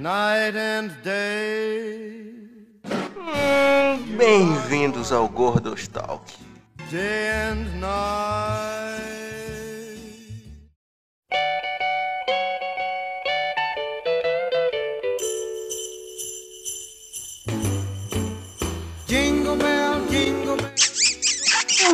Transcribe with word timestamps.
night 0.00 0.56
and 0.56 0.90
day. 1.02 2.32
Bem-vindos 4.16 5.12
ao 5.12 5.28
Gordos 5.28 5.86
Talk. 5.88 6.24
Day 6.90 7.28
and 7.50 7.80
night. 7.80 8.79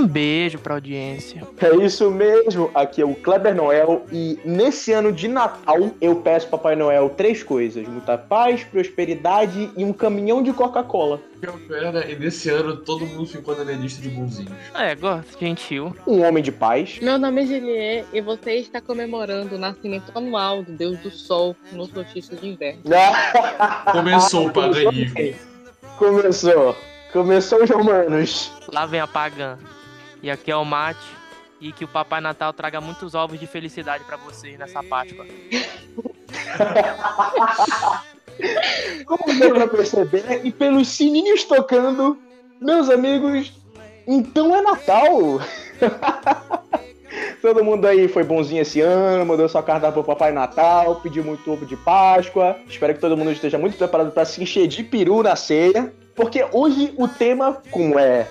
Um 0.07 0.09
beijo 0.09 0.61
pra 0.61 0.75
audiência. 0.75 1.43
É 1.61 1.85
isso 1.85 2.09
mesmo, 2.13 2.71
aqui 2.73 3.03
é 3.03 3.05
o 3.05 3.13
Kleber 3.13 3.53
Noel 3.53 4.07
e 4.13 4.39
nesse 4.45 4.93
ano 4.93 5.11
de 5.11 5.27
Natal 5.27 5.91
eu 6.01 6.15
peço 6.15 6.47
Papai 6.47 6.77
Noel 6.77 7.11
três 7.11 7.43
coisas: 7.43 7.89
muita 7.89 8.17
paz, 8.17 8.63
prosperidade 8.63 9.69
e 9.77 9.85
um 9.85 9.93
caminhão 9.93 10.45
de 10.45 10.53
Coca-Cola. 10.53 11.21
Perna, 11.67 12.05
e 12.05 12.15
nesse 12.15 12.49
ano 12.51 12.77
todo 12.77 13.05
mundo 13.05 13.27
ficou 13.27 13.57
na 13.57 13.65
minha 13.65 13.79
lista 13.79 14.01
de 14.01 14.09
bonzinhos. 14.11 14.53
É, 14.77 14.95
gosto, 14.95 15.37
gentil. 15.41 15.93
Um 16.07 16.23
homem 16.25 16.41
de 16.41 16.53
paz. 16.53 17.01
Meu 17.03 17.19
nome 17.19 17.43
é 17.43 17.47
Juliet 17.47 18.07
e 18.13 18.21
você 18.21 18.53
está 18.53 18.81
comemorando 18.81 19.57
o 19.57 19.59
nascimento 19.59 20.13
anual 20.15 20.63
do 20.63 20.71
Deus 20.71 20.99
do 21.01 21.11
Sol 21.11 21.57
no 21.73 21.85
solstício 21.87 22.37
de 22.37 22.47
inverno. 22.47 22.83
Começou 23.91 24.47
o 24.47 24.53
paganismo. 24.53 25.35
Começou. 25.99 26.77
Começou 27.13 27.65
os 27.65 27.71
romanos. 27.71 28.53
Lá 28.73 28.87
vem 28.87 29.01
a 29.01 29.07
pagã. 29.09 29.59
E 30.27 30.31
aqui 30.31 30.51
é 30.51 30.57
o 30.57 30.65
mate. 30.65 31.07
E 31.61 31.71
que 31.71 31.85
o 31.85 31.89
Papai 31.89 32.21
Natal 32.21 32.53
traga 32.53 32.81
muitos 32.81 33.15
ovos 33.15 33.39
de 33.39 33.47
felicidade 33.47 34.03
pra 34.03 34.17
vocês 34.17 34.59
nessa 34.59 34.83
Páscoa. 34.83 35.25
Como 39.07 39.39
deu 39.39 39.55
pra 39.55 39.69
perceber, 39.69 40.41
e 40.43 40.51
pelos 40.51 40.89
sininhos 40.89 41.45
tocando, 41.45 42.19
meus 42.61 42.91
amigos, 42.91 43.53
então 44.05 44.53
é 44.53 44.63
Natal! 44.63 45.41
Todo 47.41 47.65
mundo 47.65 47.87
aí 47.87 48.09
foi 48.09 48.25
bonzinho 48.25 48.63
esse 48.63 48.81
ano, 48.81 49.25
mandou 49.25 49.49
sua 49.49 49.63
carta 49.63 49.93
pro 49.93 50.03
Papai 50.03 50.33
Natal, 50.33 50.97
pediu 50.97 51.23
muito 51.23 51.53
ovo 51.53 51.65
de 51.65 51.77
Páscoa. 51.77 52.57
Espero 52.69 52.95
que 52.95 53.01
todo 53.01 53.17
mundo 53.17 53.31
esteja 53.31 53.59
muito 53.59 53.79
preparado 53.79 54.11
para 54.11 54.25
se 54.25 54.43
encher 54.43 54.67
de 54.67 54.83
peru 54.83 55.23
na 55.23 55.37
ceia. 55.37 55.95
Porque 56.17 56.45
hoje 56.53 56.93
o 56.99 57.07
tema, 57.07 57.63
como 57.71 57.97
é 57.97 58.27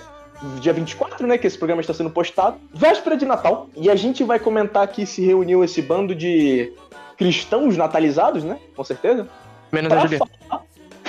dia 0.60 0.72
24, 0.72 1.26
né, 1.26 1.38
que 1.38 1.46
esse 1.46 1.56
programa 1.56 1.80
está 1.80 1.94
sendo 1.94 2.10
postado, 2.10 2.58
véspera 2.72 3.16
de 3.16 3.24
Natal, 3.24 3.68
e 3.76 3.90
a 3.90 3.96
gente 3.96 4.22
vai 4.24 4.38
comentar 4.38 4.86
que 4.88 5.06
se 5.06 5.24
reuniu 5.24 5.64
esse 5.64 5.80
bando 5.80 6.14
de 6.14 6.72
cristãos 7.16 7.76
natalizados, 7.76 8.44
né, 8.44 8.58
com 8.74 8.84
certeza, 8.84 9.28
Menos 9.72 9.92
a 9.92 10.08
falar 10.08 10.62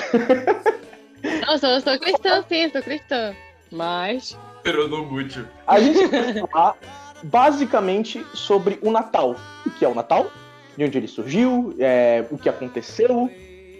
Nossa, 1.46 1.68
eu 1.68 1.82
sou 1.82 2.00
cristã, 2.00 2.44
sim, 2.48 2.70
sou 2.70 2.82
cristã. 2.82 3.36
Mas. 3.72 4.38
Peronomútil. 4.64 5.46
A 5.66 5.80
gente 5.80 6.06
vai 6.08 6.34
falar 6.34 6.76
basicamente 7.24 8.26
sobre 8.34 8.80
o 8.82 8.92
Natal. 8.92 9.36
O 9.66 9.70
que 9.70 9.84
é 9.84 9.88
o 9.88 9.96
Natal? 9.96 10.32
De 10.78 10.86
onde 10.86 10.98
ele 10.98 11.08
surgiu, 11.08 11.76
é, 11.80 12.26
o 12.30 12.38
que 12.38 12.48
aconteceu, 12.48 13.30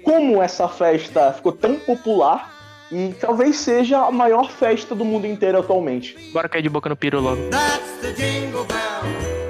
como 0.04 0.42
essa 0.42 0.68
festa 0.68 1.32
ficou 1.34 1.52
tão 1.52 1.76
popular 1.80 2.57
e 2.92 3.14
talvez 3.20 3.58
seja 3.58 4.06
a 4.06 4.12
maior 4.12 4.52
festa 4.52 4.96
do 4.96 5.04
mundo 5.04 5.28
inteiro 5.28 5.60
atualmente. 5.60 6.16
Bora 6.32 6.48
cair 6.48 6.62
de 6.62 6.70
boca 6.70 6.90
no 6.90 6.96
peru 6.96 7.20
logo. 7.20 7.50
That's 7.50 8.02
the 8.02 8.14
jingle 8.14 8.66
bell. 8.66 9.02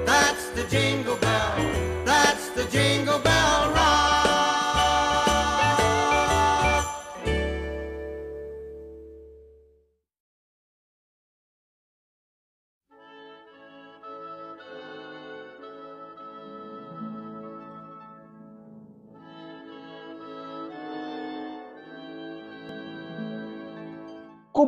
That's 0.04 0.50
the 0.54 0.64
jingle 0.68 1.16
bell. 1.16 2.04
That's 2.04 2.48
the 2.54 2.64
jingle 2.64 3.18
bell 3.20 3.77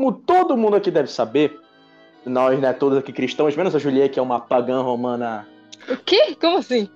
Como 0.00 0.12
todo 0.12 0.56
mundo 0.56 0.76
aqui 0.76 0.90
deve 0.90 1.10
saber, 1.10 1.60
nós, 2.24 2.58
né, 2.58 2.72
todos 2.72 2.96
aqui 2.96 3.12
cristãos, 3.12 3.54
menos 3.54 3.76
a 3.76 3.78
Juliette, 3.78 4.14
que 4.14 4.18
é 4.18 4.22
uma 4.22 4.40
pagã 4.40 4.80
romana. 4.80 5.46
O 5.90 5.96
quê? 5.98 6.34
Como 6.40 6.56
assim? 6.56 6.88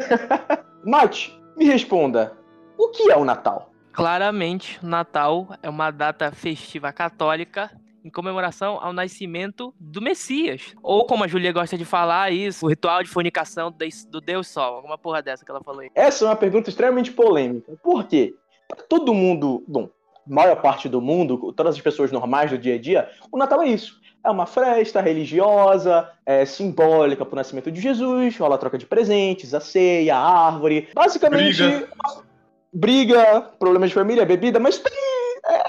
Mate, 0.82 1.38
me 1.54 1.66
responda, 1.66 2.32
o 2.78 2.88
que 2.88 3.12
é 3.12 3.16
o 3.18 3.26
Natal? 3.26 3.70
Claramente, 3.92 4.80
o 4.82 4.86
Natal 4.86 5.48
é 5.62 5.68
uma 5.68 5.90
data 5.90 6.32
festiva 6.32 6.90
católica 6.94 7.70
em 8.02 8.08
comemoração 8.08 8.78
ao 8.80 8.94
nascimento 8.94 9.74
do 9.78 10.00
Messias. 10.00 10.74
Ou, 10.82 11.04
como 11.04 11.24
a 11.24 11.28
Julia 11.28 11.52
gosta 11.52 11.76
de 11.76 11.84
falar, 11.84 12.32
isso, 12.32 12.64
o 12.64 12.70
ritual 12.70 13.02
de 13.02 13.10
fornicação 13.10 13.70
do 13.70 13.76
do 14.08 14.18
Deus 14.18 14.48
Sol. 14.48 14.76
Alguma 14.76 14.96
porra 14.96 15.20
dessa 15.20 15.44
que 15.44 15.50
ela 15.50 15.62
falou 15.62 15.82
aí. 15.82 15.90
Essa 15.94 16.24
é 16.24 16.28
uma 16.28 16.36
pergunta 16.36 16.70
extremamente 16.70 17.12
polêmica. 17.12 17.70
Por 17.82 18.04
quê? 18.04 18.34
Pra 18.66 18.82
todo 18.88 19.12
mundo, 19.12 19.62
bom, 19.68 19.90
maior 20.30 20.56
parte 20.56 20.88
do 20.88 21.00
mundo, 21.00 21.52
todas 21.52 21.74
as 21.74 21.80
pessoas 21.80 22.12
normais 22.12 22.50
do 22.50 22.58
dia 22.58 22.76
a 22.76 22.78
dia, 22.78 23.08
o 23.30 23.36
Natal 23.36 23.62
é 23.62 23.68
isso. 23.68 24.00
É 24.22 24.30
uma 24.30 24.46
festa 24.46 25.00
religiosa, 25.00 26.08
é 26.26 26.44
simbólica 26.44 27.24
pro 27.24 27.36
nascimento 27.36 27.70
de 27.70 27.80
Jesus, 27.80 28.36
rola 28.36 28.54
a 28.54 28.58
troca 28.58 28.78
de 28.78 28.86
presentes, 28.86 29.54
a 29.54 29.60
ceia, 29.60 30.14
a 30.14 30.46
árvore. 30.46 30.88
Basicamente, 30.94 31.62
Briga. 31.62 31.88
briga, 32.72 33.40
problemas 33.58 33.90
de 33.90 33.94
família, 33.94 34.26
bebida, 34.26 34.60
mas 34.60 34.78
tem. 34.78 34.92
É, 35.46 35.64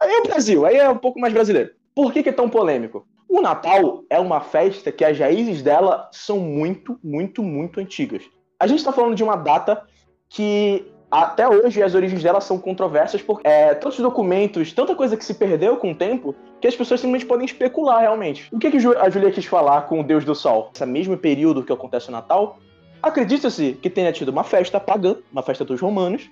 aí 0.00 0.12
é 0.12 0.20
o 0.20 0.22
Brasil, 0.22 0.64
aí 0.64 0.76
é 0.76 0.88
um 0.88 0.96
pouco 0.96 1.18
mais 1.18 1.34
brasileiro. 1.34 1.70
Por 1.94 2.12
que, 2.12 2.22
que 2.22 2.28
é 2.28 2.32
tão 2.32 2.48
polêmico? 2.48 3.06
O 3.28 3.42
Natal 3.42 4.04
é 4.08 4.18
uma 4.18 4.40
festa 4.40 4.90
que 4.90 5.04
as 5.04 5.18
raízes 5.18 5.60
dela 5.60 6.08
são 6.12 6.38
muito, 6.38 6.98
muito, 7.02 7.42
muito 7.42 7.80
antigas. 7.80 8.22
A 8.58 8.66
gente 8.66 8.78
está 8.78 8.92
falando 8.92 9.16
de 9.16 9.22
uma 9.22 9.36
data 9.36 9.84
que 10.28 10.86
até 11.10 11.48
hoje 11.48 11.82
as 11.82 11.94
origens 11.94 12.22
dela 12.22 12.40
são 12.40 12.58
controversas 12.58 13.22
porque 13.22 13.46
é, 13.46 13.74
tantos 13.74 13.98
documentos, 13.98 14.72
tanta 14.72 14.94
coisa 14.94 15.16
que 15.16 15.24
se 15.24 15.34
perdeu 15.34 15.76
com 15.76 15.92
o 15.92 15.94
tempo, 15.94 16.34
que 16.60 16.68
as 16.68 16.76
pessoas 16.76 17.00
simplesmente 17.00 17.26
podem 17.26 17.46
especular 17.46 18.00
realmente. 18.00 18.48
O 18.52 18.58
que, 18.58 18.70
que 18.70 18.76
a 18.76 19.10
Julia 19.10 19.30
quis 19.30 19.46
falar 19.46 19.82
com 19.82 20.00
o 20.00 20.04
Deus 20.04 20.24
do 20.24 20.34
Sol? 20.34 20.70
Esse 20.74 20.84
mesmo 20.84 21.16
período 21.16 21.62
que 21.62 21.72
acontece 21.72 22.08
o 22.08 22.12
Natal, 22.12 22.58
acredita-se 23.02 23.72
que 23.80 23.88
tenha 23.88 24.12
tido 24.12 24.28
uma 24.28 24.44
festa 24.44 24.78
pagã, 24.78 25.16
uma 25.32 25.42
festa 25.42 25.64
dos 25.64 25.80
romanos, 25.80 26.28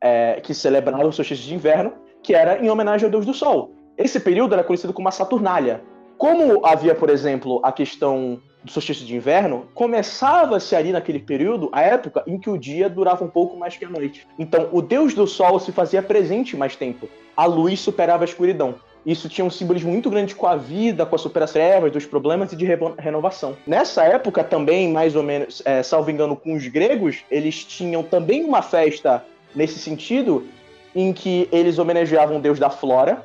é, 0.00 0.40
que 0.42 0.54
celebrava 0.54 1.06
o 1.06 1.12
solstício 1.12 1.44
de 1.44 1.54
inverno, 1.54 1.92
que 2.22 2.34
era 2.34 2.58
em 2.58 2.70
homenagem 2.70 3.04
ao 3.04 3.10
Deus 3.10 3.26
do 3.26 3.34
Sol. 3.34 3.72
Esse 3.98 4.18
período 4.20 4.54
era 4.54 4.64
conhecido 4.64 4.92
como 4.92 5.08
a 5.08 5.12
Saturnália. 5.12 5.82
Como 6.16 6.64
havia, 6.64 6.94
por 6.94 7.10
exemplo, 7.10 7.60
a 7.62 7.70
questão 7.70 8.40
do 8.64 8.70
solstício 8.70 9.06
de 9.06 9.14
inverno, 9.14 9.66
começava-se 9.74 10.74
ali 10.74 10.92
naquele 10.92 11.20
período 11.20 11.68
a 11.72 11.82
época 11.82 12.22
em 12.26 12.38
que 12.38 12.50
o 12.50 12.58
dia 12.58 12.88
durava 12.88 13.24
um 13.24 13.28
pouco 13.28 13.56
mais 13.56 13.76
que 13.76 13.84
a 13.84 13.88
noite. 13.88 14.26
Então, 14.38 14.68
o 14.72 14.82
Deus 14.82 15.14
do 15.14 15.26
Sol 15.26 15.60
se 15.60 15.70
fazia 15.70 16.02
presente 16.02 16.56
mais 16.56 16.74
tempo. 16.74 17.08
A 17.36 17.46
luz 17.46 17.80
superava 17.80 18.24
a 18.24 18.26
escuridão. 18.26 18.74
Isso 19.06 19.28
tinha 19.28 19.44
um 19.44 19.50
simbolismo 19.50 19.92
muito 19.92 20.10
grande 20.10 20.34
com 20.34 20.48
a 20.48 20.56
vida, 20.56 21.06
com 21.06 21.14
a 21.14 21.18
superação 21.18 21.46
das 21.46 21.52
trevas, 21.52 21.92
dos 21.92 22.04
problemas 22.04 22.52
e 22.52 22.56
de 22.56 22.66
renovação. 22.98 23.56
Nessa 23.64 24.02
época 24.02 24.42
também, 24.42 24.90
mais 24.90 25.14
ou 25.14 25.22
menos, 25.22 25.62
é, 25.64 25.80
salvo 25.80 26.10
engano, 26.10 26.34
com 26.34 26.54
os 26.54 26.66
gregos, 26.66 27.24
eles 27.30 27.64
tinham 27.64 28.02
também 28.02 28.44
uma 28.44 28.62
festa 28.62 29.24
nesse 29.54 29.78
sentido, 29.78 30.44
em 30.92 31.12
que 31.12 31.48
eles 31.52 31.78
homenageavam 31.78 32.38
o 32.38 32.40
deus 32.40 32.58
da 32.58 32.68
flora, 32.68 33.24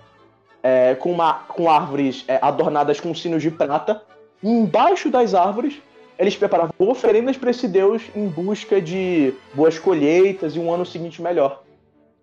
é, 0.61 0.93
com, 0.93 1.11
uma, 1.11 1.33
com 1.33 1.67
árvores 1.67 2.23
é, 2.27 2.37
adornadas 2.41 2.99
com 2.99 3.15
sinos 3.15 3.41
de 3.41 3.49
prata. 3.49 4.03
Embaixo 4.43 5.09
das 5.09 5.33
árvores, 5.33 5.81
eles 6.17 6.35
preparavam 6.35 6.73
oferendas 6.79 7.37
para 7.37 7.51
esse 7.51 7.67
deus 7.67 8.03
em 8.15 8.27
busca 8.27 8.81
de 8.81 9.33
boas 9.53 9.77
colheitas 9.77 10.55
e 10.55 10.59
um 10.59 10.73
ano 10.73 10.85
seguinte 10.85 11.21
melhor. 11.21 11.63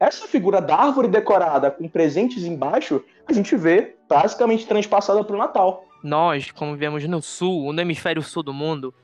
Essa 0.00 0.28
figura 0.28 0.60
da 0.60 0.76
árvore 0.76 1.08
decorada 1.08 1.70
com 1.70 1.88
presentes 1.88 2.44
embaixo, 2.44 3.02
a 3.26 3.32
gente 3.32 3.56
vê 3.56 3.96
basicamente 4.08 4.66
transpassada 4.66 5.24
para 5.24 5.34
o 5.34 5.38
Natal. 5.38 5.84
Nós, 6.02 6.52
como 6.52 6.72
vivemos 6.72 7.04
no 7.08 7.20
sul, 7.20 7.72
no 7.72 7.80
hemisfério 7.80 8.22
sul 8.22 8.44
do 8.44 8.52
mundo, 8.52 8.94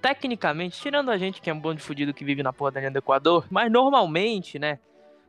tecnicamente, 0.00 0.80
tirando 0.80 1.10
a 1.10 1.18
gente 1.18 1.42
que 1.42 1.50
é 1.50 1.52
um 1.52 1.60
bando 1.60 1.76
de 1.76 1.82
fudido 1.82 2.14
que 2.14 2.24
vive 2.24 2.42
na 2.42 2.52
porra 2.52 2.72
da 2.72 2.80
linha 2.80 2.90
do 2.90 2.98
Equador, 2.98 3.46
mas 3.50 3.70
normalmente, 3.70 4.58
né, 4.58 4.78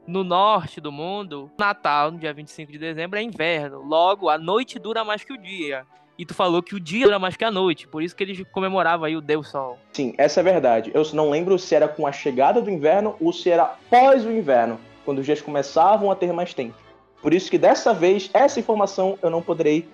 no 0.07 0.23
norte 0.23 0.79
do 0.79 0.91
mundo, 0.91 1.51
Natal, 1.57 2.11
no 2.11 2.17
dia 2.17 2.33
25 2.33 2.71
de 2.71 2.77
dezembro, 2.77 3.19
é 3.19 3.21
inverno. 3.21 3.81
Logo, 3.81 4.29
a 4.29 4.37
noite 4.37 4.79
dura 4.79 5.03
mais 5.03 5.23
que 5.23 5.33
o 5.33 5.37
dia. 5.37 5.85
E 6.19 6.25
tu 6.25 6.33
falou 6.33 6.61
que 6.61 6.75
o 6.75 6.79
dia 6.81 7.05
dura 7.05 7.17
mais 7.17 7.37
que 7.37 7.45
a 7.45 7.49
noite, 7.49 7.87
por 7.87 8.03
isso 8.03 8.13
que 8.13 8.21
eles 8.21 8.43
comemoravam 8.51 9.05
aí 9.05 9.15
o 9.15 9.21
Deus 9.21 9.47
Sol. 9.49 9.79
Sim, 9.93 10.13
essa 10.17 10.41
é 10.41 10.43
verdade. 10.43 10.91
Eu 10.93 11.01
não 11.13 11.29
lembro 11.29 11.57
se 11.57 11.73
era 11.73 11.87
com 11.87 12.05
a 12.05 12.11
chegada 12.11 12.61
do 12.61 12.69
inverno 12.69 13.15
ou 13.21 13.31
se 13.31 13.49
era 13.49 13.63
pós 13.89 14.25
o 14.25 14.29
inverno, 14.31 14.77
quando 15.05 15.19
os 15.19 15.25
dias 15.25 15.39
começavam 15.41 16.11
a 16.11 16.15
ter 16.15 16.33
mais 16.33 16.53
tempo. 16.53 16.75
Por 17.21 17.33
isso 17.33 17.49
que 17.49 17.57
dessa 17.57 17.93
vez, 17.93 18.29
essa 18.33 18.59
informação 18.59 19.17
eu 19.23 19.29
não 19.29 19.41
poderei 19.41 19.87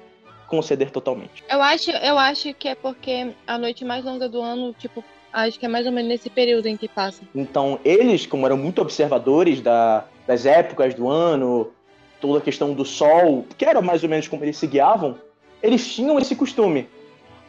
conceder 0.47 0.89
totalmente. 0.89 1.43
Eu 1.47 1.61
acho, 1.61 1.91
eu 1.91 2.17
acho 2.17 2.55
que 2.55 2.69
é 2.69 2.73
porque 2.75 3.31
a 3.45 3.59
noite 3.59 3.85
mais 3.85 4.03
longa 4.03 4.27
do 4.27 4.41
ano, 4.41 4.73
tipo, 4.73 5.03
Acho 5.31 5.59
que 5.59 5.65
é 5.65 5.69
mais 5.69 5.85
ou 5.85 5.91
menos 5.91 6.07
nesse 6.07 6.29
período 6.29 6.65
em 6.67 6.77
que 6.77 6.87
passa. 6.87 7.21
Então, 7.35 7.77
eles, 7.83 8.25
como 8.25 8.45
eram 8.45 8.55
muito 8.55 8.81
observadores 8.81 9.59
da- 9.59 10.05
das 10.25 10.45
épocas 10.45 10.93
do 10.93 11.09
ano, 11.09 11.73
toda 12.21 12.39
a 12.39 12.41
questão 12.41 12.73
do 12.73 12.85
sol, 12.85 13.45
que 13.57 13.65
era 13.65 13.81
mais 13.81 14.01
ou 14.01 14.07
menos 14.07 14.29
como 14.29 14.45
eles 14.45 14.55
se 14.57 14.65
guiavam, 14.65 15.17
eles 15.65 15.93
tinham 15.93 16.19
esse 16.19 16.35
costume. 16.35 16.87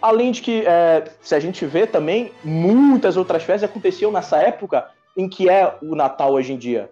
Além 0.00 0.30
de 0.32 0.40
que, 0.40 0.64
é, 0.66 1.04
se 1.20 1.34
a 1.34 1.40
gente 1.40 1.66
vê 1.66 1.86
também, 1.86 2.32
muitas 2.42 3.16
outras 3.16 3.42
festas 3.42 3.68
aconteciam 3.68 4.10
nessa 4.10 4.38
época 4.38 4.88
em 5.16 5.28
que 5.28 5.48
é 5.48 5.76
o 5.82 5.94
Natal 5.94 6.32
hoje 6.32 6.52
em 6.52 6.56
dia. 6.56 6.90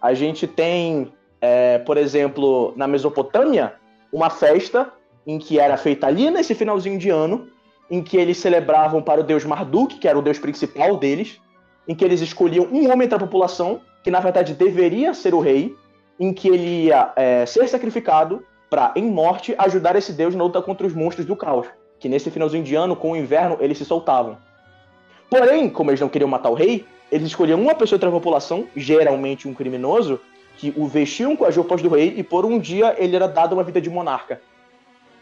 A 0.00 0.14
gente 0.14 0.46
tem, 0.46 1.12
é, 1.40 1.78
por 1.78 1.96
exemplo, 1.96 2.72
na 2.76 2.86
Mesopotâmia, 2.86 3.74
uma 4.12 4.30
festa 4.30 4.92
em 5.26 5.38
que 5.38 5.58
era 5.58 5.76
feita 5.76 6.06
ali 6.06 6.30
nesse 6.30 6.54
finalzinho 6.54 6.98
de 6.98 7.10
ano, 7.10 7.48
em 7.90 8.02
que 8.02 8.16
eles 8.16 8.38
celebravam 8.38 9.02
para 9.02 9.20
o 9.20 9.24
deus 9.24 9.44
Marduk, 9.44 9.98
que 9.98 10.08
era 10.08 10.18
o 10.18 10.22
deus 10.22 10.38
principal 10.38 10.96
deles, 10.96 11.40
em 11.86 11.94
que 11.94 12.04
eles 12.04 12.20
escolhiam 12.20 12.66
um 12.72 12.90
homem 12.90 13.08
da 13.08 13.18
população, 13.18 13.80
que 14.02 14.10
na 14.10 14.20
verdade 14.20 14.54
deveria 14.54 15.12
ser 15.14 15.34
o 15.34 15.40
rei, 15.40 15.74
em 16.18 16.32
que 16.32 16.48
ele 16.48 16.86
ia 16.86 17.12
é, 17.16 17.46
ser 17.46 17.68
sacrificado 17.68 18.44
para, 18.70 18.92
em 18.94 19.04
morte, 19.04 19.54
ajudar 19.58 19.96
esse 19.96 20.12
deus 20.12 20.34
na 20.34 20.44
luta 20.44 20.62
contra 20.62 20.86
os 20.86 20.94
monstros 20.94 21.26
do 21.26 21.34
caos, 21.34 21.66
que 21.98 22.08
nesse 22.08 22.30
finalzinho 22.30 22.62
de 22.62 22.76
ano, 22.76 22.94
com 22.94 23.10
o 23.10 23.16
inverno, 23.16 23.58
eles 23.60 23.76
se 23.76 23.84
soltavam. 23.84 24.38
Porém, 25.28 25.68
como 25.68 25.90
eles 25.90 26.00
não 26.00 26.08
queriam 26.08 26.30
matar 26.30 26.50
o 26.50 26.54
rei, 26.54 26.86
eles 27.10 27.26
escolhiam 27.26 27.60
uma 27.60 27.74
pessoa 27.74 27.98
da 27.98 28.10
população, 28.10 28.66
geralmente 28.76 29.48
um 29.48 29.54
criminoso, 29.54 30.20
que 30.56 30.72
o 30.76 30.86
vestiam 30.86 31.34
com 31.36 31.44
as 31.44 31.56
roupas 31.56 31.82
do 31.82 31.88
rei 31.88 32.14
e 32.16 32.22
por 32.22 32.44
um 32.44 32.58
dia 32.58 32.94
ele 32.98 33.16
era 33.16 33.26
dado 33.26 33.54
uma 33.54 33.64
vida 33.64 33.80
de 33.80 33.90
monarca. 33.90 34.40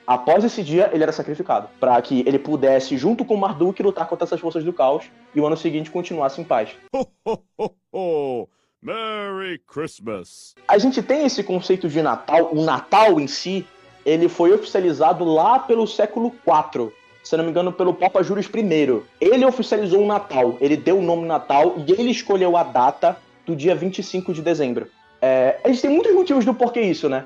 Após 0.06 0.43
esse 0.43 0.62
dia, 0.62 0.91
ele 0.93 1.03
era 1.03 1.12
sacrificado, 1.12 1.69
para 1.79 2.00
que 2.00 2.21
ele 2.27 2.39
pudesse, 2.39 2.97
junto 2.97 3.27
com 3.27 3.37
Marduk, 3.37 3.83
lutar 3.83 4.09
contra 4.09 4.25
essas 4.25 4.41
forças 4.41 4.65
do 4.65 4.73
caos 4.73 5.05
e 5.35 5.41
o 5.41 5.47
ano 5.47 5.56
seguinte 5.56 5.91
continuasse 5.91 6.41
em 6.41 6.45
paz. 6.45 6.71
Ho, 6.95 7.06
ho, 7.27 7.39
ho, 7.59 7.71
ho! 7.93 8.49
Merry 8.81 9.61
Christmas! 9.67 10.55
A 10.67 10.79
gente 10.79 11.03
tem 11.03 11.27
esse 11.27 11.43
conceito 11.43 11.89
de 11.89 12.01
Natal, 12.01 12.51
o 12.53 12.65
Natal 12.65 13.19
em 13.21 13.27
si, 13.27 13.67
ele 14.07 14.29
foi 14.29 14.53
oficializado 14.53 15.25
lá 15.25 15.59
pelo 15.59 15.87
século 15.87 16.33
IV, 16.47 16.93
se 17.25 17.37
não 17.37 17.45
me 17.45 17.51
engano, 17.51 17.73
pelo 17.73 17.93
Papa 17.93 18.23
Júlio 18.23 18.43
I. 18.43 19.03
Ele 19.21 19.45
oficializou 19.45 20.03
o 20.03 20.07
Natal, 20.07 20.57
ele 20.61 20.77
deu 20.77 20.99
o 20.99 21.03
nome 21.03 21.27
Natal 21.27 21.75
e 21.87 21.93
ele 21.93 22.11
escolheu 22.11 22.57
a 22.57 22.63
data 22.63 23.17
do 23.45 23.57
dia 23.57 23.75
25 23.75 24.33
de 24.33 24.43
dezembro. 24.43 24.89
É, 25.21 25.59
a 25.65 25.69
gente 25.69 25.83
tem 25.83 25.91
muitos 25.91 26.15
motivos 26.15 26.45
do 26.45 26.55
porquê 26.55 26.81
isso, 26.81 27.09
né? 27.09 27.25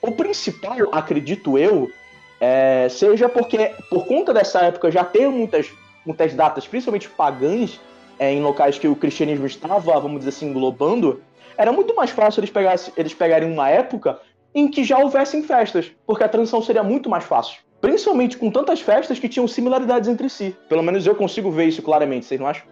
O 0.00 0.12
principal, 0.12 0.76
acredito 0.90 1.58
eu, 1.58 1.90
é, 2.40 2.88
seja 2.88 3.28
porque, 3.28 3.74
por 3.90 4.06
conta 4.06 4.32
dessa 4.32 4.60
época, 4.60 4.90
já 4.90 5.04
ter 5.04 5.28
muitas, 5.28 5.70
muitas 6.04 6.34
datas, 6.34 6.66
principalmente 6.66 7.08
pagãs, 7.10 7.78
é, 8.18 8.32
em 8.32 8.42
locais 8.42 8.78
que 8.78 8.88
o 8.88 8.96
cristianismo 8.96 9.46
estava, 9.46 9.98
vamos 10.00 10.18
dizer 10.18 10.30
assim, 10.30 10.46
englobando, 10.48 11.20
era 11.56 11.72
muito 11.72 11.94
mais 11.94 12.10
fácil 12.10 12.40
eles, 12.40 12.50
pegassem, 12.50 12.92
eles 12.96 13.14
pegarem 13.14 13.50
uma 13.50 13.68
época 13.68 14.18
em 14.54 14.68
que 14.68 14.84
já 14.84 14.98
houvessem 14.98 15.42
festas, 15.42 15.90
porque 16.06 16.22
a 16.24 16.28
transição 16.28 16.62
seria 16.62 16.82
muito 16.82 17.08
mais 17.10 17.24
fácil. 17.24 17.58
Principalmente 17.80 18.38
com 18.38 18.50
tantas 18.50 18.80
festas 18.80 19.18
que 19.18 19.28
tinham 19.28 19.46
similaridades 19.46 20.08
entre 20.08 20.28
si. 20.30 20.56
Pelo 20.68 20.82
menos 20.82 21.06
eu 21.06 21.14
consigo 21.14 21.50
ver 21.50 21.66
isso 21.66 21.82
claramente, 21.82 22.24
vocês 22.24 22.40
não 22.40 22.46
acham? 22.46 22.64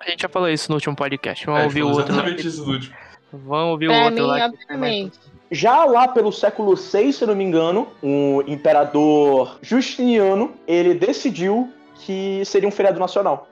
A 0.00 0.08
gente 0.08 0.22
já 0.22 0.28
falou 0.28 0.48
isso 0.48 0.70
no 0.70 0.76
último 0.76 0.94
podcast. 0.96 1.44
Vamos 1.44 1.60
É, 1.60 1.64
ouvir 1.64 1.82
o 1.82 1.88
outro 1.88 2.14
lá. 2.14 2.22
exatamente 2.22 2.46
isso 2.46 2.64
no 2.64 2.72
último. 2.72 2.94
Vamos 3.32 3.72
ouvir 3.72 3.88
o 3.88 3.92
outro 3.92 4.14
mim, 4.14 4.20
lá. 4.20 4.46
obviamente. 4.46 5.18
Já 5.50 5.84
lá 5.84 6.08
pelo 6.08 6.30
século 6.32 6.74
VI, 6.76 7.12
se 7.12 7.22
eu 7.24 7.28
não 7.28 7.34
me 7.34 7.42
engano, 7.44 7.88
o 8.02 8.42
imperador 8.46 9.58
Justiniano, 9.60 10.52
ele 10.66 10.94
decidiu 10.94 11.68
que 11.96 12.42
seria 12.44 12.68
um 12.68 12.72
feriado 12.72 12.98
nacional. 13.00 13.48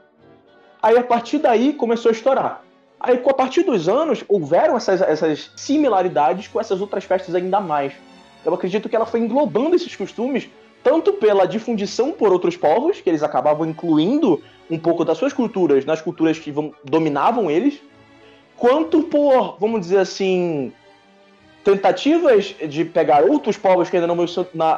Aí 0.83 0.97
a 0.97 1.03
partir 1.03 1.39
daí 1.39 1.73
começou 1.73 2.11
a 2.11 2.13
estourar. 2.13 2.63
Aí 2.99 3.19
com 3.19 3.31
a 3.31 3.35
partir 3.35 3.63
dos 3.63 3.89
anos 3.89 4.25
houveram 4.29 4.77
essas, 4.77 5.01
essas 5.01 5.51
similaridades 5.57 6.49
com 6.49 6.61
essas 6.61 6.81
outras 6.81 7.05
festas 7.05 7.35
ainda 7.35 7.61
mais. 7.61 7.93
Eu 8.45 8.55
acredito 8.55 8.89
que 8.89 8.97
ela 8.97 9.07
foi 9.07 9.21
englobando 9.21 9.77
esses 9.77 9.95
costumes 9.95 10.49
tanto 10.83 11.15
pela 11.15 11.47
difundição 11.47 12.13
por 12.13 12.33
outros 12.33 12.57
povos, 12.57 13.01
que 13.01 13.11
eles 13.11 13.23
acabavam 13.23 13.67
incluindo 13.67 14.41
um 14.71 14.79
pouco 14.79 15.05
das 15.05 15.19
suas 15.19 15.33
culturas 15.33 15.85
nas 15.85 16.01
culturas 16.01 16.39
que 16.39 16.53
vão- 16.53 16.73
dominavam 16.85 17.51
eles, 17.51 17.81
quanto 18.57 19.03
por, 19.03 19.57
vamos 19.59 19.81
dizer 19.81 19.99
assim, 19.99 20.73
tentativas 21.65 22.55
de 22.69 22.85
pegar 22.85 23.25
outros 23.25 23.57
povos 23.57 23.91
que 23.91 23.97
ainda 23.97 24.07
não, 24.07 24.25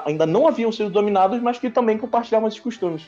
ainda 0.06 0.24
não 0.24 0.48
haviam 0.48 0.72
sido 0.72 0.88
dominados, 0.88 1.40
mas 1.42 1.58
que 1.58 1.68
também 1.68 1.98
compartilhavam 1.98 2.48
esses 2.48 2.60
costumes. 2.60 3.02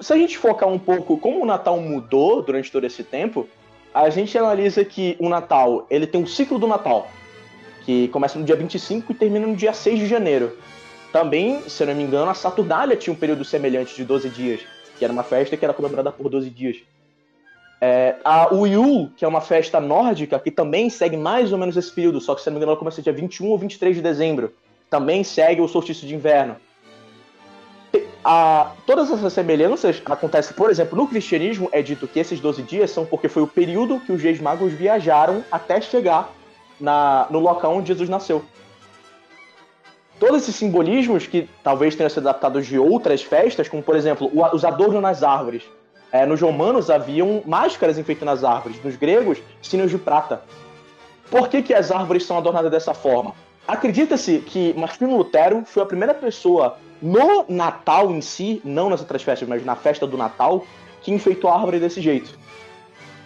Se 0.00 0.12
a 0.12 0.16
gente 0.16 0.36
focar 0.36 0.68
um 0.68 0.78
pouco 0.78 1.16
como 1.18 1.42
o 1.42 1.46
Natal 1.46 1.78
mudou 1.80 2.42
durante 2.42 2.70
todo 2.70 2.84
esse 2.84 3.02
tempo, 3.02 3.48
a 3.92 4.10
gente 4.10 4.36
analisa 4.36 4.84
que 4.84 5.16
o 5.20 5.28
Natal 5.28 5.86
ele 5.88 6.06
tem 6.06 6.20
um 6.20 6.26
ciclo 6.26 6.58
do 6.58 6.66
Natal, 6.66 7.08
que 7.84 8.08
começa 8.08 8.38
no 8.38 8.44
dia 8.44 8.56
25 8.56 9.12
e 9.12 9.14
termina 9.14 9.46
no 9.46 9.54
dia 9.54 9.72
6 9.72 10.00
de 10.00 10.06
janeiro. 10.06 10.58
Também, 11.12 11.62
se 11.68 11.84
não 11.86 11.94
me 11.94 12.02
engano, 12.02 12.30
a 12.30 12.34
Saturnália 12.34 12.96
tinha 12.96 13.14
um 13.14 13.16
período 13.16 13.44
semelhante 13.44 13.94
de 13.94 14.04
12 14.04 14.28
dias, 14.30 14.60
que 14.98 15.04
era 15.04 15.12
uma 15.12 15.22
festa 15.22 15.56
que 15.56 15.64
era 15.64 15.72
comemorada 15.72 16.10
por 16.10 16.28
12 16.28 16.50
dias. 16.50 16.78
É, 17.80 18.16
a 18.24 18.48
Yule, 18.52 19.10
que 19.16 19.24
é 19.24 19.28
uma 19.28 19.40
festa 19.40 19.78
nórdica, 19.78 20.38
que 20.38 20.50
também 20.50 20.90
segue 20.90 21.16
mais 21.16 21.52
ou 21.52 21.58
menos 21.58 21.76
esse 21.76 21.92
período, 21.92 22.20
só 22.20 22.34
que 22.34 22.40
se 22.40 22.48
não 22.48 22.54
me 22.54 22.58
engano 22.58 22.72
ela 22.72 22.78
começa 22.78 23.00
dia 23.00 23.12
21 23.12 23.46
ou 23.46 23.58
23 23.58 23.94
de 23.94 24.02
dezembro. 24.02 24.54
Também 24.90 25.22
segue 25.22 25.60
o 25.60 25.68
solstício 25.68 26.08
de 26.08 26.14
inverno. 26.14 26.56
A- 28.24 28.72
todas 28.86 29.10
essas 29.10 29.32
semelhanças 29.32 30.00
acontecem, 30.06 30.56
por 30.56 30.70
exemplo, 30.70 30.96
no 30.96 31.06
cristianismo 31.06 31.68
é 31.72 31.82
dito 31.82 32.08
que 32.08 32.18
esses 32.18 32.40
12 32.40 32.62
dias 32.62 32.90
são 32.90 33.04
porque 33.04 33.28
foi 33.28 33.42
o 33.42 33.46
período 33.46 34.00
que 34.00 34.12
os 34.12 34.22
reis 34.22 34.40
magos 34.40 34.72
viajaram 34.72 35.44
até 35.52 35.80
chegar 35.80 36.30
na, 36.80 37.26
no 37.30 37.38
local 37.38 37.74
onde 37.76 37.88
Jesus 37.88 38.08
nasceu. 38.08 38.42
Todos 40.18 40.42
esses 40.42 40.56
simbolismos 40.56 41.26
que 41.26 41.48
talvez 41.62 41.94
tenham 41.96 42.08
sido 42.08 42.26
adaptados 42.28 42.66
de 42.66 42.78
outras 42.78 43.22
festas, 43.22 43.68
como 43.68 43.82
por 43.82 43.96
exemplo 43.96 44.30
o- 44.32 44.54
os 44.56 44.64
adornos 44.64 45.02
nas 45.02 45.22
árvores. 45.22 45.62
É, 46.10 46.24
nos 46.24 46.40
romanos 46.40 46.88
haviam 46.90 47.42
máscaras 47.44 47.98
enfeitas 47.98 48.24
nas 48.24 48.44
árvores, 48.44 48.82
nos 48.82 48.94
gregos, 48.96 49.38
sinos 49.60 49.90
de 49.90 49.98
prata. 49.98 50.42
Por 51.30 51.48
que, 51.48 51.60
que 51.60 51.74
as 51.74 51.90
árvores 51.90 52.24
são 52.24 52.38
adornadas 52.38 52.70
dessa 52.70 52.94
forma? 52.94 53.34
Acredita-se 53.66 54.38
que 54.38 54.72
Martinho 54.74 55.16
Lutero 55.16 55.64
foi 55.66 55.82
a 55.82 55.86
primeira 55.86 56.14
pessoa 56.14 56.76
no 57.04 57.44
Natal 57.50 58.10
em 58.10 58.22
si, 58.22 58.62
não 58.64 58.88
nas 58.88 59.00
outras 59.00 59.22
festas, 59.22 59.46
mas 59.46 59.62
na 59.62 59.76
festa 59.76 60.06
do 60.06 60.16
Natal, 60.16 60.64
que 61.02 61.12
enfeitou 61.12 61.50
a 61.50 61.54
árvore 61.54 61.78
desse 61.78 62.00
jeito. 62.00 62.36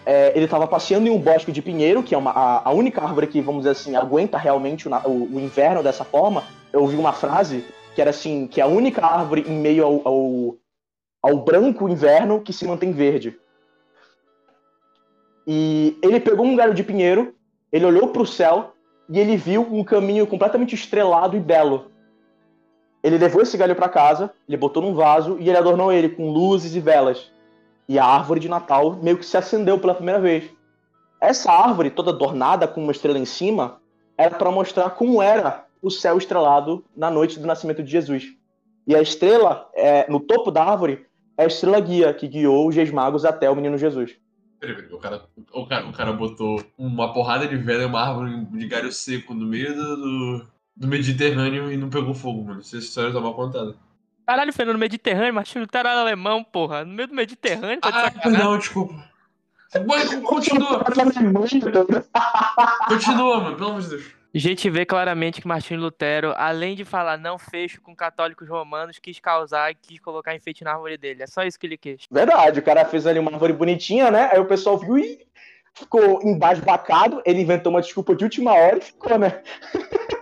É, 0.05 0.33
ele 0.35 0.45
estava 0.45 0.67
passeando 0.67 1.07
em 1.07 1.11
um 1.11 1.17
bosque 1.17 1.49
de 1.51 1.61
pinheiro, 1.61 2.03
que 2.03 2.13
é 2.13 2.17
uma, 2.17 2.31
a, 2.31 2.69
a 2.69 2.71
única 2.73 3.01
árvore 3.01 3.27
que, 3.27 3.39
vamos 3.39 3.61
dizer 3.61 3.71
assim, 3.71 3.95
aguenta 3.95 4.37
realmente 4.37 4.89
o, 4.89 4.91
o- 5.05 5.35
o 5.35 5.39
inverno 5.39 5.81
dessa 5.81 6.03
forma. 6.03 6.43
Eu 6.73 6.81
ouvi 6.81 6.97
uma 6.97 7.13
frase 7.13 7.63
que 7.95 8.01
era 8.01 8.09
assim, 8.09 8.47
que 8.47 8.59
é 8.59 8.63
a 8.63 8.67
única 8.67 9.05
árvore 9.05 9.45
em 9.47 9.57
meio 9.57 9.85
ao, 9.85 10.01
ao, 10.07 10.55
ao 11.21 11.37
branco 11.37 11.87
inverno 11.87 12.41
que 12.41 12.51
se 12.51 12.65
mantém 12.65 12.91
verde. 12.91 13.37
E 15.47 15.97
ele 16.03 16.19
pegou 16.19 16.45
um 16.45 16.55
galho 16.55 16.73
de 16.73 16.83
pinheiro, 16.83 17.33
ele 17.71 17.85
olhou 17.85 18.09
para 18.09 18.21
o 18.21 18.27
céu 18.27 18.73
e 19.09 19.19
ele 19.19 19.37
viu 19.37 19.61
um 19.61 19.83
caminho 19.83 20.27
completamente 20.27 20.75
estrelado 20.75 21.35
e 21.37 21.39
belo. 21.39 21.88
Ele 23.03 23.17
levou 23.17 23.41
esse 23.41 23.57
galho 23.57 23.75
para 23.75 23.87
casa, 23.87 24.31
ele 24.47 24.57
botou 24.57 24.83
num 24.83 24.93
vaso 24.93 25.37
e 25.39 25.47
ele 25.47 25.57
adornou 25.57 25.91
ele 25.91 26.09
com 26.09 26.29
luzes 26.31 26.75
e 26.75 26.79
velas. 26.79 27.31
E 27.87 27.97
a 27.97 28.05
árvore 28.05 28.39
de 28.39 28.49
Natal 28.49 28.97
meio 29.01 29.17
que 29.17 29.25
se 29.25 29.37
acendeu 29.37 29.79
pela 29.79 29.95
primeira 29.95 30.19
vez. 30.19 30.49
Essa 31.21 31.51
árvore, 31.51 31.89
toda 31.89 32.11
adornada 32.11 32.67
com 32.67 32.81
uma 32.81 32.91
estrela 32.91 33.17
em 33.17 33.25
cima, 33.25 33.81
era 34.17 34.35
para 34.35 34.51
mostrar 34.51 34.89
como 34.91 35.21
era 35.21 35.65
o 35.81 35.89
céu 35.89 36.17
estrelado 36.17 36.83
na 36.95 37.09
noite 37.09 37.39
do 37.39 37.47
nascimento 37.47 37.81
de 37.81 37.89
Jesus. 37.89 38.25
E 38.85 38.95
a 38.95 39.01
estrela, 39.01 39.69
é, 39.73 40.09
no 40.09 40.19
topo 40.19 40.51
da 40.51 40.63
árvore, 40.63 41.05
é 41.37 41.43
a 41.43 41.47
estrela 41.47 41.79
guia 41.79 42.13
que 42.13 42.27
guiou 42.27 42.67
os 42.67 42.75
reis 42.75 42.91
magos 42.91 43.23
até 43.23 43.49
o 43.49 43.55
menino 43.55 43.77
Jesus. 43.77 44.17
O 44.91 44.97
cara, 44.97 45.25
o, 45.53 45.65
cara, 45.65 45.87
o 45.87 45.93
cara 45.93 46.11
botou 46.11 46.61
uma 46.77 47.13
porrada 47.13 47.47
de 47.47 47.55
vela 47.55 47.83
e 47.83 47.85
uma 47.85 48.01
árvore 48.01 48.45
de 48.45 48.67
galho 48.67 48.91
seco 48.91 49.33
no 49.33 49.45
meio 49.45 49.73
do, 49.73 50.45
do, 50.79 50.87
Mediterrâneo 50.87 51.71
e 51.71 51.77
não 51.77 51.89
pegou 51.89 52.13
fogo, 52.13 52.43
mano. 52.43 52.61
Essa 52.61 52.77
história 52.77 53.13
tá 53.13 53.19
mal 53.19 53.33
contada. 53.33 53.75
Caralho, 54.25 54.53
foi 54.53 54.65
no 54.65 54.77
Mediterrâneo, 54.77 55.33
Martinho 55.33 55.63
Lutero 55.63 55.87
era 55.87 55.99
alemão, 55.99 56.43
porra. 56.43 56.85
No 56.85 56.93
meio 56.93 57.07
do 57.07 57.15
Mediterrâneo, 57.15 57.81
tá 57.81 57.89
Ah, 57.89 58.11
perdão, 58.11 58.57
desculpa. 58.57 58.93
Mas, 59.87 60.13
continua, 60.21 60.83
continua, 60.83 61.13
mano, 63.41 63.55
pelo 63.55 63.69
amor 63.69 63.81
de 63.81 63.89
Deus. 63.89 64.19
A 64.33 64.37
gente 64.37 64.69
vê 64.69 64.85
claramente 64.85 65.41
que 65.41 65.47
Martinho 65.47 65.79
Lutero, 65.79 66.33
além 66.37 66.75
de 66.75 66.85
falar 66.85 67.17
não 67.17 67.39
fecho 67.39 67.81
com 67.81 67.95
católicos 67.95 68.47
romanos, 68.47 68.99
quis 68.99 69.19
causar 69.19 69.71
e 69.71 69.75
quis 69.75 69.99
colocar 69.99 70.35
enfeite 70.35 70.63
na 70.63 70.73
árvore 70.73 70.97
dele. 70.97 71.23
É 71.23 71.27
só 71.27 71.43
isso 71.43 71.59
que 71.59 71.65
ele 71.65 71.77
quis. 71.77 72.05
Verdade, 72.11 72.59
o 72.59 72.63
cara 72.63 72.85
fez 72.85 73.07
ali 73.07 73.17
uma 73.17 73.31
árvore 73.31 73.53
bonitinha, 73.53 74.11
né? 74.11 74.29
Aí 74.31 74.39
o 74.39 74.45
pessoal 74.45 74.77
viu 74.77 74.99
e 74.99 75.25
ficou 75.73 76.21
embasbacado. 76.23 77.23
Ele 77.25 77.41
inventou 77.41 77.71
uma 77.71 77.81
desculpa 77.81 78.15
de 78.15 78.23
última 78.23 78.53
hora 78.53 78.77
e 78.77 78.81
ficou, 78.81 79.17
né? 79.17 79.41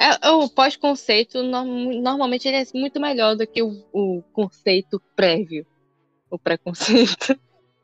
É, 0.00 0.30
o 0.30 0.48
pós-conceito, 0.48 1.42
norm- 1.42 2.00
normalmente, 2.00 2.48
ele 2.48 2.56
é 2.56 2.64
muito 2.74 2.98
melhor 2.98 3.36
do 3.36 3.46
que 3.46 3.62
o, 3.62 3.84
o 3.92 4.22
conceito 4.32 5.00
prévio. 5.14 5.66
O 6.30 6.38
preconceito. 6.38 7.38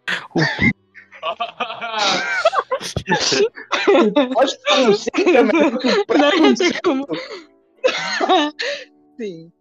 Pode 4.33 4.59
conceito 4.67 5.29
é 5.29 5.43
melhor 5.43 5.79
que 5.79 5.89
o 5.89 6.07
preconceito. 6.07 6.81
como. 6.83 7.07
Sim. 9.19 9.53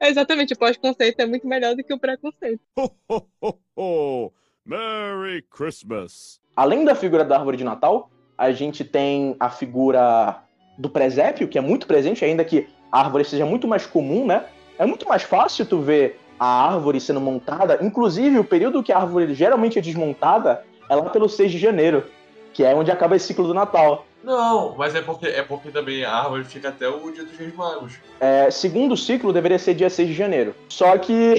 Exatamente, 0.00 0.54
o 0.54 0.58
pós-conceito 0.58 1.20
é 1.20 1.26
muito 1.26 1.46
melhor 1.46 1.74
do 1.74 1.82
que 1.84 1.92
o 1.92 1.98
preconceito. 1.98 2.60
Ho, 2.76 2.90
ho, 3.08 3.22
ho, 3.40 3.58
ho! 3.76 4.32
Merry 4.64 5.42
Christmas! 5.42 6.40
Além 6.56 6.84
da 6.84 6.94
figura 6.94 7.24
da 7.24 7.36
árvore 7.38 7.56
de 7.56 7.64
Natal, 7.64 8.10
a 8.36 8.52
gente 8.52 8.84
tem 8.84 9.36
a 9.40 9.50
figura 9.50 10.42
do 10.78 10.88
presépio, 10.88 11.48
que 11.48 11.58
é 11.58 11.60
muito 11.60 11.86
presente, 11.86 12.24
ainda 12.24 12.44
que 12.44 12.68
a 12.90 13.00
árvore 13.00 13.24
seja 13.24 13.44
muito 13.44 13.66
mais 13.66 13.84
comum, 13.84 14.24
né? 14.24 14.44
É 14.78 14.86
muito 14.86 15.08
mais 15.08 15.24
fácil 15.24 15.66
tu 15.66 15.80
ver 15.80 16.20
a 16.38 16.46
árvore 16.46 17.00
sendo 17.00 17.20
montada. 17.20 17.78
Inclusive, 17.82 18.38
o 18.38 18.44
período 18.44 18.82
que 18.82 18.92
a 18.92 18.98
árvore 18.98 19.34
geralmente 19.34 19.78
é 19.78 19.82
desmontada 19.82 20.64
é 20.88 20.94
lá 20.94 21.10
pelo 21.10 21.28
6 21.28 21.50
de 21.50 21.58
janeiro, 21.58 22.04
que 22.52 22.64
é 22.64 22.74
onde 22.74 22.92
acaba 22.92 23.16
esse 23.16 23.26
ciclo 23.26 23.48
do 23.48 23.52
Natal. 23.52 24.06
Não, 24.22 24.74
mas 24.76 24.94
é 24.94 25.02
porque, 25.02 25.26
é 25.26 25.42
porque 25.42 25.70
também 25.70 26.04
a 26.04 26.12
árvore 26.12 26.44
fica 26.44 26.68
até 26.68 26.88
o 26.88 27.10
dia 27.10 27.24
dos 27.24 27.36
Reis 27.36 27.54
Magos. 27.54 27.94
É, 28.20 28.50
segundo 28.50 28.96
ciclo 28.96 29.32
deveria 29.32 29.58
ser 29.58 29.74
dia 29.74 29.90
6 29.90 30.08
de 30.08 30.14
janeiro. 30.14 30.54
Só 30.68 30.96
que 30.96 31.34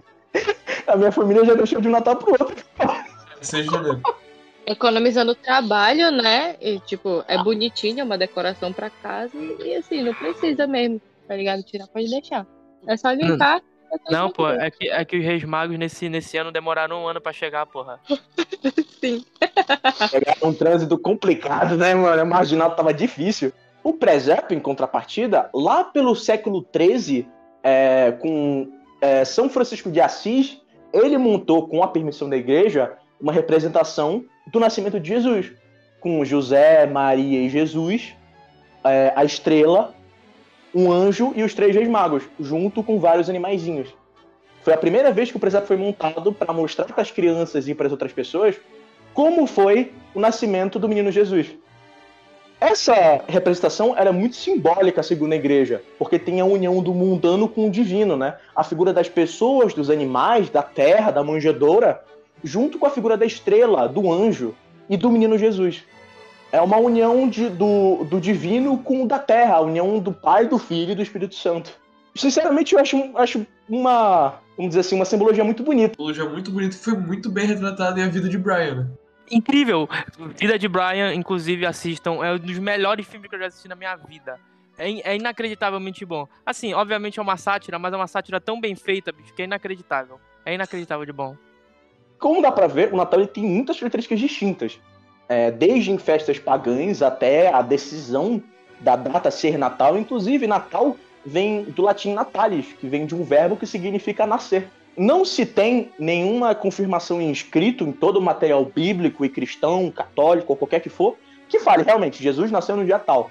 a 0.86 0.96
minha 0.96 1.12
família 1.12 1.44
já 1.44 1.54
deixou 1.54 1.80
de 1.80 1.88
um 1.88 1.90
Natal 1.90 2.16
pro 2.16 2.32
outro. 2.32 2.56
É 2.78 3.44
6 3.44 3.66
de 3.66 3.70
janeiro. 3.70 4.02
Economizando 4.66 5.34
trabalho, 5.34 6.10
né? 6.10 6.56
E, 6.60 6.80
tipo, 6.80 7.24
é 7.28 7.38
bonitinho, 7.38 8.00
é 8.00 8.04
uma 8.04 8.18
decoração 8.18 8.72
pra 8.72 8.90
casa. 8.90 9.32
E, 9.64 9.76
assim, 9.76 10.02
não 10.02 10.12
precisa 10.12 10.66
mesmo, 10.66 11.00
tá 11.28 11.36
ligado? 11.36 11.62
Tirar 11.62 11.86
pode 11.86 12.10
deixar. 12.10 12.44
É 12.86 12.96
só 12.96 13.12
limpar. 13.12 13.62
é 13.92 14.12
Não, 14.12 14.28
pô, 14.30 14.48
é 14.48 14.70
que, 14.70 14.88
é 14.88 15.04
que 15.04 15.18
os 15.18 15.24
Reis 15.24 15.44
Magos 15.44 15.78
nesse, 15.78 16.08
nesse 16.08 16.36
ano 16.36 16.50
demoraram 16.50 17.04
um 17.04 17.08
ano 17.08 17.20
pra 17.20 17.32
chegar, 17.32 17.64
porra. 17.66 18.00
Sim. 19.00 19.24
Pegar 20.10 20.36
um 20.42 20.52
trânsito 20.52 20.98
complicado, 20.98 21.76
né, 21.76 21.94
mano? 21.94 22.22
O 22.22 22.26
marginal 22.26 22.74
tava 22.74 22.92
difícil. 22.92 23.52
O 23.84 23.92
presépio, 23.92 24.56
em 24.56 24.60
contrapartida, 24.60 25.48
lá 25.54 25.84
pelo 25.84 26.16
século 26.16 26.66
XIII, 26.76 27.28
é, 27.62 28.10
com 28.20 28.68
é, 29.00 29.24
São 29.24 29.48
Francisco 29.48 29.92
de 29.92 30.00
Assis, 30.00 30.60
ele 30.92 31.16
montou, 31.16 31.68
com 31.68 31.84
a 31.84 31.88
permissão 31.88 32.28
da 32.28 32.36
igreja, 32.36 32.96
uma 33.20 33.32
representação 33.32 34.24
do 34.46 34.60
nascimento 34.60 35.00
de 35.00 35.08
Jesus, 35.08 35.52
com 36.00 36.24
José, 36.24 36.86
Maria 36.86 37.40
e 37.40 37.48
Jesus, 37.48 38.14
é, 38.84 39.12
a 39.16 39.24
estrela, 39.24 39.94
um 40.74 40.92
anjo 40.92 41.32
e 41.34 41.42
os 41.42 41.54
três 41.54 41.74
reis 41.74 41.88
magos, 41.88 42.22
junto 42.38 42.82
com 42.82 43.00
vários 43.00 43.28
animaizinhos. 43.28 43.88
Foi 44.62 44.74
a 44.74 44.78
primeira 44.78 45.12
vez 45.12 45.30
que 45.30 45.36
o 45.36 45.40
presépio 45.40 45.68
foi 45.68 45.76
montado 45.76 46.32
para 46.32 46.52
mostrar 46.52 46.86
para 46.86 47.02
as 47.02 47.10
crianças 47.10 47.68
e 47.68 47.74
para 47.74 47.86
as 47.86 47.92
outras 47.92 48.12
pessoas 48.12 48.56
como 49.14 49.46
foi 49.46 49.92
o 50.14 50.20
nascimento 50.20 50.78
do 50.78 50.88
menino 50.88 51.10
Jesus. 51.10 51.54
Essa 52.60 53.22
representação 53.28 53.96
era 53.96 54.12
muito 54.12 54.36
simbólica, 54.36 55.02
segundo 55.02 55.32
a 55.32 55.36
igreja, 55.36 55.82
porque 55.98 56.18
tem 56.18 56.40
a 56.40 56.44
união 56.44 56.82
do 56.82 56.92
mundano 56.92 57.48
com 57.48 57.66
o 57.66 57.70
divino, 57.70 58.16
né? 58.16 58.36
A 58.54 58.64
figura 58.64 58.92
das 58.92 59.08
pessoas, 59.08 59.72
dos 59.72 59.88
animais, 59.90 60.50
da 60.50 60.62
terra, 60.62 61.10
da 61.10 61.22
manjedoura, 61.22 62.02
junto 62.46 62.78
com 62.78 62.86
a 62.86 62.90
figura 62.90 63.16
da 63.16 63.26
estrela, 63.26 63.88
do 63.88 64.10
anjo 64.12 64.54
e 64.88 64.96
do 64.96 65.10
menino 65.10 65.36
Jesus. 65.36 65.82
É 66.52 66.60
uma 66.60 66.76
união 66.76 67.28
de- 67.28 67.48
do, 67.50 68.04
do 68.04 68.20
divino 68.20 68.78
com 68.78 69.02
o 69.02 69.06
da 69.08 69.18
terra, 69.18 69.56
a 69.56 69.60
união 69.60 69.98
do 69.98 70.12
Pai, 70.12 70.46
do 70.46 70.58
Filho 70.58 70.92
e 70.92 70.94
do 70.94 71.02
Espírito 71.02 71.34
Santo. 71.34 71.72
Sinceramente, 72.14 72.74
eu 72.74 72.80
acho, 72.80 73.10
acho 73.16 73.46
uma, 73.68 74.36
vamos 74.56 74.70
dizer 74.70 74.80
assim, 74.80 74.94
uma 74.96 75.04
simbologia 75.04 75.44
muito 75.44 75.62
bonita. 75.62 75.90
Simbologia 75.94 76.24
muito 76.24 76.50
bonito 76.50 76.76
que 76.78 76.82
foi 76.84 76.94
muito 76.96 77.30
bem 77.30 77.46
retratada 77.46 78.00
em 78.00 78.04
A 78.04 78.08
Vida 78.08 78.28
de 78.28 78.38
Brian, 78.38 78.74
né? 78.76 78.86
Incrível! 79.30 79.88
Vida 80.36 80.56
de 80.58 80.68
Brian, 80.68 81.12
inclusive, 81.12 81.66
assistam. 81.66 82.24
É 82.24 82.32
um 82.32 82.38
dos 82.38 82.58
melhores 82.60 83.06
filmes 83.06 83.28
que 83.28 83.34
eu 83.34 83.40
já 83.40 83.46
assisti 83.46 83.68
na 83.68 83.74
minha 83.74 83.96
vida. 83.96 84.38
É, 84.78 84.88
in- 84.88 85.00
é 85.04 85.16
inacreditavelmente 85.16 86.04
bom. 86.04 86.28
Assim, 86.44 86.72
obviamente 86.74 87.18
é 87.18 87.22
uma 87.22 87.36
sátira, 87.36 87.78
mas 87.78 87.92
é 87.92 87.96
uma 87.96 88.06
sátira 88.06 88.40
tão 88.40 88.60
bem 88.60 88.74
feita, 88.76 89.10
bicho, 89.10 89.34
que 89.34 89.42
é 89.42 89.44
inacreditável. 89.44 90.20
É 90.44 90.54
inacreditável 90.54 91.04
de 91.04 91.12
bom. 91.12 91.36
Como 92.18 92.42
dá 92.42 92.50
pra 92.50 92.66
ver, 92.66 92.92
o 92.92 92.96
Natal 92.96 93.20
ele 93.20 93.28
tem 93.28 93.44
muitas 93.44 93.78
características 93.78 94.18
distintas. 94.18 94.78
É, 95.28 95.50
desde 95.50 95.90
em 95.90 95.98
festas 95.98 96.38
pagãs 96.38 97.02
até 97.02 97.52
a 97.52 97.60
decisão 97.60 98.42
da 98.80 98.96
data 98.96 99.30
ser 99.30 99.58
Natal. 99.58 99.98
Inclusive, 99.98 100.46
Natal 100.46 100.96
vem 101.24 101.64
do 101.64 101.82
latim 101.82 102.14
natalis, 102.14 102.66
que 102.78 102.86
vem 102.86 103.04
de 103.04 103.14
um 103.14 103.24
verbo 103.24 103.56
que 103.56 103.66
significa 103.66 104.24
nascer. 104.26 104.68
Não 104.96 105.24
se 105.24 105.44
tem 105.44 105.90
nenhuma 105.98 106.54
confirmação 106.54 107.20
em 107.20 107.30
escrito 107.30 107.84
em 107.84 107.92
todo 107.92 108.18
o 108.18 108.22
material 108.22 108.64
bíblico 108.64 109.24
e 109.24 109.28
cristão, 109.28 109.90
católico 109.90 110.52
ou 110.52 110.56
qualquer 110.56 110.80
que 110.80 110.88
for, 110.88 111.16
que 111.48 111.58
fale 111.58 111.82
realmente 111.82 112.22
Jesus 112.22 112.50
nasceu 112.50 112.76
no 112.76 112.84
dia 112.84 112.98
tal. 112.98 113.30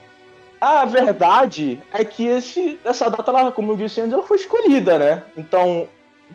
A 0.59 0.85
verdade 0.85 1.81
é 1.93 2.03
que 2.03 2.27
esse, 2.27 2.79
essa 2.83 3.09
data, 3.09 3.31
ela, 3.31 3.51
como 3.51 3.71
eu 3.71 3.77
disse 3.77 4.01
antes, 4.01 4.13
ela 4.13 4.23
foi 4.23 4.37
escolhida, 4.37 4.99
né? 4.99 5.23
Então, 5.37 5.87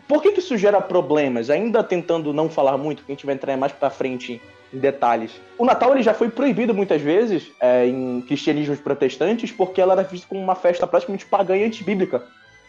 por 0.07 0.21
que, 0.21 0.31
que 0.31 0.39
isso 0.39 0.57
gera 0.57 0.81
problemas? 0.81 1.49
Ainda 1.49 1.83
tentando 1.83 2.33
não 2.33 2.49
falar 2.49 2.77
muito, 2.77 2.99
porque 2.99 3.11
a 3.11 3.15
gente 3.15 3.25
vai 3.25 3.35
entrar 3.35 3.55
mais 3.57 3.71
pra 3.71 3.89
frente 3.89 4.41
em 4.73 4.77
detalhes. 4.77 5.31
O 5.57 5.65
Natal 5.65 5.93
ele 5.93 6.03
já 6.03 6.13
foi 6.13 6.29
proibido 6.29 6.73
muitas 6.73 7.01
vezes 7.01 7.51
é, 7.59 7.85
em 7.87 8.21
cristianismos 8.21 8.79
protestantes 8.79 9.51
porque 9.51 9.81
ela 9.81 9.93
era 9.93 10.03
vista 10.03 10.27
como 10.27 10.41
uma 10.41 10.55
festa 10.55 10.87
praticamente 10.87 11.25
pagã 11.25 11.57
e 11.57 11.63
antibíblica. 11.63 12.23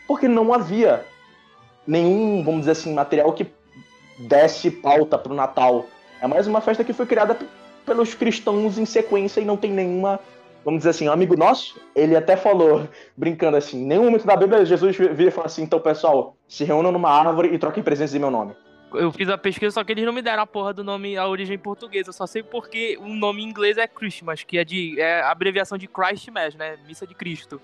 Porque 0.06 0.26
não 0.26 0.52
havia 0.52 1.04
nenhum, 1.86 2.42
vamos 2.44 2.60
dizer 2.60 2.72
assim, 2.72 2.92
material 2.92 3.32
que 3.32 3.46
desse 4.18 4.70
pauta 4.70 5.16
pro 5.16 5.34
Natal. 5.34 5.86
É 6.20 6.26
mais 6.26 6.46
uma 6.46 6.60
festa 6.60 6.84
que 6.84 6.92
foi 6.92 7.06
criada 7.06 7.36
pelos 7.84 8.14
cristãos 8.14 8.78
em 8.78 8.84
sequência 8.84 9.40
e 9.40 9.44
não 9.44 9.56
tem 9.56 9.72
nenhuma, 9.72 10.20
vamos 10.64 10.80
dizer 10.80 10.90
assim, 10.90 11.08
um 11.08 11.12
amigo 11.12 11.36
nosso, 11.36 11.80
ele 11.94 12.16
até 12.16 12.36
falou, 12.36 12.88
brincando 13.16 13.56
assim, 13.56 13.82
em 13.82 13.86
nenhum 13.86 14.04
momento 14.04 14.26
da 14.26 14.36
Bíblia 14.36 14.64
Jesus 14.64 14.96
vira 14.96 15.28
e 15.28 15.30
fala 15.30 15.46
assim, 15.46 15.62
então 15.62 15.80
pessoal, 15.80 16.36
se 16.48 16.64
reúnam 16.64 16.92
numa 16.92 17.10
árvore 17.10 17.54
e 17.54 17.58
troquem 17.58 17.82
presentes 17.82 18.14
em 18.14 18.18
meu 18.18 18.30
nome. 18.30 18.54
Eu 18.94 19.10
fiz 19.10 19.28
a 19.28 19.38
pesquisa, 19.38 19.72
só 19.72 19.84
que 19.84 19.92
eles 19.92 20.04
não 20.04 20.12
me 20.12 20.20
deram 20.20 20.42
a 20.42 20.46
porra 20.46 20.72
do 20.72 20.84
nome, 20.84 21.16
a 21.16 21.26
origem 21.26 21.56
portuguesa. 21.56 22.10
Eu 22.10 22.12
só 22.12 22.26
sei 22.26 22.42
porque 22.42 22.98
o 23.00 23.08
nome 23.08 23.42
em 23.42 23.48
inglês 23.48 23.78
é 23.78 23.86
Christmas, 23.86 24.42
que 24.42 24.58
é, 24.58 24.64
de, 24.64 25.00
é 25.00 25.22
a 25.22 25.30
abreviação 25.30 25.78
de 25.78 25.86
Christ 25.86 26.28
Mass, 26.28 26.54
né? 26.54 26.76
Missa 26.86 27.06
de 27.06 27.14
Cristo. 27.14 27.60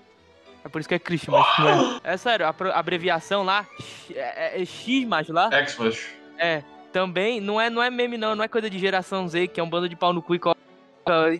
É 0.63 0.67
por 0.67 0.79
isso 0.79 0.89
que 0.89 0.95
é 0.95 0.99
Christmas, 0.99 1.45
não 1.59 1.69
é? 1.69 1.99
É 2.03 2.17
sério, 2.17 2.45
a 2.47 2.79
abreviação 2.79 3.43
lá, 3.43 3.65
é, 4.13 4.57
é, 4.57 4.61
é 4.61 4.65
Xmas 4.65 5.29
lá, 5.29 5.49
Xmas. 5.67 6.07
é. 6.37 6.63
Também 6.91 7.39
não 7.39 7.61
é, 7.61 7.69
não 7.69 7.83
é 7.83 7.89
meme, 7.91 8.17
não, 8.17 8.35
não 8.35 8.43
é 8.43 8.47
coisa 8.47 8.67
de 8.67 8.79
geração 8.79 9.27
Z, 9.27 9.49
que 9.49 9.59
é 9.59 9.63
um 9.63 9.69
bando 9.69 9.87
de 9.87 9.95
pau 9.95 10.11
no 10.11 10.23
cu 10.23 10.33
e 10.33 10.39
coloca 10.39 10.58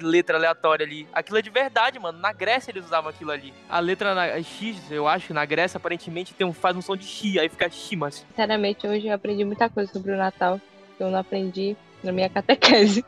letra 0.01 0.37
aleatória 0.37 0.85
ali. 0.85 1.07
Aquilo 1.13 1.37
é 1.37 1.41
de 1.41 1.49
verdade, 1.49 1.99
mano. 1.99 2.19
Na 2.19 2.33
Grécia 2.33 2.71
eles 2.71 2.85
usavam 2.85 3.09
aquilo 3.09 3.31
ali. 3.31 3.53
A 3.69 3.79
letra 3.79 4.13
na, 4.13 4.27
é 4.27 4.43
X, 4.43 4.91
eu 4.91 5.07
acho, 5.07 5.33
na 5.33 5.45
Grécia 5.45 5.77
aparentemente 5.77 6.33
tem 6.33 6.45
um, 6.45 6.53
faz 6.53 6.75
um 6.75 6.81
som 6.81 6.95
de 6.95 7.05
X, 7.05 7.37
aí 7.37 7.49
fica 7.49 7.69
Ximas. 7.69 8.25
Sinceramente, 8.29 8.87
hoje 8.87 9.07
eu 9.07 9.13
aprendi 9.13 9.43
muita 9.43 9.69
coisa 9.69 9.91
sobre 9.91 10.11
o 10.11 10.17
Natal 10.17 10.59
que 10.97 11.03
eu 11.03 11.09
não 11.09 11.19
aprendi 11.19 11.77
na 12.03 12.11
minha 12.11 12.29
catequese. 12.29 13.05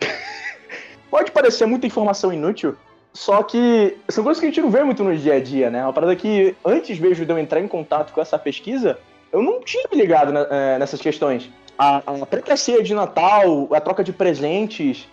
Pode 1.10 1.30
parecer 1.30 1.66
muita 1.66 1.86
informação 1.86 2.32
inútil, 2.32 2.76
só 3.12 3.42
que 3.42 3.96
são 4.08 4.22
coisas 4.22 4.40
que 4.40 4.46
a 4.46 4.48
gente 4.50 4.60
não 4.60 4.70
vê 4.70 4.82
muito 4.82 5.02
no 5.02 5.16
dia 5.16 5.34
a 5.34 5.40
dia, 5.40 5.70
né? 5.70 5.82
Uma 5.82 5.92
parada 5.92 6.14
que 6.14 6.54
antes 6.64 6.98
mesmo 6.98 7.24
de 7.24 7.32
eu 7.32 7.38
entrar 7.38 7.60
em 7.60 7.68
contato 7.68 8.12
com 8.12 8.20
essa 8.20 8.38
pesquisa, 8.38 8.98
eu 9.32 9.42
não 9.42 9.60
tinha 9.60 9.84
me 9.90 9.96
ligado 10.00 10.32
né, 10.32 10.46
eh, 10.50 10.78
nessas 10.78 11.00
questões. 11.00 11.50
A, 11.78 11.98
a 11.98 12.26
própria 12.26 12.56
ceia 12.56 12.82
de 12.82 12.94
Natal, 12.94 13.68
a 13.72 13.80
troca 13.80 14.04
de 14.04 14.12
presentes, 14.12 15.08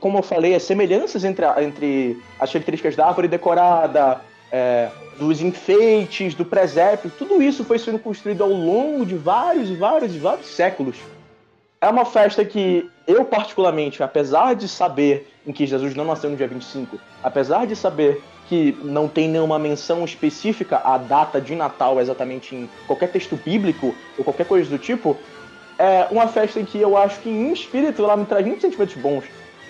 como 0.00 0.18
eu 0.18 0.22
falei, 0.22 0.54
as 0.54 0.62
semelhanças 0.62 1.24
entre, 1.24 1.44
entre 1.62 2.22
as 2.40 2.50
características 2.50 2.96
da 2.96 3.06
árvore 3.06 3.28
decorada, 3.28 4.20
eh, 4.50 4.88
dos 5.18 5.40
enfeites, 5.40 6.34
do 6.34 6.44
presépio, 6.44 7.10
tudo 7.18 7.42
isso 7.42 7.64
foi 7.64 7.78
sendo 7.78 7.98
construído 7.98 8.42
ao 8.42 8.50
longo 8.50 9.04
de 9.04 9.14
vários 9.14 9.68
e 9.70 9.74
vários 9.74 10.14
e 10.14 10.18
vários 10.18 10.46
séculos. 10.46 10.96
É 11.80 11.88
uma 11.88 12.04
festa 12.04 12.44
que 12.44 12.90
eu, 13.06 13.24
particularmente, 13.24 14.02
apesar 14.02 14.54
de 14.54 14.66
saber 14.66 15.30
em 15.46 15.52
que 15.52 15.66
Jesus 15.66 15.94
não 15.94 16.04
nasceu 16.04 16.30
no 16.30 16.36
dia 16.36 16.48
25, 16.48 16.98
apesar 17.22 17.66
de 17.66 17.76
saber 17.76 18.22
que 18.48 18.76
não 18.82 19.08
tem 19.08 19.28
nenhuma 19.28 19.58
menção 19.58 20.04
específica 20.04 20.78
à 20.78 20.96
data 20.96 21.40
de 21.40 21.54
Natal 21.54 22.00
exatamente 22.00 22.54
em 22.54 22.70
qualquer 22.86 23.10
texto 23.10 23.36
bíblico 23.36 23.94
ou 24.16 24.24
qualquer 24.24 24.46
coisa 24.46 24.70
do 24.70 24.78
tipo, 24.78 25.16
é 25.78 26.06
uma 26.10 26.26
festa 26.28 26.58
em 26.60 26.64
que 26.64 26.78
eu 26.80 26.96
acho 26.96 27.20
que 27.20 27.28
em 27.28 27.52
espírito 27.52 28.02
ela 28.04 28.16
me 28.16 28.24
traz 28.26 28.44
muitos 28.44 28.62
sentimentos 28.62 28.94
bons, 28.96 29.24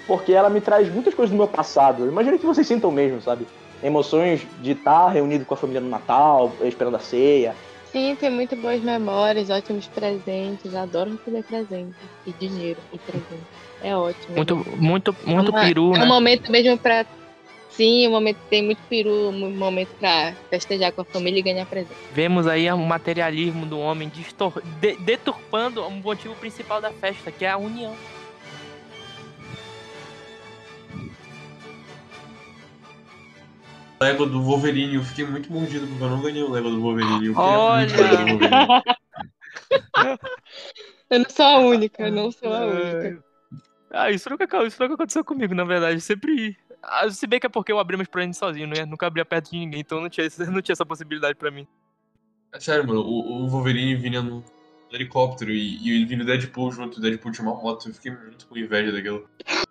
porque 0.07 0.33
ela 0.33 0.49
me 0.51 0.61
traz 0.61 0.93
muitas 0.93 1.15
coisas 1.15 1.31
do 1.31 1.37
meu 1.37 1.49
passado. 1.49 2.05
Eu 2.05 2.09
Imagino 2.09 2.39
que 2.39 2.47
vocês 2.47 2.67
sintam 2.67 2.91
mesmo, 2.91 3.21
sabe? 3.21 3.47
Emoções 3.83 4.47
de 4.63 4.73
estar 4.73 5.09
reunido 5.09 5.45
com 5.45 5.55
a 5.55 5.57
família 5.57 5.81
no 5.81 5.89
Natal, 5.89 6.53
esperando 6.63 6.97
a 6.97 7.01
ceia, 7.01 7.55
Sim, 7.93 8.15
tem 8.21 8.29
muito 8.31 8.55
boas 8.57 8.83
memórias, 8.83 9.49
ótimos 9.49 9.87
presentes. 9.87 10.75
Adoro 10.75 11.13
receber 11.13 11.43
presente. 11.45 11.95
E 12.27 12.33
dinheiro 12.33 12.79
e 12.93 12.99
presente. 12.99 13.43
É 13.83 13.97
ótimo. 13.97 14.35
Muito, 14.37 14.57
muito, 14.77 15.17
muito 15.25 15.51
É 15.51 15.55
uma- 15.55 15.61
peru, 15.65 15.95
É 15.95 15.99
né? 16.01 16.05
um 16.05 16.09
momento 16.09 16.53
mesmo 16.53 16.77
pra 16.77 17.07
Sim, 17.77 18.09
um 18.09 18.13
momento 18.13 18.39
tem 18.49 18.63
muito 18.63 18.81
peru, 18.89 19.29
um 19.29 19.51
momento 19.51 19.91
pra 20.01 20.33
festejar 20.49 20.93
com 20.93 21.03
a 21.03 21.05
família 21.05 21.41
e 21.41 21.43
ganhar 21.43 21.67
presente. 21.67 21.95
Vemos 22.11 22.47
aí 22.47 22.71
o 22.73 22.79
materialismo 22.79 23.67
do 23.67 23.79
homem 23.79 24.09
distor- 24.09 24.63
de- 24.81 24.97
deturpando 24.97 25.83
o 25.83 25.91
motivo 25.91 26.35
principal 26.37 26.81
da 26.81 26.91
festa, 26.91 27.31
que 27.31 27.45
é 27.45 27.51
a 27.51 27.59
união. 27.59 27.95
Lego 34.01 34.25
do 34.25 34.43
Wolverine, 34.43 34.95
eu 34.95 35.03
fiquei 35.03 35.27
muito 35.27 35.53
mordido 35.53 35.87
porque 35.87 36.03
eu 36.03 36.11
não 36.11 36.23
ganhei 36.23 36.43
o 36.43 36.51
Lego 36.51 36.71
do 36.71 36.81
Wolverine. 36.81 37.27
Eu 37.27 37.35
Olha! 37.37 37.87
muito 37.87 38.31
Wolverine. 38.31 38.67
Eu 41.09 41.21
não 41.21 41.31
sou 41.31 41.45
a 41.45 41.59
única, 41.59 42.03
eu 42.03 42.13
não 42.13 42.33
sou 42.33 42.53
a 42.53 42.67
única. 42.67 43.25
Ah, 43.91 44.11
isso 44.11 44.29
nunca, 44.29 44.45
isso 44.67 44.83
nunca 44.83 44.95
aconteceu 44.95 45.25
comigo, 45.25 45.55
na 45.55 45.65
verdade. 45.65 46.01
Sempre. 46.01 46.57
Ah, 46.89 47.11
se 47.11 47.27
bem 47.27 47.41
que 47.41 47.47
é 47.47 47.51
porque 47.51 47.73
eu 47.73 47.79
abri 47.79 47.97
meus 47.97 48.09
presentes 48.09 48.39
sozinho, 48.39 48.67
né? 48.69 48.85
Nunca 48.87 49.07
abria 49.07 49.25
perto 49.25 49.51
de 49.51 49.59
ninguém, 49.59 49.81
então 49.81 50.01
não 50.01 50.09
tinha, 50.09 50.27
não 50.51 50.63
tinha 50.63 50.73
essa 50.73 50.87
possibilidade 50.87 51.37
pra 51.37 51.51
mim. 51.51 51.67
É 52.53 52.61
sério, 52.61 52.87
mano, 52.87 53.01
o, 53.01 53.45
o 53.45 53.49
Wolverine 53.49 53.97
vinha 53.97 54.23
no 54.23 54.43
helicóptero 54.91 55.51
e, 55.51 55.79
e 55.83 55.91
ele 55.91 56.07
vinha 56.07 56.23
o 56.23 56.25
Deadpool 56.27 56.71
junto, 56.71 56.99
o 56.99 57.01
Deadpool 57.01 57.33
tinha 57.33 57.47
uma 57.47 57.61
moto, 57.61 57.89
eu 57.89 57.95
fiquei 57.95 58.13
muito 58.13 58.47
com 58.47 58.57
inveja 58.57 58.93
daquilo. 58.93 59.29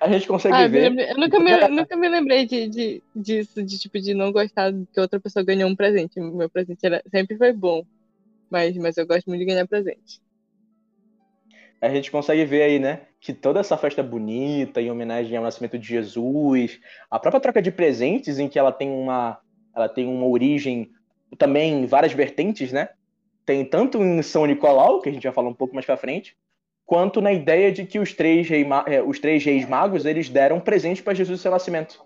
A 0.00 0.08
gente 0.10 0.26
consegue 0.26 0.54
Ah, 0.54 0.62
eu, 0.64 0.70
ver. 0.70 0.88
lembrei- 0.88 1.10
eu 1.10 1.16
nunca, 1.16 1.38
me, 1.40 1.68
nunca 1.68 1.96
me 1.96 2.08
lembrei 2.08 2.46
de, 2.46 2.68
de, 2.68 3.02
disso, 3.14 3.62
de 3.62 3.78
tipo, 3.78 3.98
de 4.00 4.14
não 4.14 4.30
gostar 4.32 4.72
que 4.92 5.00
outra 5.00 5.18
pessoa 5.18 5.44
ganhou 5.44 5.68
um 5.68 5.76
presente. 5.76 6.20
Meu 6.20 6.48
presente 6.50 6.84
era, 6.84 7.02
sempre 7.10 7.36
foi 7.36 7.52
bom. 7.52 7.82
Mas, 8.50 8.76
mas 8.76 8.96
eu 8.96 9.06
gosto 9.06 9.26
muito 9.26 9.40
de 9.40 9.46
ganhar 9.46 9.66
presente. 9.66 10.20
A 11.80 11.88
gente 11.88 12.10
consegue 12.10 12.44
ver 12.44 12.62
aí, 12.62 12.78
né? 12.78 13.06
Que 13.26 13.34
toda 13.34 13.58
essa 13.58 13.76
festa 13.76 14.04
bonita, 14.04 14.80
em 14.80 14.88
homenagem 14.88 15.36
ao 15.36 15.42
nascimento 15.42 15.76
de 15.76 15.88
Jesus, 15.88 16.78
a 17.10 17.18
própria 17.18 17.40
troca 17.40 17.60
de 17.60 17.72
presentes, 17.72 18.38
em 18.38 18.48
que 18.48 18.56
ela 18.56 18.70
tem 18.70 18.88
uma, 18.88 19.40
ela 19.74 19.88
tem 19.88 20.06
uma 20.06 20.28
origem 20.28 20.92
também 21.36 21.82
em 21.82 21.86
várias 21.86 22.12
vertentes, 22.12 22.70
né? 22.70 22.88
Tem 23.44 23.64
tanto 23.64 24.00
em 24.00 24.22
São 24.22 24.46
Nicolau, 24.46 25.00
que 25.00 25.08
a 25.08 25.12
gente 25.12 25.24
vai 25.24 25.32
falar 25.32 25.48
um 25.48 25.54
pouco 25.54 25.74
mais 25.74 25.84
pra 25.84 25.96
frente, 25.96 26.36
quanto 26.84 27.20
na 27.20 27.32
ideia 27.32 27.72
de 27.72 27.84
que 27.84 27.98
os 27.98 28.12
três, 28.12 28.48
rei 28.48 28.64
eh, 28.86 29.02
os 29.02 29.18
três 29.18 29.44
reis 29.44 29.68
magos 29.68 30.06
eles 30.06 30.28
deram 30.28 30.60
presente 30.60 31.02
para 31.02 31.12
Jesus 31.12 31.40
no 31.40 31.42
seu 31.42 31.50
nascimento. 31.50 32.00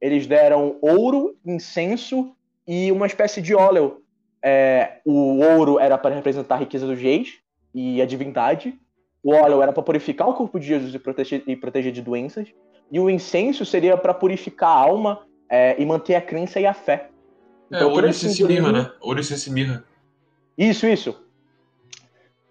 Eles 0.00 0.26
deram 0.26 0.76
ouro, 0.82 1.36
incenso 1.46 2.34
e 2.66 2.90
uma 2.90 3.06
espécie 3.06 3.40
de 3.40 3.54
óleo. 3.54 4.02
É, 4.42 5.00
o 5.04 5.38
ouro 5.38 5.78
era 5.78 5.96
para 5.96 6.16
representar 6.16 6.56
a 6.56 6.58
riqueza 6.58 6.84
dos 6.84 7.00
reis 7.00 7.38
e 7.72 8.02
a 8.02 8.06
divindade. 8.06 8.76
O 9.22 9.32
óleo 9.32 9.62
era 9.62 9.72
para 9.72 9.82
purificar 9.82 10.28
o 10.28 10.34
corpo 10.34 10.58
de 10.58 10.66
Jesus 10.66 10.94
e 10.94 10.98
proteger, 10.98 11.42
e 11.46 11.56
proteger 11.56 11.92
de 11.92 12.02
doenças. 12.02 12.48
E 12.90 12.98
o 13.00 13.10
incenso 13.10 13.64
seria 13.64 13.96
para 13.96 14.14
purificar 14.14 14.70
a 14.70 14.80
alma 14.80 15.20
é, 15.48 15.80
e 15.80 15.84
manter 15.84 16.14
a 16.14 16.20
crença 16.20 16.60
e 16.60 16.66
a 16.66 16.74
fé. 16.74 17.10
É, 17.70 17.78
todo 17.78 17.92
ouro, 17.92 18.08
esse 18.08 18.26
incenso 18.26 18.50
e 18.50 18.54
mirra, 18.54 18.72
né? 18.72 18.90
Ouro, 19.00 19.20
e 19.20 19.50
mirra. 19.50 19.84
Isso, 20.56 20.86
isso. 20.86 21.20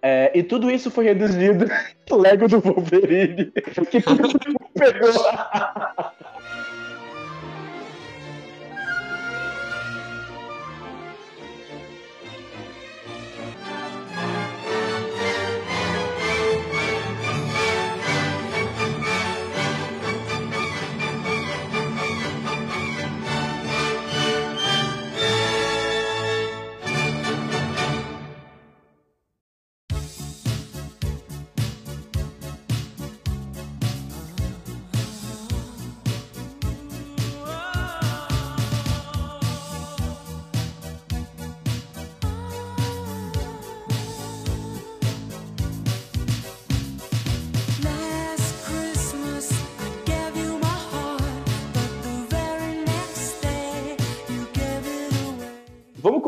É, 0.01 0.31
e 0.37 0.43
tudo 0.43 0.69
isso 0.69 0.91
foi 0.91 1.05
reduzido 1.05 1.65
Lego 2.11 2.47
do 2.47 2.59
Wolverine. 2.59 3.51
Que 3.89 4.09
mundo 4.09 4.39
pegou. 4.73 5.13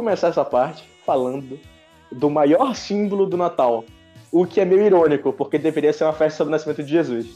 Começar 0.09 0.29
essa 0.29 0.43
parte 0.43 0.83
falando 1.05 1.59
do 2.11 2.29
maior 2.31 2.75
símbolo 2.75 3.27
do 3.27 3.37
Natal. 3.37 3.85
O 4.31 4.45
que 4.45 4.59
é 4.59 4.65
meio 4.65 4.81
irônico, 4.83 5.31
porque 5.31 5.57
deveria 5.59 5.93
ser 5.93 6.03
uma 6.05 6.13
festa 6.13 6.37
sobre 6.39 6.49
o 6.49 6.51
nascimento 6.51 6.81
de 6.83 6.89
Jesus. 6.89 7.27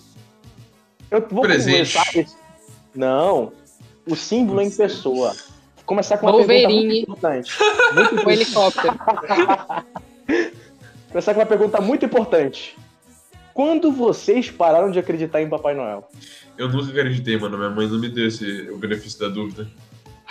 Eu 1.12 1.24
vou 1.30 1.42
Presente. 1.44 1.94
começar. 1.94 2.20
esse- 2.20 2.36
Não. 2.96 3.52
O 4.10 4.16
símbolo 4.16 4.60
em 4.62 4.72
pessoa. 4.72 5.30
Vou 5.76 5.86
começar 5.86 6.18
com 6.18 6.26
uma 6.26 6.32
Wolverine. 6.34 7.06
pergunta 7.06 7.30
muito 7.30 7.52
importante. 7.52 7.52
Muito 7.94 8.16
O 8.16 8.20
importante. 8.20 8.42
helicóptero. 8.42 9.00
Começar 11.10 11.34
com 11.36 11.40
uma 11.40 11.46
pergunta 11.46 11.80
muito 11.82 12.06
importante. 12.06 12.76
Quando 13.54 13.92
vocês 13.92 14.50
pararam 14.50 14.90
de 14.90 14.98
acreditar 14.98 15.42
em 15.42 15.50
Papai 15.50 15.76
Noel? 15.76 16.08
Eu 16.58 16.70
nunca 16.70 16.90
acreditei, 16.90 17.38
mano. 17.38 17.56
Minha 17.58 17.70
mãe 17.70 17.88
não 17.88 18.00
me 18.00 18.10
deu 18.10 18.28
esse, 18.28 18.68
o 18.72 18.78
benefício 18.78 19.20
da 19.20 19.28
dúvida. 19.30 19.68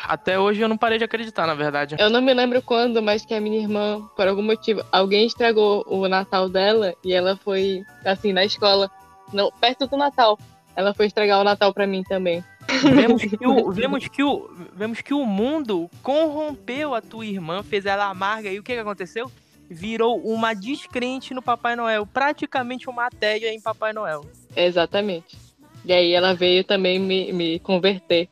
Até 0.04 0.38
hoje 0.38 0.60
eu 0.60 0.68
não 0.68 0.76
parei 0.76 0.98
de 0.98 1.04
acreditar, 1.04 1.46
na 1.46 1.54
verdade. 1.54 1.96
Eu 1.98 2.10
não 2.10 2.20
me 2.20 2.34
lembro 2.34 2.60
quando, 2.62 3.02
mas 3.02 3.24
que 3.24 3.34
a 3.34 3.40
minha 3.40 3.60
irmã, 3.60 4.02
por 4.16 4.26
algum 4.26 4.42
motivo, 4.42 4.84
alguém 4.90 5.26
estragou 5.26 5.84
o 5.86 6.08
Natal 6.08 6.48
dela 6.48 6.94
e 7.04 7.12
ela 7.12 7.36
foi, 7.36 7.82
assim, 8.04 8.32
na 8.32 8.44
escola, 8.44 8.90
não, 9.32 9.50
perto 9.60 9.86
do 9.86 9.96
Natal. 9.96 10.38
Ela 10.74 10.94
foi 10.94 11.06
estragar 11.06 11.40
o 11.40 11.44
Natal 11.44 11.72
pra 11.72 11.86
mim 11.86 12.02
também. 12.02 12.42
Vemos 12.68 13.22
que, 13.22 13.46
o, 13.46 13.70
vemos, 13.72 14.08
que 14.08 14.22
o, 14.22 14.50
vemos 14.74 15.00
que 15.00 15.14
o 15.14 15.24
mundo 15.24 15.90
corrompeu 16.02 16.94
a 16.94 17.00
tua 17.00 17.26
irmã, 17.26 17.62
fez 17.62 17.86
ela 17.86 18.06
amarga. 18.06 18.50
E 18.50 18.58
o 18.58 18.62
que, 18.62 18.74
que 18.74 18.80
aconteceu? 18.80 19.30
Virou 19.68 20.18
uma 20.20 20.54
descrente 20.54 21.34
no 21.34 21.42
Papai 21.42 21.76
Noel. 21.76 22.06
Praticamente 22.06 22.88
uma 22.88 23.06
ateia 23.06 23.52
em 23.52 23.60
Papai 23.60 23.92
Noel. 23.92 24.24
Exatamente. 24.56 25.36
E 25.84 25.92
aí 25.92 26.12
ela 26.12 26.34
veio 26.34 26.62
também 26.64 26.98
me, 26.98 27.32
me 27.32 27.58
converter. 27.58 28.28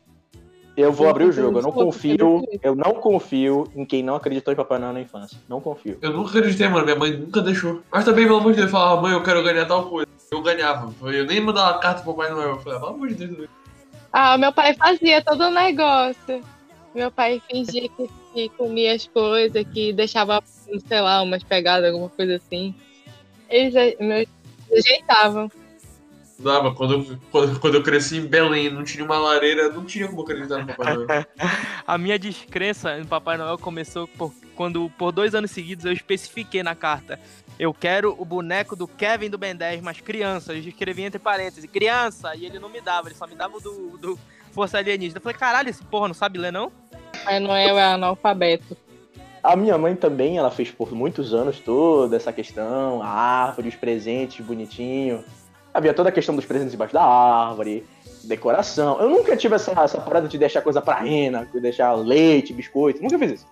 Eu 0.81 0.93
vou 0.93 1.09
abrir 1.09 1.25
o 1.25 1.33
jogo. 1.33 1.59
Eu 1.59 1.63
não 1.63 1.73
confio. 1.73 2.43
Eu 2.63 2.75
não 2.75 2.95
confio 2.95 3.71
em 3.75 3.85
quem 3.85 4.03
não 4.03 4.15
acreditou 4.15 4.53
em 4.53 4.57
Papai 4.57 4.79
Noel 4.79 4.93
na 4.93 5.01
infância. 5.01 5.39
Não 5.49 5.61
confio. 5.61 5.99
Eu 6.01 6.13
nunca 6.13 6.31
acreditei, 6.31 6.69
mano. 6.69 6.85
Minha 6.85 6.97
mãe 6.97 7.13
nunca 7.13 7.41
deixou. 7.41 7.83
Mas 7.91 8.05
também, 8.05 8.27
pelo 8.27 8.39
amor 8.39 8.53
de 8.53 8.59
Deus, 8.59 8.69
eu 8.69 8.73
falava, 8.73 9.03
mãe, 9.03 9.13
eu 9.13 9.23
quero 9.23 9.43
ganhar 9.43 9.67
tal 9.67 9.87
coisa. 9.87 10.09
Eu 10.31 10.43
ganhava. 10.43 10.93
Eu 11.03 11.27
nem 11.27 11.41
mandava 11.41 11.79
carta 11.79 12.03
pro 12.03 12.15
Papai 12.15 12.31
Noel. 12.31 12.51
Eu 12.51 12.59
falei, 12.59 12.79
pelo 12.79 12.93
amor 12.93 13.09
de 13.09 13.27
Deus. 13.27 13.49
Ah, 14.13 14.37
meu 14.37 14.53
pai 14.53 14.75
fazia 14.75 15.23
todo 15.23 15.45
o 15.45 15.51
negócio. 15.51 16.43
Meu 16.95 17.11
pai 17.11 17.41
fingia 17.49 17.89
que, 17.89 18.11
que 18.35 18.49
comia 18.51 18.95
as 18.95 19.07
coisas, 19.07 19.65
que 19.73 19.93
deixava, 19.93 20.43
sei 20.45 21.01
lá, 21.01 21.23
umas 21.23 21.45
pegadas, 21.45 21.89
alguma 21.93 22.09
coisa 22.09 22.37
assim. 22.37 22.75
Eles 23.49 23.97
meus 24.01 24.27
ajeitavam. 24.73 25.51
Dava, 26.41 26.75
quando 26.75 26.95
eu, 26.95 27.19
quando, 27.31 27.61
quando 27.61 27.75
eu 27.75 27.83
cresci 27.83 28.17
em 28.17 28.27
Belém, 28.27 28.71
não 28.71 28.83
tinha 28.83 29.05
uma 29.05 29.19
lareira, 29.19 29.69
não 29.69 29.85
tinha 29.85 30.09
como 30.09 30.23
acreditar 30.23 30.59
no 30.59 30.67
Papai 30.67 30.95
Noel. 30.95 31.27
A 31.87 31.99
minha 31.99 32.19
descrença 32.19 32.97
no 32.97 33.07
Papai 33.07 33.37
Noel 33.37 33.59
começou 33.59 34.09
por, 34.09 34.33
quando, 34.55 34.91
por 34.97 35.13
dois 35.13 35.35
anos 35.35 35.51
seguidos, 35.51 35.85
eu 35.85 35.93
especifiquei 35.93 36.63
na 36.63 36.75
carta. 36.75 37.21
Eu 37.59 37.75
quero 37.75 38.17
o 38.19 38.25
boneco 38.25 38.75
do 38.75 38.89
Kevin 38.89 39.29
do 39.29 39.37
Ben 39.37 39.55
10, 39.55 39.83
mas 39.83 40.01
criança. 40.01 40.55
Eu 40.55 40.61
escrevi 40.61 41.03
entre 41.03 41.19
parênteses, 41.19 41.71
criança. 41.71 42.35
E 42.35 42.47
ele 42.47 42.59
não 42.59 42.71
me 42.71 42.81
dava, 42.81 43.09
ele 43.09 43.15
só 43.15 43.27
me 43.27 43.35
dava 43.35 43.59
o 43.59 43.61
do, 43.61 43.99
do 43.99 44.19
Força 44.51 44.79
Alienígena. 44.79 45.19
Eu 45.19 45.23
falei, 45.23 45.37
caralho, 45.37 45.69
esse 45.69 45.85
porra 45.85 46.09
não 46.09 46.15
sabe 46.15 46.39
ler, 46.39 46.53
não? 46.53 46.73
Pai 47.23 47.39
Noel 47.39 47.79
é 47.79 47.85
analfabeto. 47.85 48.75
A 49.43 49.57
minha 49.57 49.77
mãe 49.77 49.95
também, 49.95 50.39
ela 50.39 50.51
fez 50.51 50.71
por 50.71 50.93
muitos 50.93 51.33
anos 51.33 51.59
toda 51.61 52.17
essa 52.17 52.33
questão, 52.33 53.03
a 53.03 53.09
árvore, 53.09 53.69
os 53.69 53.75
presentes 53.75 54.45
bonitinho. 54.45 55.25
Havia 55.73 55.95
toda 55.95 56.09
a 56.09 56.13
questão 56.13 56.35
dos 56.35 56.45
presentes 56.45 56.75
embaixo 56.75 56.95
da 56.95 57.05
árvore, 57.05 57.87
decoração. 58.25 59.01
Eu 59.01 59.09
nunca 59.09 59.37
tive 59.37 59.55
essa, 59.55 59.73
essa 59.81 60.01
parada 60.01 60.27
de 60.29 60.37
deixar 60.37 60.63
coisa 60.63 60.81
pra 60.83 60.97
rena, 60.97 61.47
de 61.53 61.61
deixar 61.61 61.93
leite, 61.95 62.53
biscoito, 62.53 63.03
nunca 63.03 63.19
fiz 63.19 63.33
isso. 63.33 63.47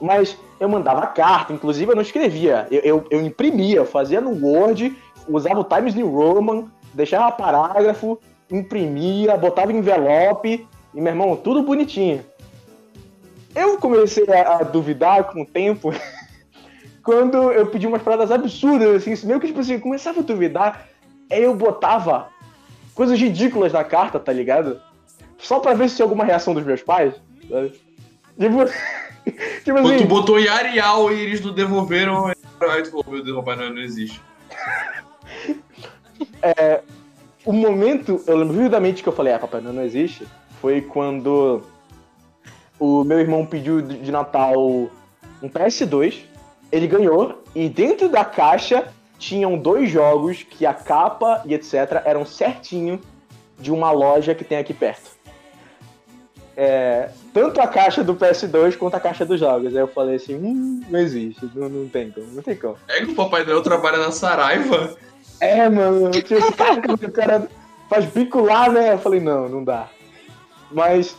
Mas 0.00 0.36
eu 0.60 0.68
mandava 0.68 1.06
carta, 1.08 1.52
inclusive 1.52 1.90
eu 1.90 1.96
não 1.96 2.02
escrevia, 2.02 2.66
eu, 2.70 2.80
eu, 2.80 3.06
eu 3.10 3.20
imprimia, 3.20 3.76
eu 3.76 3.84
fazia 3.84 4.20
no 4.20 4.30
Word, 4.30 4.96
usava 5.28 5.60
o 5.60 5.64
Times 5.64 5.94
New 5.94 6.08
Roman, 6.08 6.66
deixava 6.94 7.30
parágrafo, 7.32 8.18
imprimia, 8.50 9.36
botava 9.36 9.72
envelope, 9.72 10.66
e 10.94 11.00
meu 11.00 11.12
irmão, 11.12 11.36
tudo 11.36 11.62
bonitinho. 11.62 12.24
Eu 13.54 13.76
comecei 13.78 14.24
a, 14.28 14.58
a 14.58 14.62
duvidar 14.62 15.24
com 15.24 15.42
o 15.42 15.46
tempo 15.46 15.92
quando 17.02 17.50
eu 17.52 17.66
pedi 17.66 17.86
umas 17.86 18.02
paradas 18.02 18.30
absurdas, 18.30 19.06
assim, 19.06 19.26
meio 19.26 19.40
que 19.40 19.48
tipo 19.48 19.60
assim, 19.60 19.74
eu 19.74 19.80
começava 19.80 20.20
a 20.20 20.22
duvidar, 20.22 20.88
eu 21.30 21.54
botava 21.54 22.28
coisas 22.94 23.18
ridículas 23.18 23.72
na 23.72 23.84
carta, 23.84 24.18
tá 24.18 24.32
ligado? 24.32 24.80
Só 25.38 25.60
pra 25.60 25.74
ver 25.74 25.88
se 25.88 25.96
tinha 25.96 26.04
alguma 26.04 26.24
reação 26.24 26.54
dos 26.54 26.64
meus 26.64 26.82
pais. 26.82 27.14
sabe? 27.48 27.80
Tipo, 28.38 28.64
tipo 29.64 29.80
Quando 29.80 29.88
tu 29.88 29.94
assim, 29.94 30.06
botou 30.06 30.38
em 30.38 30.48
Arial 30.48 31.12
e 31.12 31.20
eles 31.20 31.40
não 31.40 31.52
devolveram, 31.52 32.26
aí 32.26 32.82
tu 32.82 32.90
falou, 32.90 33.04
meu 33.08 33.22
Deus, 33.22 33.36
Papai 33.36 33.56
Noel 33.56 33.74
não 33.74 33.82
existe. 33.82 34.20
o 37.44 37.52
momento, 37.52 38.22
eu 38.26 38.36
lembro 38.36 38.54
vividamente 38.54 39.02
que 39.02 39.08
eu 39.08 39.12
falei, 39.12 39.32
ah, 39.32 39.38
Papai 39.38 39.60
Noel 39.60 39.74
não 39.74 39.84
existe, 39.84 40.26
foi 40.60 40.80
quando 40.80 41.62
o 42.78 43.04
meu 43.04 43.20
irmão 43.20 43.46
pediu 43.46 43.80
de 43.82 44.10
Natal 44.10 44.56
um 45.40 45.48
PS2, 45.48 46.20
ele 46.70 46.86
ganhou, 46.86 47.42
e 47.54 47.68
dentro 47.68 48.08
da 48.08 48.24
caixa 48.24 48.92
tinham 49.18 49.58
dois 49.58 49.90
jogos 49.90 50.42
que 50.42 50.64
a 50.64 50.72
capa 50.72 51.42
e 51.44 51.54
etc. 51.54 52.02
eram 52.04 52.24
certinho 52.24 53.00
de 53.58 53.72
uma 53.72 53.90
loja 53.90 54.34
que 54.34 54.44
tem 54.44 54.58
aqui 54.58 54.72
perto. 54.72 55.18
É, 56.56 57.10
tanto 57.32 57.60
a 57.60 57.68
caixa 57.68 58.02
do 58.02 58.16
PS2 58.16 58.76
quanto 58.76 58.94
a 58.96 59.00
caixa 59.00 59.24
dos 59.24 59.38
jogos. 59.38 59.76
Aí 59.76 59.80
eu 59.80 59.88
falei 59.88 60.16
assim, 60.16 60.34
hum, 60.34 60.82
não 60.88 60.98
existe, 60.98 61.48
não, 61.54 61.68
não 61.68 61.88
tem 61.88 62.10
como, 62.10 62.26
não 62.32 62.42
tem 62.42 62.56
como. 62.56 62.76
É 62.88 62.98
que 63.04 63.12
o 63.12 63.14
Papai 63.14 63.44
Noel 63.44 63.62
trabalha 63.62 63.98
na 63.98 64.10
Saraiva. 64.10 64.96
É, 65.40 65.68
mano, 65.68 66.10
tipo, 66.10 66.52
caraca, 66.56 66.94
o 66.94 67.12
cara 67.12 67.48
faz 67.88 68.06
bico 68.06 68.40
lá, 68.40 68.68
né? 68.68 68.94
Eu 68.94 68.98
falei, 68.98 69.20
não, 69.20 69.48
não 69.48 69.62
dá. 69.62 69.88
Mas, 70.70 71.16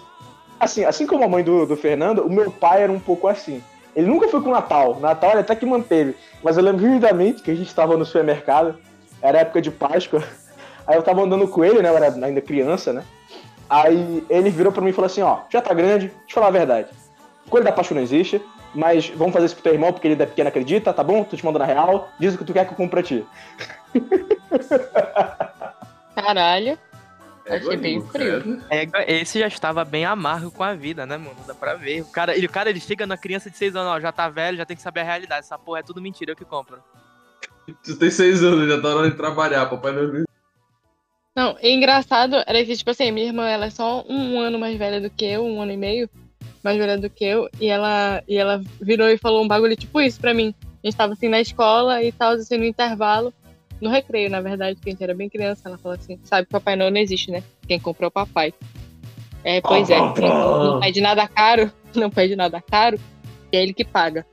assim, 0.60 0.84
assim 0.84 1.08
como 1.08 1.24
a 1.24 1.28
mãe 1.30 1.44
do, 1.44 1.66
do 1.66 1.78
Fernando, 1.78 2.20
o 2.20 2.30
meu 2.30 2.52
pai 2.52 2.84
era 2.84 2.92
um 2.92 3.00
pouco 3.00 3.28
assim. 3.28 3.64
Ele 3.96 4.08
nunca 4.08 4.28
foi 4.28 4.42
com 4.42 4.52
Natal. 4.52 5.00
Natal 5.00 5.32
ele 5.32 5.42
até 5.42 5.56
que 5.56 5.66
manteve. 5.66 6.16
Mas 6.44 6.58
eu 6.58 6.64
lembro 6.64 6.82
vividamente 6.82 7.42
que 7.42 7.52
a 7.52 7.56
gente 7.56 7.74
tava 7.74 7.98
no 7.98 8.06
supermercado, 8.06 8.78
era 9.22 9.40
época 9.40 9.62
de 9.62 9.72
Páscoa. 9.72 10.24
Aí 10.88 10.96
eu 10.96 11.04
tava 11.04 11.22
andando 11.22 11.48
com 11.48 11.64
ele, 11.64 11.82
né? 11.82 11.90
Eu 11.90 11.98
era 11.98 12.26
ainda 12.26 12.42
criança, 12.42 12.92
né? 12.92 13.04
Aí 13.70 14.26
ele 14.30 14.50
virou 14.50 14.72
pra 14.72 14.82
mim 14.82 14.90
e 14.90 14.94
falou 14.94 15.06
assim, 15.06 15.22
ó, 15.22 15.42
já 15.50 15.62
tá 15.62 15.74
grande, 15.74 16.08
deixa 16.08 16.24
eu 16.30 16.34
falar 16.34 16.48
a 16.48 16.52
verdade. 16.52 16.90
Coelho 17.48 17.66
da 17.66 17.72
Páscoa 17.72 17.94
não 17.94 18.02
existe, 18.02 18.42
mas 18.74 19.10
vamos 19.10 19.34
fazer 19.34 19.46
isso 19.46 19.56
pro 19.56 19.64
teu 19.64 19.74
irmão, 19.74 19.94
porque 19.94 20.08
ele 20.08 20.22
é 20.22 20.26
pequeno 20.26 20.50
acredita, 20.50 20.92
tá 20.92 21.04
bom? 21.04 21.24
Tô 21.24 21.38
te 21.38 21.46
mandando 21.46 21.64
a 21.64 21.68
real, 21.68 22.10
diz 22.20 22.34
o 22.34 22.38
que 22.40 22.46
tu 22.46 22.54
quer 22.54 22.66
que 22.66 22.72
eu 22.72 22.78
compre 22.78 22.90
pra 22.90 23.04
ti. 23.04 23.24
Caralho. 26.16 26.78
É, 27.50 27.58
Achei 27.58 27.78
bem 27.78 28.02
frio. 28.02 28.62
É, 28.70 28.88
esse 29.22 29.40
já 29.40 29.48
estava 29.48 29.84
bem 29.84 30.06
amargo 30.06 30.52
com 30.52 30.64
a 30.64 30.74
vida, 30.76 31.06
né, 31.06 31.18
mano? 31.18 31.36
Dá 31.48 31.54
pra 31.54 31.74
ver. 31.76 32.02
O 32.02 32.06
cara, 32.06 32.36
ele, 32.36 32.46
o 32.46 32.50
cara, 32.50 32.70
ele 32.70 32.80
chega 32.80 33.08
na 33.08 33.18
criança 33.18 33.50
de 33.50 33.58
6 33.58 33.76
anos, 33.76 33.92
ó, 33.92 34.00
já 34.00 34.12
tá 34.12 34.30
velho, 34.30 34.58
já 34.58 34.66
tem 34.66 34.78
que 34.78 34.84
saber 34.84 35.02
a 35.02 35.06
realidade. 35.06 35.42
Essa 35.42 35.58
porra 35.58 35.80
é 35.80 35.84
tudo 35.84 36.02
mentira, 36.02 36.32
eu 36.32 36.36
que 36.36 36.46
compro. 36.46 36.78
Tu 37.84 37.96
tem 37.98 38.10
seis 38.10 38.44
anos, 38.44 38.68
já 38.68 38.82
tá 38.82 38.90
na 38.90 38.96
hora 38.96 39.12
de 39.12 39.18
trabalhar, 39.18 39.66
Papai 39.68 39.92
não 39.92 40.04
existe. 40.04 40.30
Não, 41.36 41.58
e 41.62 41.72
engraçado 41.72 42.36
era 42.46 42.66
que, 42.66 42.76
tipo 42.76 42.90
assim, 42.90 43.12
minha 43.12 43.28
irmã, 43.28 43.48
ela 43.48 43.68
é 43.68 43.70
só 43.70 44.04
um 44.10 44.40
ano 44.40 44.60
mais 44.60 44.78
velha 44.78 45.00
do 45.00 45.10
que 45.10 45.26
eu, 45.26 45.46
um 45.46 45.62
ano 45.62 45.72
e 45.72 45.78
meio 45.78 46.10
mais 46.64 46.78
velha 46.78 46.98
do 46.98 47.10
que 47.10 47.24
eu, 47.24 47.50
e 47.60 47.68
ela, 47.68 48.22
e 48.28 48.36
ela 48.36 48.62
virou 48.82 49.08
e 49.08 49.18
falou 49.18 49.44
um 49.44 49.48
bagulho 49.48 49.76
tipo 49.78 50.02
isso 50.02 50.20
pra 50.20 50.34
mim. 50.34 50.54
A 50.84 50.88
gente 50.88 50.98
tava 50.98 51.14
assim 51.14 51.30
na 51.30 51.40
escola 51.40 52.04
e 52.04 52.12
tal, 52.12 52.34
assim, 52.34 52.58
no 52.58 52.66
intervalo, 52.66 53.34
no 53.82 53.90
recreio, 53.90 54.30
na 54.30 54.42
verdade, 54.42 54.80
que 54.80 54.90
a 54.90 54.92
gente 54.92 55.04
era 55.04 55.14
bem 55.14 55.30
criança, 55.30 55.68
ela 55.68 55.78
falou 55.78 55.98
assim, 55.98 56.20
sabe, 56.24 56.48
Papai 56.48 56.76
Noel 56.76 56.92
não 56.92 57.00
existe, 57.00 57.32
né? 57.32 57.44
Quem 57.68 57.80
comprou 57.80 58.08
é 58.08 58.10
o 58.10 58.12
papai. 58.12 58.54
É, 59.44 59.62
pois 59.62 59.90
é, 59.90 59.98
não 59.98 60.80
pede 60.82 61.00
nada 61.00 61.28
caro, 61.28 61.72
não 61.96 62.10
pede 62.10 62.36
nada 62.36 62.62
caro, 62.62 63.00
e 63.52 63.58
é 63.58 63.64
ele 63.64 63.74
que 63.74 63.86
paga. 63.86 64.26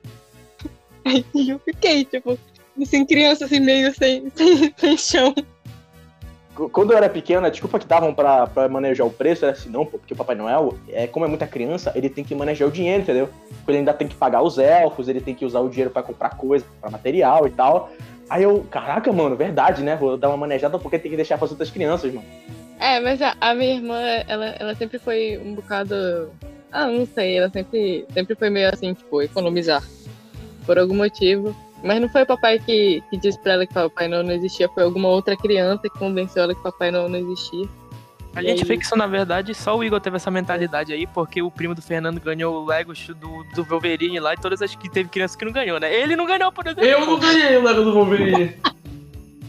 Aí 1.05 1.49
eu 1.49 1.59
fiquei, 1.59 2.03
tipo, 2.03 2.37
assim, 2.81 3.05
criança 3.05 3.45
assim, 3.45 3.59
meio 3.59 3.93
sem, 3.93 4.29
sem, 4.35 4.73
sem 4.75 4.97
chão. 4.97 5.33
Quando 6.71 6.91
eu 6.91 6.97
era 6.97 7.07
pequeno, 7.07 7.45
a 7.45 7.51
desculpa 7.51 7.77
que 7.77 7.85
davam 7.85 8.15
pra, 8.15 8.47
pra 8.47 8.67
manejar 8.67 9.05
o 9.05 9.11
preço 9.11 9.45
era 9.45 9.53
assim, 9.53 9.69
não, 9.69 9.85
pô, 9.85 9.99
porque 9.99 10.15
o 10.15 10.17
Papai 10.17 10.35
Noel, 10.35 10.75
é, 10.89 11.05
como 11.05 11.23
é 11.23 11.27
muita 11.27 11.45
criança, 11.45 11.91
ele 11.95 12.09
tem 12.09 12.23
que 12.23 12.33
manejar 12.33 12.67
o 12.67 12.71
dinheiro, 12.71 13.03
entendeu? 13.03 13.29
Ele 13.67 13.77
ainda 13.77 13.93
tem 13.93 14.07
que 14.07 14.15
pagar 14.15 14.41
os 14.41 14.57
elfos, 14.57 15.07
ele 15.07 15.21
tem 15.21 15.35
que 15.35 15.45
usar 15.45 15.59
o 15.59 15.69
dinheiro 15.69 15.91
pra 15.91 16.01
comprar 16.01 16.31
coisa, 16.31 16.65
pra 16.81 16.89
material 16.89 17.45
e 17.45 17.51
tal. 17.51 17.91
Aí 18.29 18.43
eu, 18.43 18.65
caraca, 18.69 19.11
mano, 19.11 19.35
verdade, 19.35 19.81
né? 19.81 19.95
Vou 19.95 20.17
dar 20.17 20.29
uma 20.29 20.37
manejada 20.37 20.77
porque 20.77 20.99
tem 20.99 21.11
que 21.11 21.17
deixar 21.17 21.37
pras 21.37 21.51
outras 21.51 21.69
crianças, 21.69 22.13
mano. 22.13 22.27
É, 22.79 22.99
mas 22.99 23.21
a, 23.21 23.35
a 23.39 23.53
minha 23.55 23.75
irmã, 23.75 23.99
ela, 24.27 24.47
ela 24.59 24.75
sempre 24.75 24.99
foi 24.99 25.37
um 25.43 25.55
bocado. 25.55 26.29
Ah, 26.71 26.87
não 26.87 27.05
sei, 27.05 27.37
ela 27.37 27.49
sempre, 27.49 28.05
sempre 28.13 28.35
foi 28.35 28.49
meio 28.49 28.69
assim, 28.71 28.93
tipo, 28.93 29.21
economizar. 29.21 29.83
Por 30.65 30.77
algum 30.77 30.95
motivo. 30.95 31.55
Mas 31.83 32.01
não 32.01 32.09
foi 32.09 32.23
o 32.23 32.25
papai 32.25 32.59
que, 32.59 33.01
que 33.09 33.17
disse 33.17 33.39
pra 33.39 33.53
ela 33.53 33.65
que 33.65 33.73
Papai 33.73 34.07
Noel 34.07 34.23
não 34.23 34.33
existia, 34.33 34.67
foi 34.69 34.83
alguma 34.83 35.09
outra 35.09 35.37
criança 35.37 35.83
que 35.83 35.99
convenceu 35.99 36.43
ela 36.43 36.55
que 36.55 36.63
Papai 36.63 36.89
Noel 36.91 37.07
não 37.07 37.19
existia. 37.19 37.67
A 38.37 38.43
E 38.43 38.47
gente 38.47 38.61
aí? 38.63 38.67
vê 38.67 38.77
que 38.77 38.83
isso, 38.85 38.95
na 38.95 39.07
verdade, 39.07 39.53
só 39.55 39.75
o 39.75 39.83
Igor 39.83 39.99
teve 39.99 40.15
essa 40.17 40.29
mentalidade 40.29 40.93
aí, 40.93 41.07
porque 41.07 41.41
o 41.41 41.49
primo 41.49 41.73
do 41.73 41.81
Fernando 41.81 42.19
ganhou 42.19 42.61
o 42.61 42.65
Lego 42.65 42.93
do, 43.19 43.43
do 43.55 43.63
Wolverine 43.63 44.19
lá 44.19 44.33
e 44.33 44.37
todas 44.37 44.61
as 44.61 44.75
que 44.75 44.89
teve 44.89 45.09
criança 45.09 45.37
que 45.37 45.43
não 45.43 45.51
ganhou, 45.51 45.79
né? 45.79 45.93
Ele 45.93 46.15
não 46.15 46.25
ganhou, 46.25 46.51
por 46.51 46.65
exemplo. 46.67 46.83
Eu 46.85 47.05
não 47.05 47.19
ganhei 47.19 47.57
o 47.57 47.63
Lego 47.63 47.83
do 47.83 47.93
Wolverine. 47.93 48.55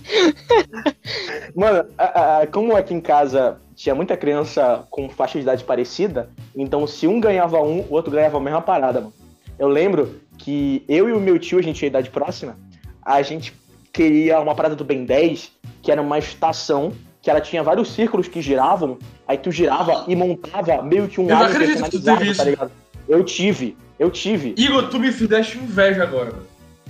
Mano, 1.55 1.85
a- 1.99 2.39
a- 2.41 2.47
como 2.47 2.77
aqui 2.77 2.95
em 2.95 3.01
casa 3.01 3.61
tinha 3.75 3.95
muita 3.95 4.17
criança 4.17 4.85
com 4.91 5.09
faixa 5.09 5.35
de 5.39 5.43
idade 5.43 5.65
parecida, 5.65 6.31
então 6.57 6.87
se 6.87 7.07
um 7.07 7.21
ganhava 7.21 7.61
um, 7.61 7.81
o 7.81 7.93
outro 7.95 8.11
ganhava 8.11 8.39
a 8.39 8.41
mesma 8.41 8.63
parada, 8.63 9.01
mano. 9.01 9.13
Eu 9.59 9.69
lembro 9.69 10.21
que 10.39 10.83
eu 10.89 11.09
e 11.09 11.13
o 11.13 11.21
meu 11.21 11.39
tio, 11.39 11.59
a 11.59 11.63
gente 11.63 11.77
tinha 11.79 11.89
idade 11.89 12.11
próxima, 12.11 12.57
a 13.03 13.21
gente 13.23 13.53
queria 13.93 14.41
uma 14.41 14.55
parada 14.55 14.75
do 14.77 14.85
Ben 14.85 15.05
10, 15.05 15.53
que 15.83 15.91
era 15.93 16.01
uma 16.01 16.19
estação 16.19 16.93
que 17.21 17.31
ela 17.31 17.41
tinha 17.41 17.63
vários 17.63 17.93
círculos 17.93 18.29
que 18.29 18.41
giravam, 18.41 18.99
aí 19.27 19.37
tu 19.39 19.51
girava 19.51 20.05
e 20.07 20.15
montava 20.15 20.83
meio 20.83 21.09
que 21.09 21.21
um 21.21 21.25
Eu 21.25 21.31
não 21.37 21.43
alien 21.45 21.57
acredito 21.57 21.85
que 21.85 21.91
tu 21.91 22.03
personalizado, 22.03 22.25
tá 22.25 22.31
isso. 22.31 22.45
ligado? 22.51 22.73
Eu 23.09 23.25
tive, 23.25 23.77
eu 23.99 24.11
tive. 24.11 24.55
Igor, 24.57 24.89
tu 24.89 24.99
me 25.01 25.11
fizeste 25.11 25.59
inveja 25.59 26.03
agora, 26.03 26.33
mano. 26.33 26.47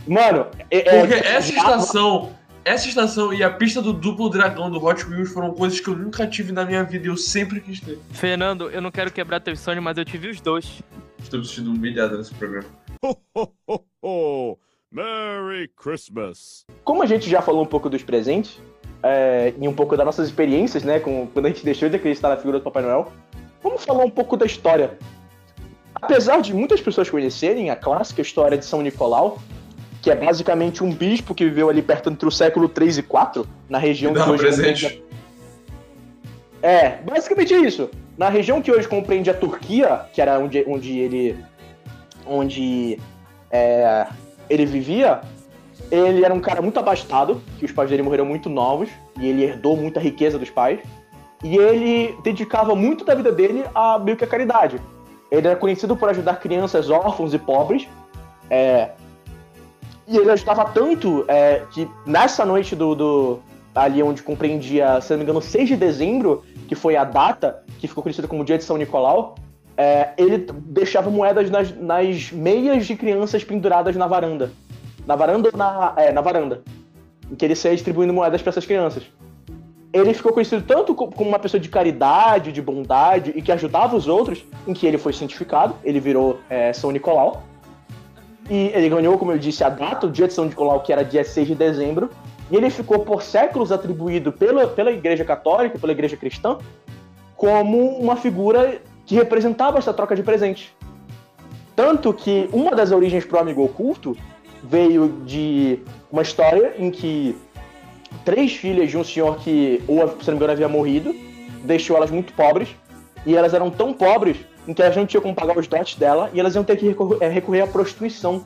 Mano, 0.06 0.46
é, 0.70 1.00
Porque 1.00 1.14
é, 1.14 1.26
essa 1.36 1.48
girava- 1.52 1.76
estação, 1.76 2.32
essa 2.64 2.88
estação 2.88 3.32
e 3.32 3.42
a 3.42 3.50
pista 3.50 3.80
do 3.80 3.92
duplo 3.92 4.28
dragão 4.28 4.70
do 4.70 4.82
Hot 4.84 5.04
Wheels 5.06 5.30
foram 5.32 5.52
coisas 5.54 5.80
que 5.80 5.88
eu 5.88 5.96
nunca 5.96 6.26
tive 6.26 6.50
na 6.52 6.64
minha 6.64 6.82
vida 6.84 7.06
e 7.06 7.08
eu 7.10 7.16
sempre 7.16 7.60
quis 7.60 7.80
ter. 7.80 7.98
Fernando, 8.10 8.68
eu 8.70 8.80
não 8.82 8.90
quero 8.90 9.10
quebrar 9.10 9.40
teu 9.40 9.56
sonho, 9.56 9.80
mas 9.82 9.96
eu 9.98 10.04
tive 10.04 10.28
os 10.28 10.40
dois. 10.40 10.82
Estou 11.18 11.40
me 11.40 11.46
sentindo 11.46 11.70
humilhado 11.70 12.16
nesse 12.18 12.34
programa. 12.34 12.66
Ho, 13.04 13.16
ho, 13.34 13.48
ho, 13.66 13.80
ho! 14.02 14.58
Merry 14.90 15.68
Christmas! 15.76 16.64
Como 16.84 17.02
a 17.02 17.06
gente 17.06 17.28
já 17.28 17.42
falou 17.42 17.62
um 17.62 17.66
pouco 17.66 17.90
dos 17.90 18.02
presentes, 18.02 18.60
é, 19.02 19.52
e 19.58 19.68
um 19.68 19.72
pouco 19.72 19.96
das 19.96 20.04
nossas 20.04 20.28
experiências, 20.28 20.82
né, 20.82 20.98
com, 20.98 21.26
quando 21.26 21.46
a 21.46 21.48
gente 21.48 21.64
deixou 21.64 21.88
de 21.88 21.96
acreditar 21.96 22.28
na 22.28 22.36
figura 22.36 22.58
do 22.58 22.64
Papai 22.64 22.82
Noel, 22.82 23.12
vamos 23.62 23.84
falar 23.84 24.04
um 24.04 24.10
pouco 24.10 24.36
da 24.36 24.46
história. 24.46 24.98
Apesar 25.94 26.40
de 26.40 26.54
muitas 26.54 26.80
pessoas 26.80 27.08
conhecerem 27.10 27.70
a 27.70 27.76
clássica 27.76 28.22
história 28.22 28.56
de 28.56 28.64
São 28.64 28.82
Nicolau, 28.82 29.38
que 30.00 30.10
é 30.10 30.14
basicamente 30.14 30.84
um 30.84 30.92
bispo 30.92 31.34
que 31.34 31.44
viveu 31.44 31.68
ali 31.68 31.82
perto 31.82 32.10
entre 32.10 32.26
o 32.26 32.30
século 32.30 32.68
3 32.68 32.98
e 32.98 33.02
4, 33.02 33.46
na 33.68 33.78
região 33.78 34.12
que 34.12 34.20
hoje 34.20 34.42
presente. 34.42 34.84
compreende 34.84 35.08
É, 36.62 36.98
basicamente 37.02 37.54
é 37.54 37.58
isso. 37.58 37.90
Na 38.16 38.28
região 38.28 38.60
que 38.60 38.70
hoje 38.70 38.86
compreende 38.86 39.30
a 39.30 39.34
Turquia, 39.34 40.02
que 40.12 40.20
era 40.20 40.38
onde, 40.38 40.64
onde 40.66 40.98
ele 40.98 41.36
onde 42.26 42.98
é, 43.50 44.06
ele 44.50 44.66
vivia, 44.66 45.20
ele 45.90 46.24
era 46.24 46.32
um 46.34 46.40
cara 46.40 46.60
muito 46.62 46.78
abastado, 46.78 47.40
que 47.58 47.64
os 47.64 47.72
pais 47.72 47.88
dele 47.90 48.02
morreram 48.02 48.24
muito 48.24 48.48
novos, 48.48 48.88
e 49.18 49.26
ele 49.26 49.44
herdou 49.44 49.76
muita 49.76 49.98
riqueza 50.00 50.38
dos 50.38 50.50
pais. 50.50 50.80
E 51.42 51.56
ele 51.56 52.16
dedicava 52.22 52.74
muito 52.74 53.04
da 53.04 53.14
vida 53.14 53.30
dele 53.30 53.64
a 53.74 53.98
meio 53.98 54.16
que 54.16 54.24
a 54.24 54.26
caridade. 54.26 54.80
Ele 55.30 55.46
era 55.46 55.56
conhecido 55.56 55.96
por 55.96 56.08
ajudar 56.08 56.40
crianças 56.40 56.90
órfãos 56.90 57.32
e 57.34 57.38
pobres. 57.38 57.86
é, 58.50 58.90
e 60.06 60.16
ele 60.16 60.30
ajudava 60.30 60.64
tanto 60.64 61.24
é, 61.28 61.62
que 61.70 61.86
nessa 62.06 62.44
noite 62.46 62.74
do, 62.74 62.94
do- 62.94 63.38
ali 63.74 64.02
onde 64.02 64.22
compreendia, 64.22 65.00
se 65.02 65.10
não 65.10 65.18
me 65.18 65.24
engano, 65.24 65.42
6 65.42 65.68
de 65.68 65.76
dezembro, 65.76 66.42
que 66.66 66.74
foi 66.74 66.96
a 66.96 67.04
data 67.04 67.62
que 67.78 67.86
ficou 67.86 68.02
conhecida 68.02 68.26
como 68.26 68.42
Dia 68.44 68.56
de 68.56 68.64
São 68.64 68.78
Nicolau, 68.78 69.34
é, 69.76 70.08
ele 70.16 70.46
deixava 70.50 71.10
moedas 71.10 71.50
nas, 71.50 71.70
nas 71.76 72.32
meias 72.32 72.86
de 72.86 72.96
crianças 72.96 73.44
penduradas 73.44 73.94
na 73.96 74.06
varanda. 74.06 74.50
Na 75.08 75.16
varanda 75.16 75.48
ou 75.50 75.58
na. 75.58 75.94
É, 75.96 76.12
na 76.12 76.20
varanda. 76.20 76.62
Em 77.32 77.34
que 77.34 77.44
ele 77.44 77.56
saía 77.56 77.74
distribuindo 77.74 78.12
moedas 78.12 78.42
para 78.42 78.50
essas 78.50 78.66
crianças. 78.66 79.04
Ele 79.90 80.12
ficou 80.12 80.32
conhecido 80.34 80.62
tanto 80.62 80.94
co- 80.94 81.08
como 81.08 81.30
uma 81.30 81.38
pessoa 81.38 81.58
de 81.58 81.70
caridade, 81.70 82.52
de 82.52 82.60
bondade 82.60 83.32
e 83.34 83.40
que 83.40 83.50
ajudava 83.50 83.96
os 83.96 84.06
outros, 84.06 84.44
em 84.66 84.74
que 84.74 84.86
ele 84.86 84.98
foi 84.98 85.14
cientificado, 85.14 85.74
ele 85.82 85.98
virou 85.98 86.38
é, 86.50 86.74
São 86.74 86.90
Nicolau. 86.90 87.42
E 88.50 88.70
ele 88.74 88.90
ganhou, 88.90 89.16
como 89.18 89.32
eu 89.32 89.38
disse, 89.38 89.64
a 89.64 89.70
data, 89.70 90.06
o 90.06 90.10
dia 90.10 90.26
de 90.28 90.34
São 90.34 90.44
Nicolau, 90.44 90.80
que 90.80 90.92
era 90.92 91.02
dia 91.02 91.24
6 91.24 91.48
de 91.48 91.54
dezembro. 91.54 92.10
E 92.50 92.56
ele 92.56 92.68
ficou 92.68 92.98
por 92.98 93.22
séculos 93.22 93.72
atribuído 93.72 94.30
pela, 94.30 94.66
pela 94.66 94.90
Igreja 94.90 95.24
Católica, 95.24 95.78
pela 95.78 95.92
Igreja 95.92 96.18
Cristã, 96.18 96.58
como 97.34 97.98
uma 97.98 98.16
figura 98.16 98.80
que 99.06 99.14
representava 99.14 99.78
essa 99.78 99.94
troca 99.94 100.14
de 100.14 100.22
presentes. 100.22 100.70
Tanto 101.74 102.12
que 102.12 102.48
uma 102.52 102.72
das 102.72 102.90
origens 102.92 103.24
pro 103.24 103.38
amigo 103.38 103.64
oculto 103.64 104.16
veio 104.62 105.08
de 105.24 105.78
uma 106.10 106.22
história 106.22 106.74
em 106.78 106.90
que 106.90 107.36
três 108.24 108.52
filhas 108.52 108.90
de 108.90 108.96
um 108.96 109.04
senhor 109.04 109.36
que, 109.38 109.82
ou, 109.86 110.08
se 110.20 110.26
não 110.26 110.34
me 110.34 110.36
engano, 110.36 110.52
havia 110.52 110.68
morrido, 110.68 111.14
deixou 111.64 111.96
elas 111.96 112.10
muito 112.10 112.32
pobres, 112.32 112.68
e 113.26 113.36
elas 113.36 113.52
eram 113.54 113.70
tão 113.70 113.92
pobres 113.92 114.36
em 114.66 114.74
que 114.74 114.82
elas 114.82 114.96
não 114.96 115.06
tinham 115.06 115.22
como 115.22 115.34
pagar 115.34 115.56
os 115.56 115.66
dotes 115.66 115.94
dela, 115.96 116.30
e 116.32 116.40
elas 116.40 116.54
iam 116.54 116.64
ter 116.64 116.76
que 116.76 116.86
recorrer, 116.88 117.60
é, 117.60 117.62
à 117.62 117.66
prostituição. 117.66 118.44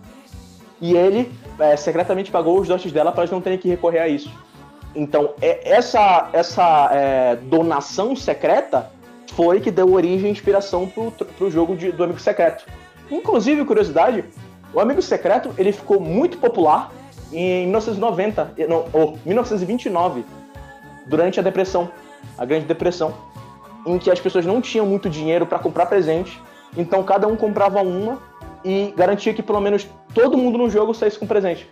E 0.81 0.97
ele 0.97 1.31
é, 1.59 1.77
secretamente 1.77 2.31
pagou 2.31 2.59
os 2.61 2.69
dotes 2.69 2.91
dela 2.93 3.13
para 3.13 3.23
elas 3.23 3.31
não 3.31 3.41
terem 3.41 3.59
que 3.59 3.69
recorrer 3.69 4.01
a 4.01 4.09
isso. 4.09 4.33
Então, 4.95 5.35
é- 5.41 5.61
essa, 5.73 6.29
essa 6.33 6.91
é, 6.93 7.37
donação 7.37 8.15
secreta 8.15 8.91
foi 9.35 9.61
que 9.61 9.71
deu 9.71 9.93
origem 9.93 10.29
e 10.29 10.33
inspiração 10.33 10.87
pro, 10.87 11.11
pro 11.11 11.51
jogo 11.51 11.75
de- 11.77 11.93
do 11.93 12.05
Amigo 12.05 12.21
Secreto. 12.21 12.67
Inclusive, 13.11 13.65
curiosidade, 13.65 14.25
o 14.73 14.81
Amigo 14.81 15.01
Secreto 15.03 15.53
ele 15.59 15.73
ficou 15.73 16.01
muito 16.01 16.39
popular 16.39 16.91
em 17.33 17.63
1990, 17.67 18.53
e- 18.57 18.67
não, 18.67 18.85
ou 18.93 19.19
1929, 19.25 20.25
durante 21.07 21.41
a 21.41 21.43
Depressão, 21.43 21.91
a 22.37 22.45
Grande 22.45 22.67
Depressão, 22.67 23.15
em 23.87 23.99
que 23.99 24.11
as 24.11 24.21
pessoas 24.21 24.47
não 24.47 24.61
tinham 24.61 24.87
muito 24.87 25.09
dinheiro 25.11 25.47
para 25.47 25.59
comprar 25.59 25.87
presente, 25.87 26.41
então 26.77 27.03
cada 27.03 27.27
um 27.27 27.37
comprava 27.37 27.81
uma 27.83 28.19
e 28.65 28.93
garantia 28.97 29.35
que 29.35 29.43
pelo 29.43 29.61
menos 29.61 29.87
todo 30.15 30.37
mundo 30.39 30.57
no 30.59 30.71
jogo 30.71 30.95
saísse 30.95 31.19
com 31.19 31.27
presente. 31.27 31.69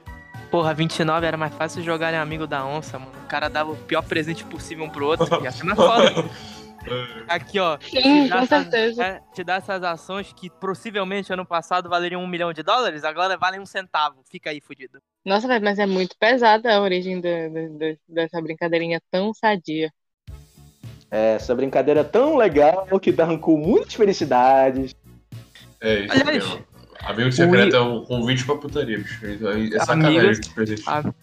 Porra, 0.51 0.75
29 0.75 1.25
era 1.25 1.37
mais 1.37 1.55
fácil 1.55 1.81
jogar 1.83 2.13
em 2.13 2.17
Amigo 2.17 2.45
da 2.45 2.67
Onça, 2.67 2.99
mano. 2.99 3.13
O 3.25 3.29
cara 3.29 3.49
dava 3.49 3.71
o 3.71 3.77
pior 3.77 4.03
presente 4.03 4.43
possível 4.43 4.85
um 4.85 4.89
pro 4.91 5.07
outro. 5.07 5.41
Ia 5.45 5.53
ser 5.53 5.63
mais 5.63 5.79
foda. 5.79 6.25
Aqui, 7.29 7.59
ó. 7.59 7.79
Sim, 7.81 8.29
com 8.29 8.39
essas- 8.39 8.49
certeza. 8.63 9.05
é, 9.05 9.21
te 9.35 9.45
dá 9.45 9.57
essas 9.57 9.83
ações 9.83 10.33
que 10.33 10.49
possivelmente 10.49 11.33
ano 11.33 11.45
passado 11.45 11.89
valeriam 11.89 12.23
um 12.23 12.27
milhão 12.27 12.53
de 12.53 12.63
dólares, 12.63 13.05
agora 13.05 13.37
valem 13.37 13.61
um 13.61 13.67
centavo. 13.67 14.23
Fica 14.31 14.51
aí, 14.51 14.61
fudido. 14.61 14.99
Nossa, 15.25 15.47
mas 15.61 15.79
é 15.79 15.87
muito 15.87 16.17
pesada 16.19 16.75
a 16.75 16.81
origem 16.81 17.21
do- 17.21 17.29
do- 17.29 17.79
do- 17.79 17.99
dessa 18.09 18.41
brincadeirinha 18.41 19.01
tão 19.11 19.33
sadia. 19.35 19.93
Essa 21.11 21.55
brincadeira 21.55 22.01
é 22.01 22.05
tão 22.05 22.37
legal 22.37 22.87
que 23.01 23.15
arrancou 23.21 23.59
muitas 23.59 23.95
felicidades. 23.95 24.95
É 25.81 26.01
isso 26.01 26.13
Aliás, 26.13 26.27
mesmo. 26.27 26.65
Amigo 27.03 27.33
secreto 27.33 27.75
é 27.77 27.81
um 27.81 28.05
convite 28.05 28.45
pra 28.45 28.57
putaria, 28.57 28.99
bicho. 28.99 29.25
É 29.27 29.79
sacanagem 29.81 30.19
Amigos- 30.21 31.15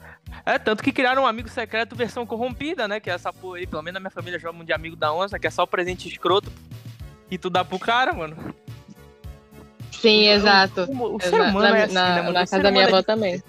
É, 0.45 0.58
tanto 0.58 0.82
que 0.84 0.91
criaram 0.91 1.23
um 1.23 1.28
amigo 1.28 1.50
secreto 1.50 1.95
versão 1.95 2.26
corrompida, 2.26 2.88
né? 2.88 3.00
Que 3.00 3.10
é 3.10 3.13
essa 3.13 3.32
porra 3.34 3.58
aí, 3.58 3.67
pelo 3.67 3.82
menos 3.82 3.95
na 3.95 4.00
minha 4.00 4.12
família 4.12 4.39
chamam 4.39 4.63
de 4.63 4.71
amigo 4.73 4.95
da 4.95 5.13
onça, 5.13 5.38
que 5.38 5.47
é 5.47 5.50
só 5.50 5.63
o 5.63 5.67
presente 5.67 6.08
escroto 6.08 6.52
e 7.30 7.38
tu 7.38 7.50
dá 7.50 7.63
pro 7.65 7.78
cara, 7.80 8.13
mano. 8.13 8.38
Sim, 9.91 10.28
exato. 10.28 10.84
O, 10.89 11.15
o 11.15 11.17
Na, 11.17 11.23
ser 11.23 11.41
humano 11.41 11.60
na- 11.69 11.78
é 11.78 11.84
assim, 11.84 11.93
na- 11.93 12.10
né, 12.15 12.21
mano? 12.21 12.34
na 12.34 12.41
O 12.43 12.45
ser 12.47 12.52
casa 12.52 12.63
da 12.63 12.71
minha 12.71 12.84
humano 12.84 12.95
é 12.95 13.00
avó 13.00 13.04
também. 13.06 13.43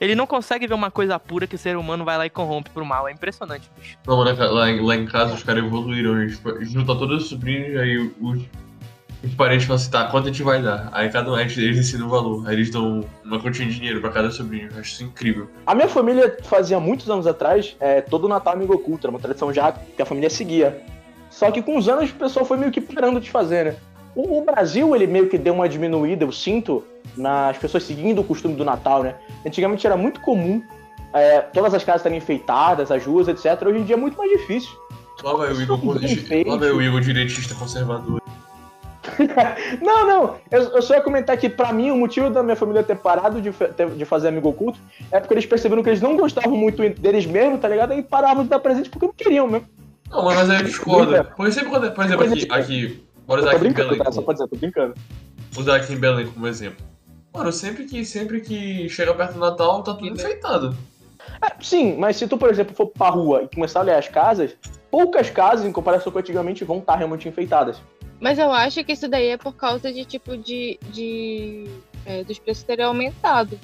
Ele 0.00 0.14
não 0.14 0.26
consegue 0.26 0.66
ver 0.66 0.74
uma 0.74 0.90
coisa 0.90 1.18
pura 1.18 1.46
que 1.46 1.54
o 1.56 1.58
ser 1.58 1.76
humano 1.76 2.04
vai 2.04 2.16
lá 2.16 2.24
e 2.26 2.30
corrompe 2.30 2.70
pro 2.70 2.84
mal. 2.86 3.06
É 3.08 3.12
impressionante, 3.12 3.70
bicho. 3.78 3.98
Não, 4.06 4.16
mano, 4.16 4.52
lá, 4.52 4.70
em- 4.70 4.80
lá 4.80 4.96
em 4.96 5.06
casa 5.06 5.34
os 5.34 5.42
caras 5.42 5.64
evoluíram. 5.64 6.14
A 6.14 6.26
gente 6.26 6.40
junta 6.72 6.94
todos 6.96 7.24
os 7.24 7.28
sobrinhos, 7.28 7.78
aí 7.78 7.98
os, 7.98 8.42
os 9.22 9.34
parentes 9.34 9.66
falam 9.66 9.76
assim, 9.80 9.90
tá, 9.90 10.06
quanto 10.06 10.28
a 10.28 10.32
gente 10.32 10.42
vai 10.42 10.62
dar? 10.62 10.88
Aí 10.92 11.10
cada 11.10 11.30
um, 11.30 11.38
eles, 11.38 11.56
eles 11.56 11.78
ensinam 11.78 12.06
o 12.06 12.10
valor. 12.10 12.48
Aí 12.48 12.54
eles 12.54 12.70
dão 12.70 13.04
uma 13.24 13.40
quantia 13.40 13.66
de 13.66 13.74
dinheiro 13.74 14.00
pra 14.00 14.10
cada 14.10 14.30
sobrinho. 14.30 14.68
Eu 14.72 14.80
acho 14.80 14.92
isso 14.92 15.04
incrível. 15.04 15.48
A 15.66 15.74
minha 15.74 15.88
família 15.88 16.36
fazia 16.42 16.80
muitos 16.80 17.08
anos 17.10 17.26
atrás, 17.26 17.76
é, 17.80 18.00
todo 18.00 18.28
Natal 18.28 18.54
amigo 18.54 18.74
oculto, 18.74 19.06
era 19.06 19.10
uma 19.10 19.20
tradição 19.20 19.52
já 19.52 19.72
que 19.72 20.00
a 20.00 20.06
família 20.06 20.30
seguia. 20.30 20.82
Só 21.28 21.50
que 21.50 21.62
com 21.62 21.76
os 21.76 21.88
anos 21.88 22.10
o 22.10 22.14
pessoal 22.14 22.44
foi 22.44 22.56
meio 22.56 22.72
que 22.72 22.80
parando 22.80 23.20
de 23.20 23.30
fazer, 23.30 23.64
né? 23.64 23.76
O, 24.14 24.38
o 24.38 24.44
Brasil, 24.44 24.94
ele 24.96 25.06
meio 25.06 25.28
que 25.28 25.38
deu 25.38 25.54
uma 25.54 25.68
diminuída, 25.68 26.24
eu 26.24 26.32
sinto, 26.32 26.84
nas 27.16 27.56
pessoas 27.56 27.84
seguindo 27.84 28.20
o 28.20 28.24
costume 28.24 28.54
do 28.56 28.64
Natal, 28.64 29.02
né? 29.02 29.14
Antigamente 29.46 29.86
era 29.86 29.96
muito 29.96 30.20
comum 30.20 30.62
é, 31.12 31.40
todas 31.40 31.74
as 31.74 31.84
casas 31.84 32.00
estarem 32.00 32.18
enfeitadas, 32.18 32.90
as 32.90 33.04
ruas, 33.04 33.28
etc. 33.28 33.66
Hoje 33.66 33.78
em 33.78 33.84
dia 33.84 33.96
é 33.96 33.98
muito 33.98 34.16
mais 34.16 34.30
difícil. 34.30 34.70
Lá 35.22 35.34
vai 35.34 35.52
o 35.52 35.60
Igor, 35.60 35.78
lá 36.46 36.56
vai 36.56 36.70
o 36.70 36.80
Igor 36.80 37.00
direitista 37.00 37.54
conservador. 37.54 38.22
Não, 39.80 40.06
não, 40.06 40.36
eu, 40.50 40.62
eu 40.74 40.82
só 40.82 40.94
ia 40.94 41.00
comentar 41.00 41.36
que 41.36 41.48
pra 41.48 41.72
mim 41.72 41.90
o 41.90 41.96
motivo 41.96 42.30
da 42.30 42.42
minha 42.42 42.56
família 42.56 42.82
ter 42.82 42.96
parado 42.96 43.40
de, 43.40 43.50
de 43.96 44.04
fazer 44.04 44.28
amigo 44.28 44.48
oculto 44.48 44.78
é 45.10 45.20
porque 45.20 45.34
eles 45.34 45.46
perceberam 45.46 45.82
que 45.82 45.88
eles 45.90 46.00
não 46.00 46.16
gostavam 46.16 46.56
muito 46.56 46.86
deles 46.90 47.26
mesmos, 47.26 47.60
tá 47.60 47.68
ligado? 47.68 47.92
E 47.94 48.02
paravam 48.02 48.44
de 48.44 48.50
dar 48.50 48.58
presente 48.58 48.88
porque 48.90 49.06
não 49.06 49.12
queriam 49.12 49.46
mesmo. 49.46 49.68
Não, 50.10 50.24
mas 50.24 50.50
aí 50.50 50.58
eu 50.58 50.64
discordo. 50.64 51.12
Sempre 51.52 51.70
quando, 51.70 51.92
por 51.92 52.04
exemplo, 52.04 52.24
aqui, 52.24 52.46
Coisa 52.46 52.62
aqui 52.62 53.04
bora 53.26 53.40
usar 53.42 53.50
aqui 53.50 53.58
em 53.58 53.60
brincando, 53.60 53.88
Belém. 53.90 54.04
tá? 54.04 54.12
Só 54.12 54.22
pode 54.22 54.38
dizer, 54.38 54.48
tô 54.48 54.56
brincando. 54.56 54.94
usar 55.56 55.76
aqui 55.76 55.92
em 55.92 55.96
Belém 55.96 56.26
como 56.26 56.46
exemplo. 56.46 56.84
Mano, 57.32 57.52
sempre 57.52 57.84
que, 57.84 58.04
sempre 58.04 58.40
que 58.40 58.88
chega 58.88 59.14
perto 59.14 59.34
do 59.34 59.40
Natal, 59.40 59.82
tá 59.84 59.94
tudo 59.94 60.08
enfeitado. 60.08 60.76
É, 61.42 61.52
sim, 61.62 61.96
mas 61.96 62.16
se 62.16 62.26
tu, 62.26 62.36
por 62.36 62.50
exemplo, 62.50 62.74
for 62.74 62.86
pra 62.86 63.08
rua 63.08 63.42
e 63.44 63.54
começar 63.54 63.80
a 63.80 63.82
olhar 63.82 63.98
as 63.98 64.08
casas, 64.08 64.56
poucas 64.90 65.30
casas, 65.30 65.64
em 65.64 65.72
comparação 65.72 66.10
com 66.10 66.18
antigamente, 66.18 66.64
vão 66.64 66.78
estar 66.78 66.96
realmente 66.96 67.28
enfeitadas. 67.28 67.80
Mas 68.20 68.38
eu 68.38 68.52
acho 68.52 68.84
que 68.84 68.92
isso 68.92 69.08
daí 69.08 69.28
é 69.28 69.36
por 69.36 69.54
causa 69.54 69.92
de 69.92 70.04
tipo 70.04 70.36
de. 70.36 70.78
de 70.90 71.64
é, 72.04 72.22
dos 72.22 72.38
preços 72.38 72.62
terem 72.62 72.84
aumentado. 72.84 73.58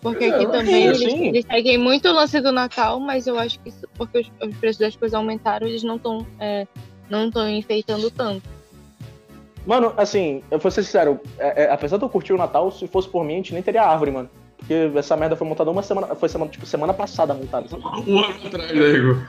Porque 0.00 0.26
aqui 0.26 0.44
É, 0.44 0.48
também 0.48 0.84
eles, 0.84 1.00
eles 1.00 1.46
seguem 1.46 1.78
muito 1.78 2.08
o 2.08 2.12
lance 2.12 2.38
do 2.40 2.52
Natal, 2.52 3.00
mas 3.00 3.26
eu 3.26 3.38
acho 3.38 3.58
que 3.60 3.70
isso, 3.70 3.88
porque 3.94 4.18
os, 4.18 4.30
os 4.42 4.56
preços 4.58 4.78
das 4.78 4.94
coisas 4.94 5.14
aumentaram, 5.14 5.66
eles 5.66 5.82
não 5.82 5.96
estão 5.96 6.26
não 7.08 7.28
estão 7.28 7.48
enfeitando 7.48 8.10
tanto. 8.10 8.42
Mano, 9.66 9.94
assim, 9.96 10.42
eu 10.50 10.58
vou 10.58 10.70
ser 10.70 10.82
sincero, 10.82 11.18
é, 11.38 11.64
é, 11.64 11.72
apesar 11.72 11.96
de 11.96 12.04
eu 12.04 12.08
curtir 12.08 12.34
o 12.34 12.36
Natal, 12.36 12.70
se 12.70 12.86
fosse 12.86 13.08
por 13.08 13.24
mim, 13.24 13.34
a 13.34 13.36
gente 13.36 13.54
nem 13.54 13.62
teria 13.62 13.82
árvore, 13.82 14.10
mano. 14.10 14.28
Porque 14.58 14.90
essa 14.94 15.16
merda 15.16 15.36
foi 15.36 15.46
montada 15.46 15.70
uma 15.70 15.82
semana. 15.82 16.14
Foi 16.14 16.28
semana, 16.28 16.50
tipo, 16.50 16.64
semana 16.64 16.94
passada 16.94 17.34
montada. 17.34 17.66
Um 18.06 18.18
ano 18.18 18.46
atrás, 18.46 18.72
né? 18.72 19.26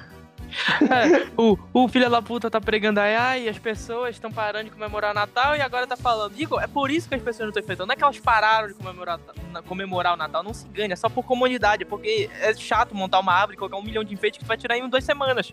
É, 0.81 1.27
o, 1.37 1.57
o 1.73 1.87
filho 1.87 2.09
da 2.09 2.21
puta 2.21 2.49
tá 2.49 2.61
pregando 2.61 2.99
aí, 2.99 3.15
ai, 3.15 3.49
as 3.49 3.57
pessoas 3.59 4.15
estão 4.15 4.31
parando 4.31 4.65
de 4.65 4.71
comemorar 4.71 5.13
Natal 5.13 5.55
e 5.55 5.61
agora 5.61 5.85
tá 5.87 5.97
falando. 5.97 6.33
Igor, 6.39 6.61
é 6.61 6.67
por 6.67 6.89
isso 6.89 7.07
que 7.09 7.15
as 7.15 7.21
pessoas 7.21 7.41
não 7.41 7.49
estão 7.49 7.63
enfeitando. 7.63 7.87
Não 7.87 7.93
é 7.93 7.95
que 7.95 8.03
elas 8.03 8.19
pararam 8.19 8.67
de 8.67 8.73
comemorar, 8.73 9.19
na- 9.51 9.61
comemorar 9.61 10.13
o 10.13 10.17
Natal, 10.17 10.43
não 10.43 10.53
se 10.53 10.67
engane, 10.67 10.93
é 10.93 10.95
só 10.95 11.09
por 11.09 11.23
comunidade, 11.23 11.85
porque 11.85 12.29
é 12.39 12.53
chato 12.53 12.95
montar 12.95 13.19
uma 13.19 13.33
árvore 13.33 13.55
e 13.55 13.57
colocar 13.57 13.77
um 13.77 13.83
milhão 13.83 14.03
de 14.03 14.13
enfeites 14.13 14.37
que 14.39 14.45
tu 14.45 14.47
vai 14.47 14.57
tirar 14.57 14.77
em 14.77 14.87
duas 14.89 15.03
semanas. 15.03 15.51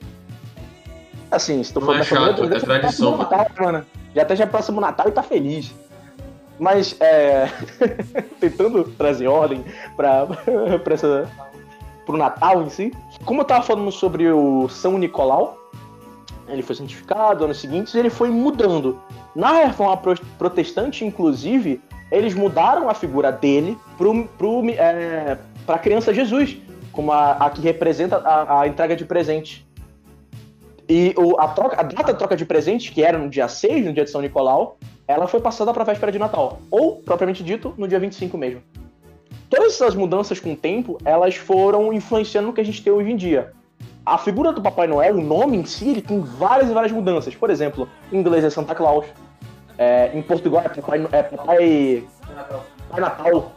Assim, 1.30 1.62
se 1.62 1.72
tu 1.72 1.80
for 1.80 1.96
é 1.96 2.04
chato, 2.04 2.44
é 2.44 2.48
já 2.48 2.60
tá 2.60 2.60
tradição, 2.60 3.16
próximo 3.16 3.16
do 3.16 3.18
Natal, 3.18 3.46
mano. 3.58 3.86
Já 4.14 4.22
até 4.22 4.36
já 4.36 4.44
é 4.44 4.46
próximo 4.46 4.80
Natal 4.80 5.08
e 5.08 5.12
tá 5.12 5.22
feliz. 5.22 5.74
Mas, 6.58 6.94
é. 7.00 7.48
tentando 8.38 8.84
trazer 8.84 9.26
ordem 9.26 9.64
pra, 9.96 10.26
pra 10.84 10.94
essa, 10.94 11.28
pro 12.04 12.16
Natal 12.16 12.62
em 12.62 12.70
si. 12.70 12.92
Como 13.24 13.40
eu 13.40 13.44
tava 13.44 13.62
falando 13.62 13.90
sobre 13.90 14.30
o 14.30 14.68
São 14.68 14.98
Nicolau, 14.98 15.58
ele 16.48 16.62
foi 16.62 16.74
santificado 16.74 17.44
anos 17.44 17.60
seguintes 17.60 17.94
e 17.94 17.98
ele 17.98 18.10
foi 18.10 18.30
mudando. 18.30 19.00
Na 19.34 19.64
reforma 19.64 19.96
pro- 19.96 20.20
protestante, 20.38 21.04
inclusive, 21.04 21.80
eles 22.10 22.34
mudaram 22.34 22.88
a 22.88 22.94
figura 22.94 23.32
dele 23.32 23.78
pro, 23.96 24.26
pro, 24.36 24.62
é, 24.70 25.38
pra 25.64 25.78
criança 25.78 26.12
Jesus, 26.12 26.58
como 26.90 27.10
a, 27.12 27.32
a 27.32 27.50
que 27.50 27.60
representa 27.60 28.18
a, 28.18 28.60
a 28.60 28.68
entrega 28.68 28.94
de 28.94 29.04
presente. 29.04 29.66
E 30.88 31.14
o, 31.16 31.40
a, 31.40 31.48
troca, 31.48 31.80
a 31.80 31.82
data 31.82 32.12
de 32.12 32.18
troca 32.18 32.36
de 32.36 32.44
presentes, 32.44 32.90
que 32.90 33.02
era 33.02 33.16
no 33.16 33.30
dia 33.30 33.48
6, 33.48 33.86
no 33.86 33.92
dia 33.92 34.04
de 34.04 34.10
São 34.10 34.20
Nicolau, 34.20 34.76
ela 35.08 35.26
foi 35.26 35.40
passada 35.40 35.72
para 35.72 35.82
a 35.82 35.86
véspera 35.86 36.12
de 36.12 36.18
Natal. 36.18 36.60
Ou, 36.70 36.96
propriamente 36.96 37.42
dito, 37.42 37.72
no 37.78 37.88
dia 37.88 37.98
25 37.98 38.36
mesmo. 38.36 38.62
Todas 39.48 39.74
essas 39.74 39.94
mudanças 39.94 40.40
com 40.40 40.52
o 40.52 40.56
tempo, 40.56 40.98
elas 41.04 41.36
foram 41.36 41.92
influenciando 41.92 42.48
no 42.48 42.52
que 42.52 42.60
a 42.60 42.64
gente 42.64 42.82
tem 42.82 42.92
hoje 42.92 43.10
em 43.10 43.16
dia. 43.16 43.52
A 44.04 44.18
figura 44.18 44.52
do 44.52 44.60
Papai 44.60 44.86
Noel, 44.86 45.16
o 45.16 45.20
nome 45.20 45.56
em 45.56 45.64
si, 45.64 45.90
ele 45.90 46.02
tem 46.02 46.20
várias 46.20 46.70
e 46.70 46.72
várias 46.72 46.90
mudanças. 46.90 47.34
Por 47.34 47.50
exemplo, 47.50 47.88
em 48.10 48.18
inglês 48.18 48.44
é 48.44 48.50
Santa 48.50 48.74
Claus. 48.74 49.06
É, 49.78 50.10
em 50.14 50.22
Portugal 50.22 50.62
é 50.64 50.68
Papai, 50.68 51.08
é 51.12 51.22
Papai, 51.22 52.04
Papai 52.88 53.00
Natal. 53.00 53.52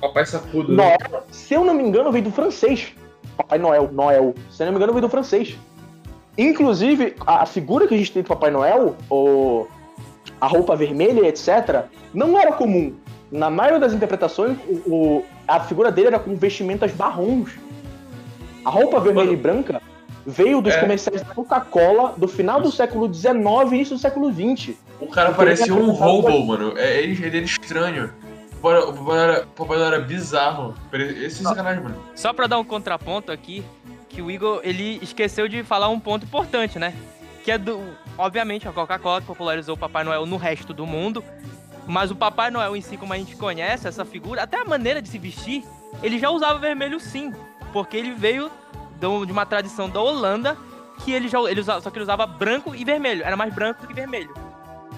Papai 0.00 0.26
sacudo. 0.26 0.72
Noel, 0.72 1.24
se 1.30 1.54
eu 1.54 1.64
não 1.64 1.74
me 1.74 1.82
engano, 1.82 2.12
veio 2.12 2.24
do 2.24 2.30
francês. 2.30 2.94
Papai 3.36 3.58
Noel, 3.58 3.90
Noel. 3.92 4.34
Se 4.50 4.62
eu 4.62 4.66
não 4.66 4.72
me 4.72 4.78
engano, 4.78 4.92
veio 4.92 5.02
do 5.02 5.10
francês. 5.10 5.56
Inclusive, 6.36 7.16
a 7.26 7.44
figura 7.44 7.88
que 7.88 7.94
a 7.94 7.98
gente 7.98 8.12
tem 8.12 8.22
do 8.22 8.28
Papai 8.28 8.50
Noel, 8.50 8.94
o, 9.10 9.66
a 10.40 10.46
roupa 10.46 10.76
vermelha, 10.76 11.26
etc., 11.26 11.86
não 12.14 12.38
era 12.38 12.52
comum. 12.52 12.94
Na 13.30 13.50
maioria 13.50 13.78
das 13.80 13.92
interpretações, 13.92 14.56
o, 14.66 14.74
o- 14.94 15.26
a 15.46 15.60
figura 15.60 15.90
dele 15.92 16.08
era 16.08 16.18
com 16.18 16.34
vestimentas 16.34 16.94
marrons. 16.94 17.50
A 18.64 18.70
roupa 18.70 19.00
vermelha 19.00 19.30
e 19.30 19.36
branca 19.36 19.80
veio 20.26 20.60
dos 20.60 20.74
É. 20.74 20.80
comerciais 20.80 21.22
da 21.22 21.34
Coca-Cola 21.34 22.14
do 22.16 22.26
final 22.28 22.60
do 22.60 22.70
século 22.72 23.12
XIX 23.12 23.34
e 23.70 23.74
início 23.74 23.96
do 23.96 24.00
século 24.00 24.32
XX. 24.32 24.74
O 25.00 25.06
cara 25.06 25.32
parecia 25.32 25.72
um 25.74 25.90
hobo, 25.90 26.44
mano. 26.46 26.74
É, 26.76 26.98
ele, 27.02 27.12
ele 27.24 27.36
era 27.38 27.46
estranho. 27.46 28.12
O 28.52 28.60
Papai- 28.60 29.18
era- 29.22 29.42
o 29.44 29.46
Papai 29.54 29.76
Noel 29.78 29.92
era 29.94 30.00
bizarro. 30.00 30.74
Esse 30.92 31.40
é 31.40 31.48
sacanagem, 31.48 31.82
mano. 31.82 31.96
Só 32.14 32.32
pra 32.32 32.46
dar 32.46 32.58
um 32.58 32.64
contraponto 32.64 33.30
aqui, 33.30 33.64
que 34.08 34.20
o 34.20 34.30
Igor, 34.30 34.60
ele 34.64 34.98
esqueceu 35.02 35.46
de 35.48 35.62
falar 35.62 35.88
um 35.88 36.00
ponto 36.00 36.24
importante, 36.26 36.78
né? 36.78 36.92
Que 37.44 37.52
é 37.52 37.58
do, 37.58 37.80
obviamente, 38.18 38.66
a 38.66 38.72
Coca-Cola 38.72 39.20
que 39.20 39.26
popularizou 39.26 39.76
o 39.76 39.78
Papai 39.78 40.02
Noel 40.02 40.26
no 40.26 40.36
resto 40.36 40.74
do 40.74 40.84
mundo, 40.86 41.22
mas 41.88 42.10
o 42.10 42.16
Papai 42.16 42.50
Noel 42.50 42.76
em 42.76 42.82
si, 42.82 42.98
como 42.98 43.14
a 43.14 43.16
gente 43.16 43.34
conhece 43.34 43.88
essa 43.88 44.04
figura, 44.04 44.42
até 44.42 44.60
a 44.60 44.64
maneira 44.64 45.00
de 45.00 45.08
se 45.08 45.18
vestir, 45.18 45.64
ele 46.02 46.18
já 46.18 46.28
usava 46.28 46.58
vermelho 46.58 47.00
sim, 47.00 47.32
porque 47.72 47.96
ele 47.96 48.12
veio 48.12 48.50
de 49.00 49.32
uma 49.32 49.46
tradição 49.46 49.88
da 49.88 50.00
Holanda, 50.00 50.56
que 51.02 51.12
ele 51.12 51.28
já 51.28 51.40
ele 51.40 51.60
usava, 51.60 51.80
só 51.80 51.90
que 51.90 51.96
ele 51.96 52.02
usava 52.02 52.26
branco 52.26 52.74
e 52.74 52.84
vermelho, 52.84 53.24
era 53.24 53.36
mais 53.36 53.54
branco 53.54 53.80
do 53.80 53.88
que 53.88 53.94
vermelho. 53.94 54.34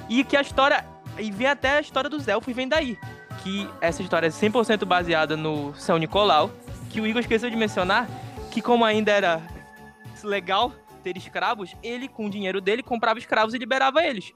E 0.09 0.24
que 0.24 0.37
a 0.37 0.40
história 0.40 0.85
e 1.16 1.31
vem 1.31 1.46
até 1.46 1.79
a 1.79 1.81
história 1.81 2.11
dos 2.11 2.26
elfos 2.26 2.55
vem 2.55 2.66
daí, 2.66 2.98
que 3.42 3.68
essa 3.81 4.03
história 4.03 4.26
é 4.26 4.31
100% 4.31 4.85
baseada 4.85 5.37
no 5.37 5.72
São 5.74 5.96
Nicolau, 5.96 6.50
que 6.88 7.00
o 7.00 7.07
Igor 7.07 7.20
esqueceu 7.20 7.48
de 7.48 7.57
mencionar, 7.57 8.09
que 8.50 8.61
como 8.61 8.85
ainda 8.85 9.12
era 9.12 9.40
legal 10.24 10.72
ter 11.05 11.16
escravos, 11.16 11.76
ele 11.83 12.09
com 12.09 12.26
o 12.26 12.31
dinheiro 12.31 12.61
dele 12.61 12.83
comprava 12.83 13.18
escravos 13.18 13.55
e 13.55 13.59
liberava 13.59 14.05
eles. 14.05 14.33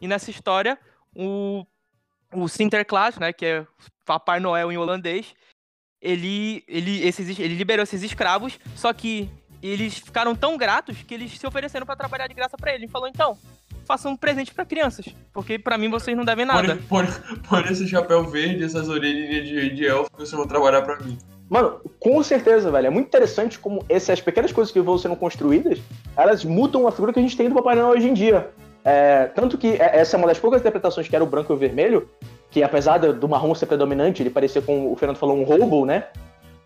E 0.00 0.06
nessa 0.06 0.30
história, 0.30 0.78
o 1.16 1.64
o 2.34 2.48
Sinterklaas, 2.48 3.16
né, 3.18 3.32
que 3.32 3.46
é 3.46 3.66
Papai 4.04 4.40
Noel 4.40 4.70
em 4.70 4.76
holandês, 4.76 5.34
ele, 6.00 6.62
ele, 6.68 7.06
esses, 7.06 7.38
ele 7.38 7.54
liberou 7.54 7.82
esses 7.82 8.02
escravos, 8.02 8.58
só 8.76 8.92
que 8.92 9.30
eles 9.62 9.98
ficaram 9.98 10.34
tão 10.34 10.58
gratos 10.58 11.02
que 11.02 11.14
eles 11.14 11.38
se 11.38 11.46
ofereceram 11.46 11.86
pra 11.86 11.96
trabalhar 11.96 12.26
de 12.26 12.34
graça 12.34 12.56
pra 12.56 12.74
ele. 12.74 12.84
Ele 12.84 12.92
falou, 12.92 13.08
então, 13.08 13.38
façam 13.86 14.12
um 14.12 14.16
presente 14.16 14.52
pra 14.52 14.66
crianças, 14.66 15.06
porque 15.32 15.58
pra 15.58 15.78
mim 15.78 15.88
vocês 15.88 16.14
não 16.16 16.24
devem 16.24 16.44
nada. 16.44 16.78
Põe, 16.88 17.06
põe, 17.06 17.38
põe 17.48 17.72
esse 17.72 17.88
chapéu 17.88 18.24
verde, 18.24 18.62
essas 18.62 18.88
orelhinhas 18.88 19.46
de, 19.46 19.74
de 19.74 19.86
elfo 19.86 20.10
que 20.10 20.18
vocês 20.18 20.32
vão 20.32 20.46
trabalhar 20.46 20.82
pra 20.82 20.98
mim. 21.00 21.16
Mano, 21.48 21.80
com 22.00 22.22
certeza, 22.22 22.70
velho. 22.70 22.86
É 22.86 22.90
muito 22.90 23.06
interessante 23.06 23.58
como 23.58 23.84
essas 23.88 24.20
pequenas 24.20 24.52
coisas 24.52 24.72
que 24.72 24.80
vão 24.80 24.98
sendo 24.98 25.16
construídas, 25.16 25.78
elas 26.16 26.44
mudam 26.44 26.86
a 26.86 26.92
figura 26.92 27.12
que 27.12 27.18
a 27.18 27.22
gente 27.22 27.36
tem 27.36 27.48
do 27.48 27.54
Papai 27.54 27.74
Noel 27.74 27.96
hoje 27.96 28.08
em 28.08 28.14
dia. 28.14 28.50
É, 28.84 29.26
tanto 29.34 29.56
que 29.56 29.68
é- 29.80 29.98
essa 29.98 30.16
é 30.16 30.18
uma 30.18 30.26
das 30.26 30.38
poucas 30.38 30.60
interpretações 30.60 31.08
que 31.08 31.16
era 31.16 31.24
o 31.24 31.26
branco 31.26 31.52
e 31.52 31.56
o 31.56 31.58
vermelho, 31.58 32.08
que 32.50 32.62
apesar 32.62 32.98
do 32.98 33.28
marrom 33.28 33.54
ser 33.54 33.66
predominante, 33.66 34.22
ele 34.22 34.30
parecia, 34.30 34.60
como 34.60 34.92
o 34.92 34.96
Fernando 34.96 35.16
falou, 35.16 35.36
um 35.36 35.42
roubo, 35.42 35.86
né? 35.86 36.04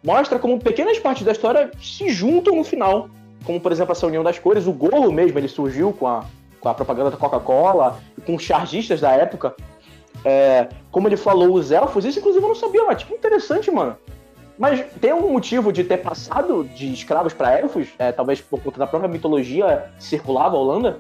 Mostra 0.05 0.39
como 0.39 0.59
pequenas 0.59 0.99
partes 0.99 1.25
da 1.25 1.33
história 1.33 1.71
se 1.81 2.11
juntam 2.11 2.55
no 2.55 2.65
final. 2.65 3.09
Como, 3.45 3.61
por 3.61 3.73
exemplo, 3.73 3.93
essa 3.93 4.07
união 4.07 4.23
das 4.23 4.39
cores. 4.39 4.67
O 4.67 4.73
gorro 4.73 5.11
mesmo, 5.13 5.39
ele 5.39 5.49
surgiu 5.49 5.93
com 5.93 6.07
a, 6.07 6.25
com 6.61 6.69
a 6.69 6.75
propaganda 6.75 7.11
da 7.11 7.17
Coca-Cola, 7.17 7.99
com 8.27 8.35
os 8.35 8.43
chargistas 8.43 9.01
da 9.01 9.13
época. 9.13 9.55
É, 10.25 10.69
como 10.91 11.09
ele 11.09 11.17
falou, 11.17 11.55
os 11.55 11.71
elfos, 11.71 12.05
isso 12.05 12.19
inclusive 12.19 12.45
eu 12.45 12.49
não 12.49 12.55
sabia, 12.55 12.85
mas 12.85 12.99
tipo, 12.99 13.15
interessante, 13.15 13.71
mano. 13.71 13.97
Mas 14.59 14.85
tem 15.01 15.13
algum 15.13 15.33
motivo 15.33 15.73
de 15.73 15.85
ter 15.85 15.99
passado 15.99 16.65
de 16.65 16.93
escravos 16.93 17.33
pra 17.33 17.59
elfos? 17.59 17.89
É, 17.99 18.11
talvez 18.11 18.41
por 18.41 18.61
conta 18.61 18.79
da 18.79 18.87
própria 18.87 19.09
mitologia 19.09 19.85
que 19.97 20.05
circulava 20.05 20.57
a 20.57 20.59
Holanda? 20.59 20.99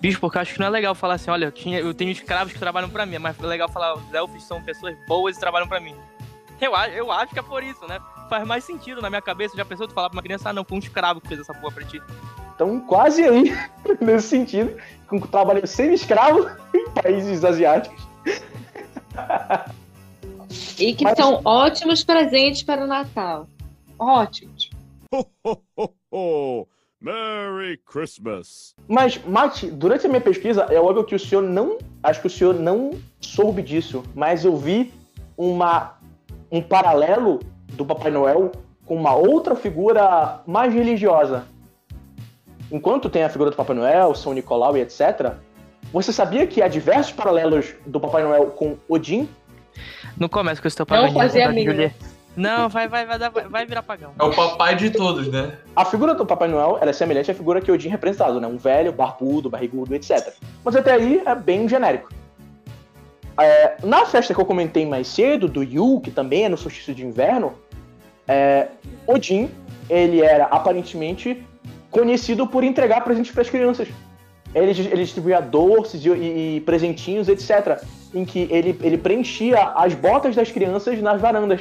Bicho, 0.00 0.20
porque 0.20 0.38
eu 0.38 0.42
acho 0.42 0.54
que 0.54 0.60
não 0.60 0.66
é 0.68 0.70
legal 0.70 0.94
falar 0.94 1.14
assim, 1.14 1.30
olha, 1.30 1.46
eu, 1.46 1.52
tinha, 1.52 1.80
eu 1.80 1.92
tenho 1.92 2.10
escravos 2.10 2.52
que 2.52 2.58
trabalham 2.58 2.88
pra 2.88 3.04
mim, 3.04 3.16
é 3.16 3.18
mais 3.18 3.36
legal 3.38 3.68
falar, 3.68 3.94
os 3.94 4.14
elfos 4.14 4.44
são 4.44 4.62
pessoas 4.62 4.96
boas 5.08 5.36
e 5.36 5.40
trabalham 5.40 5.66
pra 5.66 5.80
mim. 5.80 5.94
Eu, 6.60 6.72
eu 6.94 7.10
acho 7.12 7.32
que 7.32 7.38
é 7.38 7.42
por 7.42 7.62
isso, 7.62 7.86
né? 7.86 8.00
Faz 8.28 8.46
mais 8.46 8.64
sentido 8.64 9.00
na 9.00 9.08
minha 9.08 9.22
cabeça. 9.22 9.56
Já 9.56 9.64
pensou 9.64 9.86
tu 9.88 9.94
falar 9.94 10.10
pra 10.10 10.16
uma 10.16 10.22
criança, 10.22 10.50
ah 10.50 10.52
não, 10.52 10.64
foi 10.64 10.76
um 10.76 10.80
escravo 10.80 11.20
que 11.20 11.28
fez 11.28 11.40
essa 11.40 11.54
porra 11.54 11.72
pra 11.74 11.84
ti. 11.84 12.00
Então, 12.54 12.80
quase 12.80 13.24
aí, 13.24 13.56
nesse 14.00 14.28
sentido, 14.28 14.76
com 15.08 15.20
trabalho 15.20 15.66
semi-escravo 15.66 16.48
em 16.74 16.90
países 16.90 17.44
asiáticos. 17.44 18.06
E 20.78 20.94
que 20.94 21.04
Mas- 21.04 21.16
são 21.16 21.40
ótimos 21.44 22.04
presentes 22.04 22.62
para 22.62 22.84
o 22.84 22.86
Natal. 22.86 23.48
Ótimos. 23.98 24.70
Ho, 25.12 25.24
ho, 25.44 25.56
ho, 25.76 25.90
ho! 26.12 26.68
Merry 27.00 27.78
Christmas! 27.86 28.74
Mas, 28.88 29.22
Mate, 29.24 29.70
durante 29.70 30.06
a 30.06 30.08
minha 30.08 30.20
pesquisa, 30.20 30.66
é 30.70 30.80
óbvio 30.80 31.04
que 31.04 31.14
o 31.14 31.18
senhor 31.18 31.42
não. 31.42 31.78
Acho 32.02 32.20
que 32.20 32.26
o 32.26 32.30
senhor 32.30 32.54
não 32.54 32.90
soube 33.20 33.62
disso, 33.62 34.02
mas 34.14 34.44
eu 34.44 34.56
vi 34.56 34.92
uma, 35.36 35.94
um 36.50 36.60
paralelo 36.60 37.38
do 37.74 37.84
Papai 37.86 38.10
Noel 38.10 38.50
com 38.84 38.96
uma 38.96 39.14
outra 39.14 39.54
figura 39.54 40.40
mais 40.46 40.72
religiosa. 40.74 41.44
Enquanto 42.70 43.08
tem 43.08 43.22
a 43.22 43.28
figura 43.28 43.50
do 43.50 43.56
Papai 43.56 43.76
Noel, 43.76 44.14
São 44.14 44.32
Nicolau 44.32 44.76
e 44.76 44.80
etc., 44.80 45.34
você 45.92 46.12
sabia 46.12 46.46
que 46.46 46.60
há 46.60 46.68
diversos 46.68 47.12
paralelos 47.12 47.74
do 47.86 48.00
Papai 48.00 48.22
Noel 48.22 48.46
com 48.46 48.76
Odin? 48.88 49.28
Não 50.18 50.28
começa 50.28 50.60
com 50.60 50.66
esse 50.68 50.76
teu 50.76 50.86
Não 50.90 50.96
pagão. 50.96 51.14
fazia 51.14 51.48
a 51.48 51.52
mínima. 51.52 51.92
Não, 52.38 52.68
vai, 52.68 52.86
vai, 52.88 53.04
vai, 53.04 53.18
dar- 53.18 53.30
vai, 53.30 53.66
virar 53.66 53.82
pagão. 53.82 54.12
É 54.18 54.22
o 54.22 54.30
papai 54.30 54.76
de 54.76 54.90
todos, 54.90 55.28
né? 55.28 55.58
A 55.74 55.84
figura 55.84 56.14
do 56.14 56.24
Papai 56.24 56.48
Noel 56.48 56.78
ela 56.80 56.90
é 56.90 56.92
semelhante 56.92 57.30
à 57.30 57.34
figura 57.34 57.60
que 57.60 57.70
Odin 57.70 57.88
representado, 57.88 58.40
né? 58.40 58.46
Um 58.46 58.56
velho, 58.56 58.92
barbudo, 58.92 59.50
barrigudo, 59.50 59.94
etc. 59.94 60.32
Mas 60.64 60.76
até 60.76 60.92
aí 60.92 61.20
é 61.26 61.34
bem 61.34 61.68
genérico. 61.68 62.08
É, 63.40 63.76
na 63.84 64.04
festa 64.06 64.34
que 64.34 64.40
eu 64.40 64.44
comentei 64.44 64.84
mais 64.86 65.06
cedo, 65.08 65.48
do 65.48 65.62
Yu, 65.62 66.00
que 66.00 66.10
também 66.10 66.44
é 66.44 66.48
no 66.48 66.56
solstício 66.56 66.94
de 66.94 67.04
inverno, 67.04 67.54
é, 68.26 68.68
Odin, 69.06 69.50
ele 69.88 70.20
era 70.20 70.44
aparentemente 70.44 71.44
conhecido 71.90 72.46
por 72.46 72.62
entregar 72.64 73.02
presentes 73.02 73.32
para 73.32 73.42
as 73.42 73.50
crianças. 73.50 73.88
Ele, 74.54 74.70
ele 74.70 75.02
distribuía 75.04 75.40
doces 75.40 76.04
e, 76.04 76.08
e- 76.08 76.56
e 76.56 76.60
presentinhos, 76.62 77.28
etc. 77.28 77.80
Em 78.14 78.24
que 78.24 78.48
ele, 78.50 78.78
ele 78.82 78.98
preenchia 78.98 79.62
as 79.76 79.94
botas 79.94 80.34
das 80.34 80.50
crianças 80.50 81.00
nas 81.00 81.20
varandas. 81.20 81.60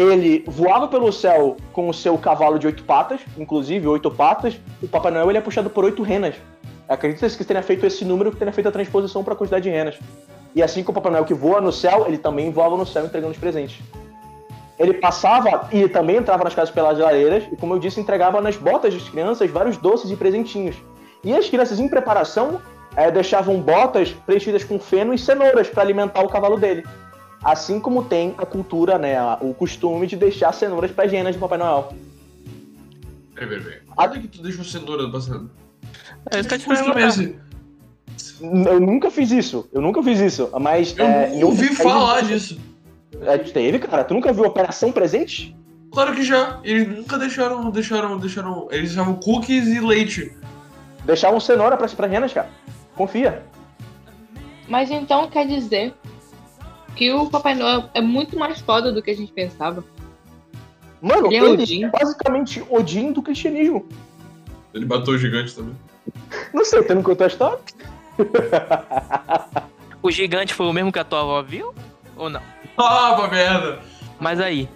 Ele 0.00 0.42
voava 0.46 0.88
pelo 0.88 1.12
céu 1.12 1.58
com 1.74 1.86
o 1.86 1.92
seu 1.92 2.16
cavalo 2.16 2.58
de 2.58 2.66
oito 2.66 2.84
patas, 2.84 3.20
inclusive 3.36 3.86
oito 3.86 4.10
patas. 4.10 4.58
O 4.82 4.88
Papai 4.88 5.12
Noel 5.12 5.28
ele 5.28 5.36
é 5.36 5.42
puxado 5.42 5.68
por 5.68 5.84
oito 5.84 6.02
renas. 6.02 6.36
Acredita-se 6.88 7.36
que 7.36 7.44
tenha 7.44 7.62
feito 7.62 7.84
esse 7.84 8.02
número 8.02 8.30
que 8.30 8.38
tenha 8.38 8.50
feito 8.50 8.66
a 8.66 8.72
transposição 8.72 9.22
para 9.22 9.34
a 9.34 9.36
quantidade 9.36 9.64
de 9.64 9.68
renas. 9.68 9.98
E 10.54 10.62
assim 10.62 10.82
como 10.82 10.98
o 10.98 11.02
Papai 11.02 11.12
Noel 11.12 11.26
que 11.26 11.34
voa 11.34 11.60
no 11.60 11.70
céu, 11.70 12.06
ele 12.06 12.16
também 12.16 12.50
voava 12.50 12.78
no 12.78 12.86
céu 12.86 13.04
entregando 13.04 13.32
os 13.32 13.38
presentes. 13.38 13.78
Ele 14.78 14.94
passava 14.94 15.68
e 15.70 15.86
também 15.86 16.16
entrava 16.16 16.44
nas 16.44 16.54
casas 16.54 16.74
pelas 16.74 16.98
lareiras 16.98 17.44
e, 17.52 17.56
como 17.56 17.74
eu 17.74 17.78
disse, 17.78 18.00
entregava 18.00 18.40
nas 18.40 18.56
botas 18.56 18.94
das 18.94 19.06
crianças 19.06 19.50
vários 19.50 19.76
doces 19.76 20.10
e 20.10 20.16
presentinhos. 20.16 20.76
E 21.22 21.36
as 21.36 21.46
crianças, 21.46 21.78
em 21.78 21.90
preparação, 21.90 22.58
eh, 22.96 23.10
deixavam 23.10 23.60
botas 23.60 24.12
preenchidas 24.24 24.64
com 24.64 24.78
feno 24.78 25.12
e 25.12 25.18
cenouras 25.18 25.68
para 25.68 25.82
alimentar 25.82 26.22
o 26.22 26.28
cavalo 26.30 26.56
dele. 26.56 26.84
Assim 27.42 27.80
como 27.80 28.04
tem 28.04 28.34
a 28.36 28.44
cultura, 28.44 28.98
né, 28.98 29.16
o 29.40 29.54
costume 29.54 30.06
de 30.06 30.16
deixar 30.16 30.52
cenouras 30.52 30.90
para 30.90 31.04
as 31.04 31.12
renas 31.12 31.34
de 31.34 31.40
Papai 31.40 31.58
Noel. 31.58 31.94
Peraí, 33.34 33.48
peraí, 33.48 33.64
peraí. 33.64 33.80
Onde 33.96 34.18
é 34.18 34.20
que 34.20 34.28
tu 34.28 34.42
deixou 34.42 34.64
cenoura 34.64 35.04
no 35.04 35.12
passado? 35.12 35.50
É 36.30 36.40
isso 36.40 36.48
que 36.48 36.54
eu 36.54 36.58
te 36.58 36.64
costume 36.66 37.02
esse? 37.02 37.38
Eu 38.42 38.80
nunca 38.80 39.10
fiz 39.10 39.30
isso, 39.30 39.68
eu 39.72 39.80
nunca 39.80 40.02
fiz 40.02 40.20
isso, 40.20 40.50
mas... 40.60 40.94
Eu 40.98 41.06
em 41.06 41.44
ouvi 41.44 41.74
falar 41.74 42.22
disso. 42.22 42.60
É, 43.22 43.38
teve, 43.38 43.78
cara? 43.78 44.04
Tu 44.04 44.14
nunca 44.14 44.32
viu 44.32 44.44
Operação 44.44 44.92
Presente? 44.92 45.56
Claro 45.90 46.14
que 46.14 46.22
já. 46.22 46.60
Eles 46.62 46.88
nunca 46.88 47.18
deixaram, 47.18 47.70
deixaram, 47.70 48.18
deixaram. 48.18 48.68
Eles 48.70 48.90
deixavam 48.90 49.14
cookies 49.16 49.66
e 49.66 49.80
leite. 49.80 50.32
Deixavam 51.04 51.40
cenoura 51.40 51.76
para 51.76 51.86
as 51.86 51.92
renas, 51.92 52.32
cara. 52.32 52.48
Confia. 52.94 53.42
Mas 54.68 54.90
então 54.90 55.28
quer 55.28 55.46
dizer 55.46 55.94
que 56.96 57.12
o 57.12 57.30
Papai 57.30 57.54
Noel 57.54 57.88
é 57.94 58.00
muito 58.00 58.38
mais 58.38 58.60
foda 58.60 58.92
do 58.92 59.02
que 59.02 59.10
a 59.10 59.16
gente 59.16 59.32
pensava. 59.32 59.84
Mano, 61.00 61.28
Ele 61.28 61.36
é 61.36 61.38
ele 61.38 61.62
Odin. 61.62 61.84
é 61.84 61.88
basicamente 61.90 62.62
Odin 62.68 63.12
do 63.12 63.22
cristianismo. 63.22 63.86
Ele 64.74 64.84
matou 64.84 65.14
o 65.14 65.18
gigante 65.18 65.54
também. 65.54 65.74
Não 66.52 66.64
sei, 66.64 66.82
tu 66.82 66.94
não 66.94 67.02
contou 67.02 67.24
a 67.24 67.28
história? 67.28 67.58
O 70.02 70.10
gigante 70.10 70.54
foi 70.54 70.66
o 70.66 70.72
mesmo 70.72 70.92
que 70.92 70.98
a 70.98 71.04
tua 71.04 71.20
avó 71.20 71.42
viu? 71.42 71.74
Ou 72.16 72.30
não? 72.30 72.42
Ah, 72.76 73.14
pra 73.16 73.28
merda! 73.28 73.80
Mas 74.18 74.40
aí, 74.40 74.68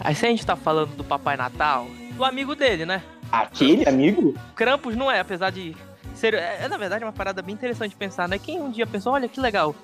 aí 0.00 0.14
se 0.14 0.26
a 0.26 0.28
gente 0.28 0.44
tá 0.44 0.56
falando 0.56 0.94
do 0.96 1.04
Papai 1.04 1.36
Natal, 1.36 1.86
do 2.16 2.24
amigo 2.24 2.54
dele, 2.54 2.86
né? 2.86 3.02
Aquele 3.30 3.88
amigo? 3.88 4.34
Krampus 4.54 4.94
não 4.96 5.10
é, 5.10 5.20
apesar 5.20 5.50
de 5.50 5.74
ser. 6.14 6.34
É, 6.34 6.60
é, 6.62 6.68
na 6.68 6.76
verdade 6.76 7.04
uma 7.04 7.12
parada 7.12 7.40
bem 7.42 7.54
interessante 7.54 7.90
de 7.90 7.96
pensar, 7.96 8.28
né? 8.28 8.38
Quem 8.38 8.60
um 8.60 8.70
dia 8.70 8.86
pensou, 8.86 9.12
olha 9.12 9.28
que 9.28 9.40
legal, 9.40 9.74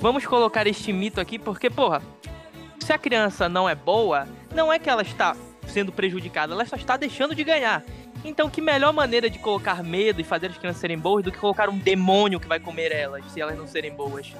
vamos 0.00 0.26
colocar 0.26 0.66
este 0.66 0.92
mito 0.92 1.20
aqui, 1.20 1.38
porque, 1.38 1.68
porra, 1.68 2.02
se 2.80 2.92
a 2.92 2.98
criança 2.98 3.48
não 3.48 3.68
é 3.68 3.74
boa, 3.74 4.26
não 4.54 4.72
é 4.72 4.78
que 4.78 4.88
ela 4.88 5.02
está 5.02 5.36
sendo 5.68 5.92
prejudicada, 5.92 6.54
ela 6.54 6.64
só 6.64 6.74
está 6.74 6.96
deixando 6.96 7.34
de 7.34 7.44
ganhar. 7.44 7.84
Então, 8.24 8.50
que 8.50 8.60
melhor 8.60 8.92
maneira 8.92 9.30
de 9.30 9.38
colocar 9.38 9.82
medo 9.82 10.20
e 10.20 10.24
fazer 10.24 10.48
as 10.48 10.58
crianças 10.58 10.80
serem 10.80 10.98
boas 10.98 11.24
do 11.24 11.30
que 11.30 11.38
colocar 11.38 11.68
um 11.68 11.78
demônio 11.78 12.40
que 12.40 12.48
vai 12.48 12.58
comer 12.58 12.92
elas, 12.92 13.24
se 13.30 13.40
elas 13.40 13.56
não 13.56 13.66
serem 13.66 13.94
boas. 13.94 14.34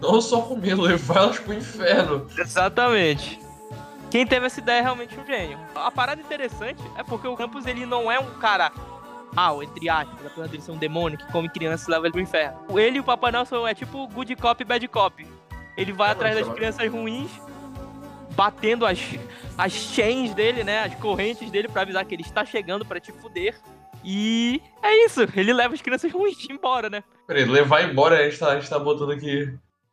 Não 0.00 0.20
só 0.20 0.42
comer, 0.42 0.74
levar 0.74 1.18
elas 1.18 1.38
pro 1.38 1.54
inferno. 1.54 2.26
Exatamente. 2.38 3.38
Quem 4.10 4.26
teve 4.26 4.46
essa 4.46 4.60
ideia 4.60 4.78
é 4.78 4.82
realmente 4.82 5.18
um 5.18 5.26
gênio. 5.26 5.58
A 5.74 5.90
parada 5.90 6.20
interessante 6.20 6.82
é 6.96 7.02
porque 7.02 7.26
o 7.26 7.36
Campos 7.36 7.66
ele 7.66 7.84
não 7.84 8.10
é 8.10 8.18
um 8.18 8.34
cara 8.38 8.70
mal, 9.36 9.62
entre 9.62 9.88
aspas, 9.88 10.26
apesar 10.26 10.48
dele 10.48 10.62
ser 10.62 10.72
um 10.72 10.78
demônio 10.78 11.18
que 11.18 11.30
come 11.30 11.48
crianças 11.48 11.86
e 11.86 11.90
leva 11.90 12.06
ele 12.06 12.12
pro 12.12 12.20
inferno. 12.22 12.58
Ele 12.78 12.96
e 12.96 13.00
o 13.00 13.04
Papai 13.04 13.30
Noel 13.30 13.44
são, 13.44 13.68
é 13.68 13.74
tipo 13.74 14.08
good 14.08 14.34
cop 14.36 14.60
e 14.62 14.64
bad 14.64 14.88
cop. 14.88 15.26
Ele 15.76 15.92
vai 15.92 16.08
É, 16.08 16.12
atrás 16.12 16.34
das 16.38 16.48
é- 16.48 16.52
crianças 16.54 16.90
ruins, 16.90 17.30
batendo 18.34 18.86
as, 18.86 18.98
as 19.58 19.72
chains 19.72 20.34
dele, 20.34 20.64
né, 20.64 20.80
as 20.84 20.94
correntes 20.96 21.50
dele 21.50 21.68
pra 21.68 21.82
avisar 21.82 22.04
que 22.04 22.14
ele 22.14 22.22
está 22.22 22.44
chegando 22.44 22.84
pra 22.84 22.98
te 22.98 23.12
fuder. 23.12 23.54
E 24.02 24.62
é 24.82 25.04
isso, 25.04 25.26
ele 25.34 25.52
leva 25.52 25.74
as 25.74 25.82
crianças 25.82 26.10
ruins 26.12 26.38
embora, 26.48 26.88
né? 26.88 27.02
Peraí, 27.26 27.44
levar 27.44 27.82
embora, 27.82 28.18
a 28.18 28.24
gente 28.28 28.38
tá, 28.38 28.52
a 28.52 28.58
gente 28.60 28.70
tá 28.70 28.78
botando 28.78 29.10
aqui. 29.12 29.52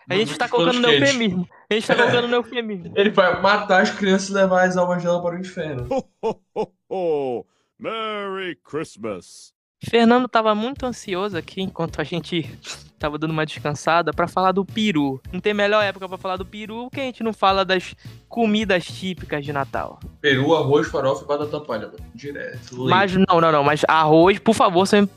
A 0.09 0.15
gente 0.15 0.37
tá 0.37 0.47
colocando 0.49 0.79
no 0.81 0.89
eufemismo. 0.91 1.47
A 1.69 1.73
gente 1.73 1.87
tá 1.87 1.95
colocando 1.95 2.27
no 2.27 2.35
eufemismo. 2.35 2.93
Ele 2.95 3.09
vai 3.09 3.41
matar 3.41 3.81
as 3.81 3.89
crianças 3.89 4.29
e 4.29 4.33
levar 4.33 4.65
as 4.67 4.75
almas 4.77 5.01
dela 5.01 5.21
para 5.21 5.35
o 5.35 5.39
inferno. 5.39 5.87
Ho, 5.89 6.03
ho, 6.21 6.39
ho, 6.55 6.71
ho! 6.89 7.45
Merry 7.83 8.55
Christmas! 8.63 9.53
Fernando 9.83 10.29
tava 10.29 10.55
muito 10.55 10.85
ansioso 10.85 11.37
aqui 11.37 11.61
enquanto 11.61 11.99
a 11.99 12.03
gente 12.05 12.49
tava 12.97 13.17
dando 13.17 13.31
uma 13.31 13.45
descansada 13.45 14.13
pra 14.13 14.29
falar 14.29 14.53
do 14.53 14.63
peru. 14.63 15.21
Não 15.33 15.41
tem 15.41 15.53
melhor 15.53 15.83
época 15.83 16.07
pra 16.07 16.17
falar 16.17 16.37
do 16.37 16.45
peru 16.45 16.89
que 16.89 17.01
a 17.01 17.03
gente 17.03 17.21
não 17.21 17.33
fala 17.33 17.65
das 17.65 17.93
comidas 18.29 18.85
típicas 18.85 19.43
de 19.43 19.51
Natal. 19.51 19.99
Peru, 20.21 20.55
arroz, 20.55 20.87
farofa 20.87 21.25
e 21.25 21.27
batata 21.27 21.59
palha, 21.59 21.87
mano. 21.87 21.99
Direto. 22.15 22.77
leite. 22.77 22.89
Mas 22.89 23.13
não, 23.13 23.41
não, 23.41 23.51
não, 23.51 23.63
mas 23.63 23.81
arroz, 23.85 24.39
por 24.39 24.55
favor, 24.55 24.85
sem, 24.85 25.09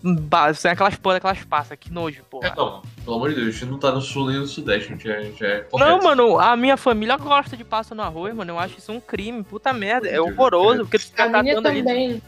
sem 0.57 0.71
aquelas 0.73 0.97
porra, 0.97 1.19
aquelas 1.19 1.45
passas, 1.45 1.79
que 1.79 1.93
nojo, 1.93 2.25
porra. 2.29 2.49
É, 2.49 2.57
não, 2.57 2.83
pelo 3.05 3.17
amor 3.17 3.29
de 3.29 3.37
Deus, 3.37 3.49
a 3.49 3.51
gente 3.53 3.67
não 3.67 3.79
tá 3.79 3.93
no 3.93 4.01
sul 4.01 4.27
nem 4.27 4.41
no 4.41 4.47
sudeste, 4.49 4.93
a 4.93 4.97
gente 4.97 5.09
é, 5.09 5.17
a 5.17 5.23
gente 5.23 5.45
é 5.45 5.69
Não, 5.73 6.03
mano, 6.03 6.41
a 6.41 6.57
minha 6.57 6.77
família 6.77 7.17
gosta 7.17 7.57
de 7.57 7.62
passa 7.62 7.95
no 7.95 8.03
arroz, 8.03 8.35
mano. 8.35 8.51
Eu 8.51 8.59
acho 8.59 8.79
isso 8.79 8.91
um 8.91 9.01
crime, 9.01 9.45
puta 9.45 9.73
merda. 9.73 10.09
É 10.09 10.21
horroroso, 10.21 10.71
cara. 10.71 10.85
porque 10.85 10.99
tu 10.99 11.07
fica 11.07 11.25
A 11.25 11.43
minha 11.43 11.55
catando 11.55 11.69
ali. 11.89 12.21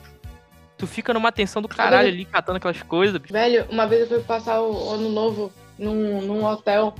Tu 0.78 0.86
fica 0.86 1.12
numa 1.12 1.32
tensão 1.32 1.60
do 1.60 1.68
caralho 1.68 2.08
ali, 2.08 2.24
catando 2.24 2.56
aquelas 2.58 2.80
coisas. 2.82 3.20
bicho. 3.20 3.32
Velho, 3.32 3.66
uma 3.68 3.86
vez 3.86 4.02
eu 4.02 4.06
fui 4.18 4.20
passar 4.20 4.62
o 4.62 4.90
ano 4.90 5.08
novo 5.10 5.52
num, 5.76 6.22
num 6.22 6.44
hotel 6.44 6.94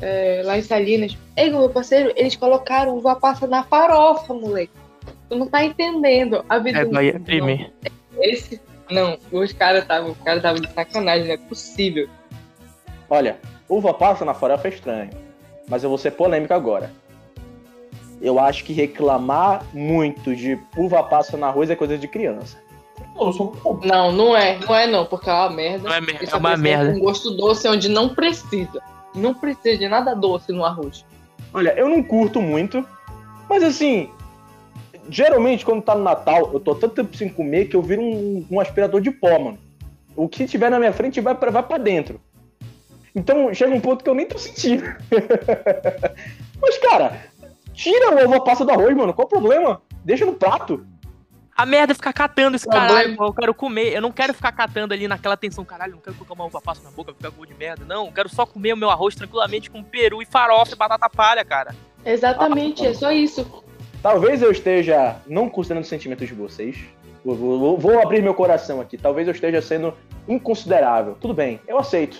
é, 0.00 0.42
lá 0.44 0.58
em 0.58 0.62
Salinas. 0.62 1.16
Ei, 1.36 1.48
meu 1.48 1.70
parceiro, 1.70 2.12
eles 2.16 2.34
colocaram 2.34 2.96
uva 2.96 3.14
passa 3.14 3.46
na 3.46 3.62
farofa, 3.62 4.34
moleque. 4.34 4.72
Tu 5.28 5.36
não 5.38 5.46
tá 5.46 5.64
entendendo. 5.64 6.44
A 6.48 6.58
vida 6.58 6.80
É, 6.80 6.84
do- 6.84 6.98
é 6.98 7.12
crime. 7.12 7.72
Esse. 8.20 8.60
Não, 8.90 9.16
os 9.30 9.52
caras 9.52 9.82
estavam 9.82 10.10
os 10.10 10.18
caras 10.18 10.38
estavam 10.38 10.60
de 10.60 10.70
sacanagem, 10.72 11.26
não 11.28 11.34
é 11.34 11.38
possível. 11.38 12.08
Olha, 13.08 13.38
uva 13.68 13.94
passa 13.94 14.24
na 14.24 14.34
farofa 14.34 14.66
é 14.68 14.70
estranho. 14.72 15.10
Mas 15.68 15.84
eu 15.84 15.88
vou 15.88 15.96
ser 15.96 16.10
polêmico 16.10 16.52
agora. 16.52 16.90
Eu 18.20 18.38
acho 18.38 18.64
que 18.64 18.72
reclamar 18.72 19.64
muito 19.72 20.34
de 20.34 20.58
uva 20.76 21.02
passa 21.04 21.36
no 21.36 21.44
arroz 21.46 21.70
é 21.70 21.76
coisa 21.76 21.96
de 21.96 22.06
criança. 22.08 22.58
Não, 23.14 23.30
um 23.30 23.80
Não, 23.84 24.12
não 24.12 24.36
é, 24.36 24.58
não 24.58 24.74
é 24.74 24.86
não, 24.86 25.06
porque 25.06 25.28
é 25.28 25.32
uma 25.32 25.50
merda. 25.50 25.88
Não 25.88 25.94
é 25.94 25.98
é 25.98 26.00
uma 26.00 26.06
precisa 26.18 26.56
merda. 26.56 26.92
Com 26.92 27.00
gosto 27.00 27.30
doce 27.36 27.68
onde 27.68 27.88
não 27.88 28.14
precisa. 28.14 28.80
Não 29.14 29.34
precisa 29.34 29.78
de 29.78 29.88
nada 29.88 30.14
doce 30.14 30.52
no 30.52 30.64
arroz. 30.64 31.04
Olha, 31.52 31.74
eu 31.76 31.88
não 31.88 32.02
curto 32.02 32.40
muito, 32.40 32.86
mas 33.48 33.62
assim, 33.62 34.08
geralmente 35.08 35.64
quando 35.64 35.82
tá 35.82 35.94
no 35.94 36.02
Natal, 36.02 36.50
eu 36.52 36.60
tô 36.60 36.74
tanto 36.74 36.94
tempo 36.94 37.16
sem 37.16 37.28
comer 37.28 37.66
que 37.66 37.76
eu 37.76 37.82
viro 37.82 38.00
um, 38.00 38.46
um 38.50 38.60
aspirador 38.60 39.00
de 39.00 39.10
pó, 39.10 39.38
mano. 39.38 39.58
O 40.16 40.28
que 40.28 40.46
tiver 40.46 40.70
na 40.70 40.78
minha 40.78 40.92
frente 40.92 41.20
vai 41.20 41.34
pra, 41.34 41.50
vai 41.50 41.62
pra 41.62 41.78
dentro. 41.78 42.20
Então 43.14 43.52
chega 43.52 43.74
um 43.74 43.80
ponto 43.80 44.02
que 44.02 44.08
eu 44.08 44.14
nem 44.14 44.26
tô 44.26 44.38
sentindo. 44.38 44.84
mas, 46.60 46.78
cara, 46.78 47.20
tira 47.74 48.14
o 48.14 48.26
uva 48.26 48.40
passa 48.40 48.64
do 48.64 48.70
arroz, 48.70 48.96
mano. 48.96 49.12
Qual 49.12 49.26
o 49.26 49.30
problema? 49.30 49.82
Deixa 50.04 50.24
no 50.24 50.34
prato. 50.34 50.86
A 51.56 51.66
merda 51.66 51.92
é 51.92 51.94
ficar 51.94 52.12
catando 52.12 52.56
esse 52.56 52.64
Problema. 52.66 52.88
caralho. 52.88 53.16
Eu 53.20 53.32
quero 53.34 53.54
comer. 53.54 53.92
Eu 53.92 54.00
não 54.00 54.10
quero 54.10 54.32
ficar 54.32 54.52
catando 54.52 54.94
ali 54.94 55.06
naquela 55.06 55.36
tensão, 55.36 55.64
caralho. 55.64 55.92
eu 55.92 55.96
Não 55.96 56.02
quero 56.02 56.16
colocar 56.16 56.34
uma 56.34 56.44
uva 56.46 56.60
passa 56.60 56.82
na 56.82 56.90
boca, 56.90 57.12
ficar 57.12 57.30
com 57.30 57.44
de 57.44 57.54
merda. 57.54 57.84
Não, 57.84 58.06
eu 58.06 58.12
quero 58.12 58.28
só 58.28 58.46
comer 58.46 58.72
o 58.72 58.76
meu 58.76 58.88
arroz 58.90 59.14
tranquilamente 59.14 59.70
com 59.70 59.82
peru 59.82 60.22
e 60.22 60.26
farofa 60.26 60.72
e 60.72 60.76
batata 60.76 61.08
palha, 61.10 61.44
cara. 61.44 61.74
Exatamente, 62.04 62.86
é 62.86 62.94
só 62.94 63.12
isso. 63.12 63.62
Talvez 64.02 64.42
eu 64.42 64.50
esteja 64.50 65.16
não 65.26 65.48
considerando 65.48 65.82
os 65.84 65.88
sentimentos 65.88 66.26
de 66.26 66.34
vocês. 66.34 66.78
Vou, 67.24 67.36
vou- 67.36 67.78
vou 67.78 68.02
abrir 68.02 68.20
meu 68.22 68.34
coração 68.34 68.80
aqui. 68.80 68.96
Talvez 68.98 69.28
eu 69.28 69.34
esteja 69.34 69.62
sendo 69.62 69.94
inconsiderável. 70.26 71.16
Tudo 71.20 71.32
bem, 71.34 71.60
eu 71.68 71.78
aceito. 71.78 72.18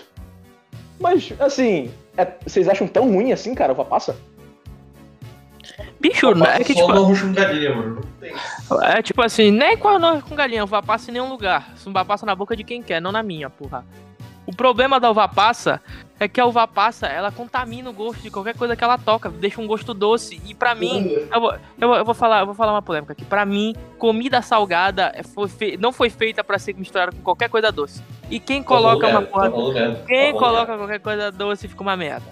Mas, 0.99 1.33
assim, 1.39 1.91
é- 2.15 2.31
vocês 2.45 2.69
acham 2.69 2.87
tão 2.87 3.11
ruim 3.11 3.33
assim, 3.33 3.53
cara, 3.53 3.73
uva 3.73 3.83
passa? 3.83 4.15
Bicho, 6.03 6.27
é 6.45 6.63
que 6.63 6.73
só 6.73 6.81
tipo. 6.81 6.91
arroz 6.91 7.21
com 7.21 7.31
galinha, 7.33 7.73
mano. 7.75 7.95
Não 7.95 8.01
tem. 8.19 8.33
É 8.83 9.01
tipo 9.01 9.21
assim, 9.21 9.49
nem 9.51 9.77
com, 9.77 9.87
a- 9.87 10.21
com 10.21 10.35
galinha, 10.35 10.63
uva 10.65 10.83
passa 10.83 11.09
em 11.09 11.13
nenhum 11.13 11.29
lugar. 11.29 11.73
Uva 11.87 12.03
passa 12.03 12.25
na 12.25 12.35
boca 12.35 12.55
de 12.55 12.63
quem 12.63 12.83
quer, 12.83 13.01
não 13.01 13.11
na 13.11 13.23
minha, 13.23 13.49
porra. 13.49 13.85
O 14.45 14.53
problema 14.53 14.99
da 14.99 15.09
uva 15.09 15.25
passa 15.29 15.79
é 16.19 16.27
que 16.27 16.41
a 16.41 16.45
uva 16.45 16.67
passa, 16.67 17.07
ela 17.07 17.31
contamina 17.31 17.89
o 17.89 17.93
gosto 17.93 18.21
de 18.21 18.29
qualquer 18.29 18.53
coisa 18.57 18.75
que 18.75 18.83
ela 18.83 18.97
toca, 18.97 19.29
deixa 19.29 19.61
um 19.61 19.65
gosto 19.65 19.93
doce. 19.93 20.41
E 20.45 20.53
pra 20.53 20.75
mim, 20.75 21.07
eu 21.33 21.39
vou, 21.39 21.53
eu 21.79 21.87
vou, 21.87 21.97
eu 21.97 22.03
vou 22.05 22.13
falar, 22.13 22.41
eu 22.41 22.45
vou 22.47 22.53
falar 22.53 22.73
uma 22.73 22.81
polêmica 22.81 23.13
aqui. 23.13 23.23
Pra 23.23 23.45
mim, 23.45 23.73
comida 23.97 24.41
salgada 24.41 25.13
é- 25.15 25.23
foi 25.23 25.49
não 25.79 25.93
foi 25.93 26.09
feita 26.09 26.43
pra 26.43 26.59
ser 26.59 26.75
misturada 26.75 27.13
com 27.13 27.21
qualquer 27.21 27.47
coisa 27.49 27.71
doce. 27.71 28.03
E 28.29 28.37
quem 28.41 28.61
coloca 28.61 29.07
uma 29.07 29.21
porra, 29.21 29.49
quem 30.05 30.33
coloca 30.33 30.77
qualquer 30.77 30.99
coisa 30.99 31.31
doce 31.31 31.69
fica 31.69 31.81
uma 31.81 31.95
merda. 31.95 32.27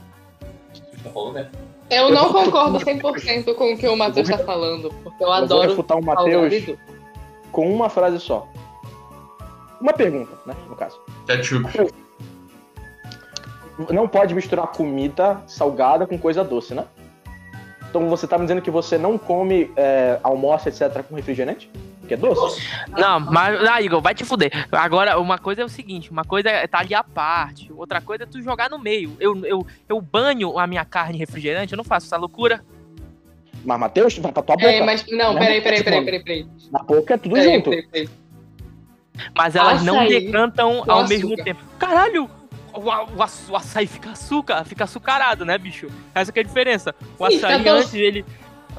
Tá 1.01 1.09
falando 1.09 1.33
merda. 1.35 1.70
Eu 1.91 2.09
não 2.09 2.31
concordo 2.31 2.79
100% 2.79 3.53
com 3.53 3.73
o 3.73 3.77
que 3.77 3.85
o 3.85 3.97
Matheus 3.97 4.29
tá 4.29 4.37
falando, 4.37 4.89
porque 5.03 5.21
eu 5.21 5.27
Eu 5.27 5.33
vou 5.33 5.43
adoro 5.43 5.69
refutar 5.69 5.97
o 5.97 6.03
Matheus 6.03 6.77
com 7.51 7.69
uma 7.69 7.89
frase 7.89 8.17
só. 8.17 8.47
Uma 9.81 9.91
pergunta, 9.91 10.31
né, 10.45 10.55
no 10.69 10.75
caso. 10.75 11.01
Ketchup. 11.27 11.91
Não 13.89 14.07
pode 14.07 14.33
misturar 14.33 14.67
comida 14.67 15.43
salgada 15.47 16.07
com 16.07 16.17
coisa 16.17 16.45
doce, 16.45 16.73
né? 16.73 16.85
Então 17.91 18.07
você 18.07 18.25
tá 18.25 18.37
me 18.37 18.45
dizendo 18.45 18.61
que 18.61 18.71
você 18.71 18.97
não 18.97 19.17
come 19.17 19.69
é, 19.75 20.17
almoço, 20.23 20.69
etc., 20.69 21.03
com 21.03 21.13
refrigerante? 21.13 21.69
Que 22.07 22.13
é 22.13 22.17
doce? 22.17 22.65
Não, 22.97 23.19
mas, 23.19 23.61
ah, 23.67 23.81
Igor, 23.81 24.01
vai 24.01 24.15
te 24.15 24.23
fuder. 24.23 24.49
Agora, 24.71 25.19
uma 25.19 25.37
coisa 25.37 25.61
é 25.61 25.65
o 25.65 25.69
seguinte: 25.69 26.09
uma 26.09 26.23
coisa 26.23 26.49
é 26.49 26.65
tá 26.67 26.79
ali 26.79 26.95
à 26.95 27.03
parte, 27.03 27.69
outra 27.73 27.99
coisa 27.99 28.23
é 28.23 28.25
tu 28.25 28.41
jogar 28.41 28.69
no 28.69 28.79
meio. 28.79 29.15
Eu, 29.19 29.45
eu, 29.45 29.67
eu 29.89 29.99
banho 30.01 30.57
a 30.57 30.65
minha 30.65 30.85
carne 30.85 31.15
em 31.15 31.19
refrigerante, 31.19 31.73
eu 31.73 31.77
não 31.77 31.83
faço 31.83 32.05
essa 32.07 32.15
loucura. 32.15 32.63
Mas, 33.65 33.77
Matheus, 33.79 34.17
vai 34.19 34.31
pra 34.31 34.41
tua 34.41 34.55
boca. 34.55 34.71
É, 34.71 34.81
mas 34.83 35.05
não, 35.11 35.33
Não, 35.33 35.39
peraí, 35.39 35.61
peraí, 35.61 35.83
peraí, 35.83 35.99
não. 35.99 36.05
peraí, 36.05 36.23
peraí. 36.23 36.47
Na 36.71 36.79
boca 36.79 37.13
é 37.13 37.17
tudo 37.17 37.33
Peraí, 37.35 37.53
junto. 37.55 37.69
peraí, 37.71 37.87
peraí. 37.87 38.09
Mas 39.37 39.55
elas 39.55 39.83
não 39.83 39.99
Açaí 39.99 40.21
decantam 40.21 40.81
com 40.83 40.91
ao 40.91 41.07
mesmo 41.07 41.27
açúcar. 41.27 41.43
tempo. 41.43 41.61
Caralho! 41.77 42.29
O, 42.73 42.89
a- 42.91 43.03
o, 43.03 43.51
o 43.51 43.55
açaí 43.55 43.87
fica 43.87 44.11
açúcar, 44.11 44.63
fica 44.65 44.83
açucarado, 44.85 45.43
né, 45.45 45.57
bicho? 45.57 45.87
Essa 46.15 46.31
que 46.31 46.39
é 46.39 46.41
a 46.41 46.45
diferença. 46.45 46.95
O 47.19 47.29
Sim, 47.29 47.37
açaí 47.37 47.57
doce. 47.63 47.69
antes, 47.69 47.93
ele. 47.93 48.25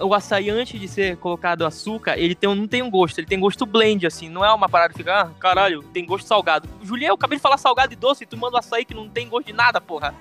O 0.00 0.14
açaí, 0.14 0.48
antes 0.48 0.80
de 0.80 0.88
ser 0.88 1.16
colocado 1.18 1.66
açúcar, 1.66 2.18
ele 2.18 2.34
tem, 2.34 2.52
não 2.54 2.66
tem 2.66 2.80
um 2.82 2.90
gosto, 2.90 3.18
ele 3.18 3.26
tem 3.26 3.38
gosto 3.38 3.66
blend, 3.66 4.06
assim. 4.06 4.28
Não 4.30 4.42
é 4.42 4.50
uma 4.52 4.66
parada 4.68 4.92
que 4.92 4.98
fica, 4.98 5.20
ah, 5.20 5.30
caralho, 5.38 5.82
tem 5.82 6.06
gosto 6.06 6.26
salgado. 6.26 6.66
Julião, 6.82 7.10
eu 7.10 7.14
acabei 7.14 7.36
de 7.36 7.42
falar 7.42 7.58
salgado 7.58 7.92
e 7.92 7.96
doce, 7.96 8.24
e 8.24 8.26
tu 8.26 8.36
manda 8.36 8.56
o 8.56 8.58
açaí 8.58 8.84
que 8.86 8.94
não 8.94 9.06
tem 9.08 9.28
gosto 9.28 9.46
de 9.48 9.52
nada, 9.52 9.80
porra. 9.82 10.14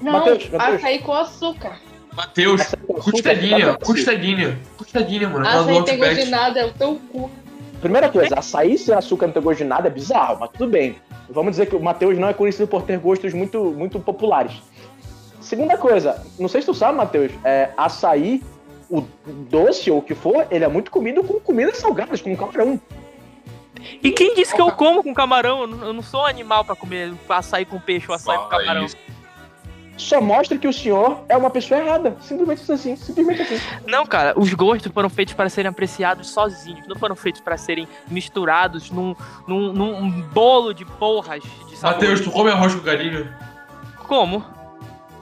Não, 0.00 0.12
Matheus, 0.14 0.48
Matheus. 0.50 0.74
açaí 0.80 0.98
com 0.98 1.12
açúcar. 1.14 1.78
Matheus, 2.12 2.66
tá 2.66 2.76
bom. 2.86 2.94
costelinha. 2.94 4.58
Costelinha, 4.76 5.28
mano. 5.28 5.46
Açaí 5.46 5.84
tem 5.84 5.98
gosto 5.98 6.14
de 6.16 6.24
nada, 6.26 6.60
é 6.60 6.66
o 6.66 6.72
teu 6.72 7.00
cu. 7.12 7.30
Primeira 7.82 8.08
coisa, 8.08 8.38
açaí 8.38 8.78
sem 8.78 8.94
açúcar 8.94 9.26
não 9.26 9.34
ter 9.34 9.40
gosto 9.40 9.58
de 9.58 9.64
nada 9.64 9.88
é 9.88 9.90
bizarro, 9.90 10.38
mas 10.38 10.50
tudo 10.50 10.70
bem. 10.70 10.94
Vamos 11.28 11.50
dizer 11.50 11.66
que 11.66 11.74
o 11.74 11.82
Matheus 11.82 12.16
não 12.16 12.28
é 12.28 12.32
conhecido 12.32 12.68
por 12.68 12.82
ter 12.82 12.96
gostos 12.96 13.34
muito, 13.34 13.60
muito 13.72 13.98
populares. 13.98 14.52
Segunda 15.40 15.76
coisa, 15.76 16.24
não 16.38 16.48
sei 16.48 16.60
se 16.60 16.68
tu 16.68 16.74
sabe, 16.74 16.96
Matheus, 16.96 17.32
é, 17.42 17.70
açaí, 17.76 18.40
o 18.88 19.00
doce 19.26 19.90
ou 19.90 19.98
o 19.98 20.02
que 20.02 20.14
for, 20.14 20.46
ele 20.48 20.64
é 20.64 20.68
muito 20.68 20.92
comido 20.92 21.24
com 21.24 21.40
comidas 21.40 21.78
salgadas, 21.78 22.22
como 22.22 22.36
camarão. 22.36 22.80
E 24.00 24.12
quem 24.12 24.32
disse 24.36 24.54
que 24.54 24.62
eu 24.62 24.70
como 24.70 25.02
com 25.02 25.12
camarão? 25.12 25.62
Eu 25.62 25.92
não, 25.92 26.02
sou 26.02 26.20
um 26.20 26.26
animal 26.26 26.64
pra 26.64 26.76
comer 26.76 27.12
açaí 27.28 27.64
com 27.64 27.80
peixe 27.80 28.06
ou 28.08 28.14
açaí 28.14 28.38
com 28.38 28.48
Fala 28.48 28.62
camarão. 28.62 28.84
isso. 28.84 28.96
Só 30.02 30.20
mostra 30.20 30.58
que 30.58 30.66
o 30.66 30.72
senhor 30.72 31.24
é 31.28 31.36
uma 31.36 31.48
pessoa 31.50 31.80
errada. 31.80 32.16
Simplesmente 32.20 32.70
assim, 32.72 32.96
simplesmente 32.96 33.42
assim. 33.42 33.58
Não, 33.86 34.04
cara, 34.04 34.34
os 34.36 34.52
gostos 34.52 34.90
foram 34.92 35.08
feitos 35.08 35.34
para 35.34 35.48
serem 35.48 35.68
apreciados 35.70 36.28
sozinhos, 36.30 36.86
não 36.88 36.96
foram 36.96 37.14
feitos 37.14 37.40
para 37.40 37.56
serem 37.56 37.86
misturados 38.08 38.90
num, 38.90 39.14
num, 39.46 39.72
num 39.72 40.10
bolo 40.22 40.74
de 40.74 40.84
porras 40.84 41.42
de 41.42 41.76
sabor. 41.76 41.94
Matheus, 41.96 42.20
tu 42.20 42.30
come 42.30 42.50
arroz 42.50 42.74
com 42.74 42.82
galinha? 42.82 43.32
Como? 44.08 44.44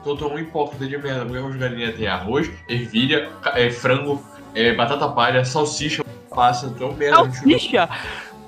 Tu 0.03 0.17
é 0.19 0.27
um 0.27 0.39
hipócrita 0.39 0.87
de 0.87 0.97
merda, 0.97 1.25
porque 1.25 1.37
arroz 1.37 1.53
com 1.53 1.59
galinha 1.59 1.93
tem 1.93 2.07
arroz, 2.07 2.51
ervilha, 2.67 3.29
é, 3.53 3.69
frango, 3.69 4.23
é, 4.55 4.73
batata 4.73 5.07
palha, 5.09 5.45
salsicha, 5.45 6.03
passa, 6.33 6.67
um 6.67 6.93
merda. 6.93 7.17
Salsicha? 7.17 7.87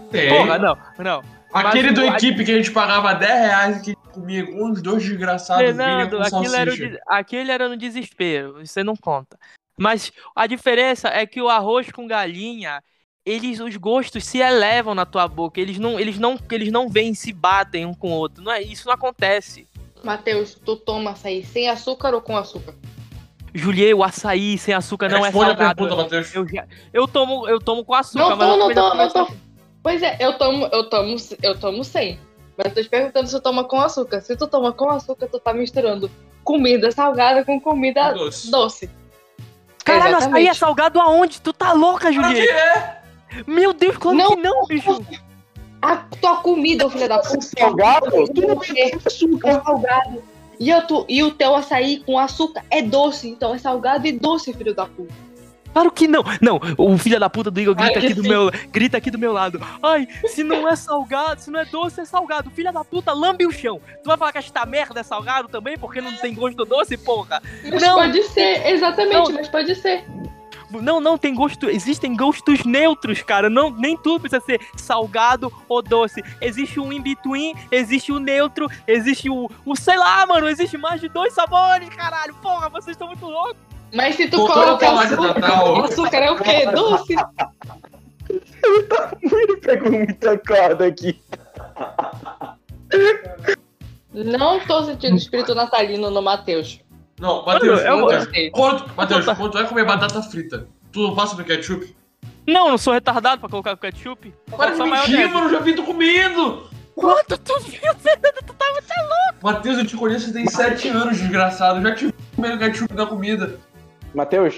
Tem. 0.09 0.29
Porra, 0.29 0.57
não, 0.57 0.77
não. 0.97 1.21
Aquele 1.53 1.91
Mas 1.91 1.99
do 1.99 2.01
o- 2.05 2.15
equipe 2.15 2.43
que 2.43 2.51
a 2.51 2.55
gente 2.55 2.71
pagava 2.71 3.13
10 3.13 3.31
reais 3.31 3.77
e 3.77 3.81
que 3.81 4.02
comia 4.13 4.45
com 4.45 4.65
uns 4.65 4.81
dois 4.81 5.03
desgraçados 5.03 5.63
vinha 5.65 5.75
Fernando, 5.75 6.17
com 6.17 6.23
aquilo 6.37 6.55
era, 6.55 6.75
des- 6.77 6.99
aquele 7.07 7.51
era 7.51 7.69
no 7.69 7.77
desespero, 7.77 8.65
você 8.65 8.83
não 8.83 8.95
conta. 8.95 9.37
Mas 9.77 10.11
a 10.35 10.45
diferença 10.47 11.09
é 11.09 11.25
que 11.25 11.41
o 11.41 11.49
arroz 11.49 11.91
com 11.91 12.07
galinha, 12.07 12.81
eles, 13.25 13.59
os 13.59 13.75
gostos 13.77 14.23
se 14.25 14.37
elevam 14.37 14.93
na 14.93 15.05
tua 15.05 15.27
boca, 15.27 15.59
eles 15.59 15.79
não, 15.79 15.99
eles 15.99 16.19
não, 16.19 16.37
eles 16.51 16.71
não 16.71 16.87
vêm 16.87 17.13
se 17.13 17.33
batem 17.33 17.85
um 17.85 17.93
com 17.93 18.09
o 18.09 18.15
outro. 18.15 18.43
Não 18.43 18.51
é, 18.51 18.61
isso 18.61 18.85
não 18.87 18.93
acontece. 18.93 19.67
Matheus, 20.03 20.55
tu 20.55 20.75
toma 20.75 21.11
açaí 21.11 21.43
sem 21.43 21.69
açúcar 21.69 22.13
ou 22.13 22.21
com 22.21 22.37
açúcar? 22.37 22.75
Juliei, 23.55 23.93
o 23.93 24.03
açaí 24.03 24.57
sem 24.57 24.73
açúcar 24.73 25.09
não 25.09 25.21
Responde 25.21 25.51
é 25.51 25.55
salgado. 25.55 25.75
pergunta, 25.87 26.03
Matheus. 26.03 26.33
Eu, 26.35 26.47
já- 26.47 26.67
eu 26.91 27.07
tomo, 27.07 27.47
eu 27.47 27.59
tomo 27.59 27.85
com 27.85 27.93
açúcar, 27.93 28.29
Não 28.29 28.37
mas 28.37 28.49
tô, 28.49 28.57
não 28.57 28.73
também 28.73 28.75
tô, 28.75 28.93
não 28.95 29.27
tô. 29.27 29.33
Pois 29.81 30.01
é, 30.01 30.17
eu 30.19 30.37
tomo, 30.37 30.65
eu 30.71 30.89
tomo, 30.89 31.15
eu 31.41 31.59
tomo 31.59 31.83
sem. 31.83 32.19
Mas 32.57 32.67
eu 32.67 32.73
tô 32.75 32.81
te 32.83 32.89
perguntando 32.89 33.27
se 33.27 33.33
tu 33.35 33.41
toma 33.41 33.63
com 33.63 33.79
açúcar. 33.81 34.21
Se 34.21 34.35
tu 34.35 34.47
toma 34.47 34.71
com 34.71 34.89
açúcar, 34.89 35.27
tu 35.27 35.39
tá 35.39 35.53
misturando 35.53 36.09
comida 36.43 36.91
salgada 36.91 37.43
com 37.45 37.59
comida 37.59 38.11
Doce. 38.13 38.51
doce. 38.51 38.89
Caralho, 39.83 40.17
açaí 40.17 40.47
é 40.47 40.53
salgado 40.53 40.99
aonde? 40.99 41.41
Tu 41.41 41.51
tá 41.53 41.73
louca, 41.73 42.11
Julieta? 42.11 42.51
é! 42.51 43.01
Meu 43.47 43.73
Deus, 43.73 43.97
claro 43.97 44.17
Não. 44.17 44.29
que 44.29 44.35
não, 44.41 44.65
bicho. 44.65 45.01
A 45.81 45.97
tua 45.97 46.37
comida, 46.37 46.89
filho 46.89 47.09
da 47.09 47.19
puta. 47.19 47.41
Salgado? 47.41 48.11
Tu 48.33 48.41
não 48.41 48.61
é 48.63 48.73
tem 48.73 48.93
açúcar. 49.05 49.61
salgado. 49.65 50.23
E, 50.59 50.69
eu 50.69 50.85
tu- 50.87 51.05
e 51.09 51.21
o 51.23 51.31
teu 51.31 51.55
açaí 51.55 52.01
com 52.05 52.17
açúcar 52.17 52.63
é 52.69 52.81
doce. 52.81 53.27
Então 53.27 53.53
é 53.53 53.57
salgado 53.57 54.07
e 54.07 54.11
doce, 54.13 54.53
filho 54.53 54.73
da 54.73 54.85
puta. 54.85 55.13
Claro 55.73 55.91
que 55.91 56.07
não. 56.07 56.23
Não, 56.41 56.59
o 56.77 56.97
filho 56.97 57.19
da 57.19 57.29
puta 57.29 57.49
do 57.51 57.59
Igor 57.59 57.75
grita 57.75 57.99
Ai, 57.99 58.05
aqui 58.05 58.13
do 58.13 58.21
sim. 58.23 58.29
meu, 58.29 58.51
grita 58.71 58.97
aqui 58.97 59.09
do 59.11 59.17
meu 59.17 59.33
lado. 59.33 59.59
Ai, 59.81 60.07
se 60.27 60.43
não 60.43 60.69
é 60.69 60.75
salgado, 60.75 61.41
se 61.41 61.49
não 61.51 61.59
é 61.59 61.65
doce, 61.65 62.01
é 62.01 62.05
salgado. 62.05 62.49
Filha 62.51 62.71
da 62.71 62.83
puta, 62.83 63.11
lambe 63.13 63.45
o 63.45 63.51
chão. 63.51 63.81
Tu 64.03 64.07
vai 64.07 64.17
falar 64.17 64.31
que 64.31 64.37
esta 64.37 64.65
merda 64.65 64.99
é 64.99 65.03
salgado 65.03 65.47
também 65.47 65.77
porque 65.77 65.99
não 65.99 66.13
tem 66.13 66.33
gosto 66.33 66.63
doce, 66.63 66.97
porra? 66.97 67.41
Mas 67.63 67.81
Não. 67.81 67.95
pode 67.95 68.23
ser, 68.23 68.67
exatamente, 68.67 69.13
Não. 69.29 69.31
mas 69.31 69.49
pode 69.49 69.75
ser. 69.75 70.05
Não, 70.81 70.99
não 70.99 71.17
tem 71.17 71.35
gosto. 71.35 71.69
Existem 71.69 72.15
gostos 72.15 72.63
neutros, 72.65 73.21
cara. 73.21 73.47
Não, 73.49 73.69
nem 73.69 73.95
tudo 73.95 74.21
precisa 74.21 74.41
ser 74.43 74.59
salgado 74.75 75.51
ou 75.69 75.81
doce. 75.83 76.23
Existe 76.41 76.79
um 76.79 76.91
in-between, 76.91 77.53
existe 77.71 78.11
o 78.11 78.19
neutro, 78.19 78.67
existe 78.87 79.29
o, 79.29 79.49
o. 79.65 79.75
Sei 79.75 79.95
lá, 79.97 80.25
mano. 80.25 80.47
Existe 80.49 80.77
mais 80.77 80.99
de 80.99 81.09
dois 81.09 81.33
sabores, 81.33 81.89
caralho. 81.89 82.33
Porra, 82.41 82.69
vocês 82.69 82.95
estão 82.95 83.07
muito 83.07 83.25
loucos. 83.25 83.72
Mas 83.93 84.15
se 84.15 84.27
tu 84.27 84.37
Voltando 84.37 84.77
colocar 84.77 84.85
a 84.87 84.89
falar 84.89 85.05
de 85.05 85.13
açúcar, 85.13 85.39
Natal. 85.39 85.83
açúcar 85.85 86.17
é 86.17 86.31
o 86.31 86.37
quê? 86.37 86.65
Doce? 86.71 87.15
Ele 89.31 89.57
pegou 89.57 89.91
muita 89.91 90.37
corda 90.39 90.87
aqui. 90.87 91.19
Não 94.13 94.59
tô 94.65 94.83
sentindo 94.83 95.15
espírito 95.17 95.55
natalino 95.55 96.09
no 96.09 96.21
Matheus. 96.21 96.79
Não, 97.19 97.45
Matheus, 97.45 97.83
Mano, 97.83 97.87
eu- 97.89 97.97
Não 97.99 98.05
gostei. 98.07 98.49
quando, 98.51 98.91
Matheus, 98.95 99.25
quando 99.25 99.51
tu 99.51 99.57
vai 99.57 99.67
comer 99.67 99.85
batata 99.85 100.21
frita, 100.23 100.67
tu 100.91 101.13
passa 101.15 101.35
no 101.35 101.43
ketchup? 101.43 101.95
Não, 102.47 102.69
não 102.69 102.77
sou 102.77 102.93
retardado 102.93 103.39
pra 103.39 103.49
colocar 103.49 103.77
ketchup. 103.77 104.33
Para 104.55 104.71
de 104.71 104.77
Só 104.77 104.85
mentir, 104.85 105.29
mano, 105.29 105.47
eu 105.47 105.51
já 105.51 105.59
vi 105.59 105.73
tu 105.75 105.83
comendo! 105.83 106.67
Quanto 106.95 107.37
tu 107.37 107.59
viu, 107.61 107.79
Fernando? 107.95 108.43
Tu 108.45 108.53
tava 108.53 108.79
até 108.79 109.01
louco. 109.01 109.39
Matheus, 109.41 109.77
eu 109.77 109.85
te 109.85 109.95
conheço 109.97 110.31
tem 110.33 110.47
7 110.47 110.89
anos, 110.89 111.17
desgraçado. 111.17 111.79
Eu 111.79 111.83
já 111.83 111.95
te 111.95 112.05
vi 112.07 112.13
comendo 112.35 112.59
ketchup 112.59 112.93
na 112.93 113.05
comida. 113.05 113.59
Matheus, 114.13 114.55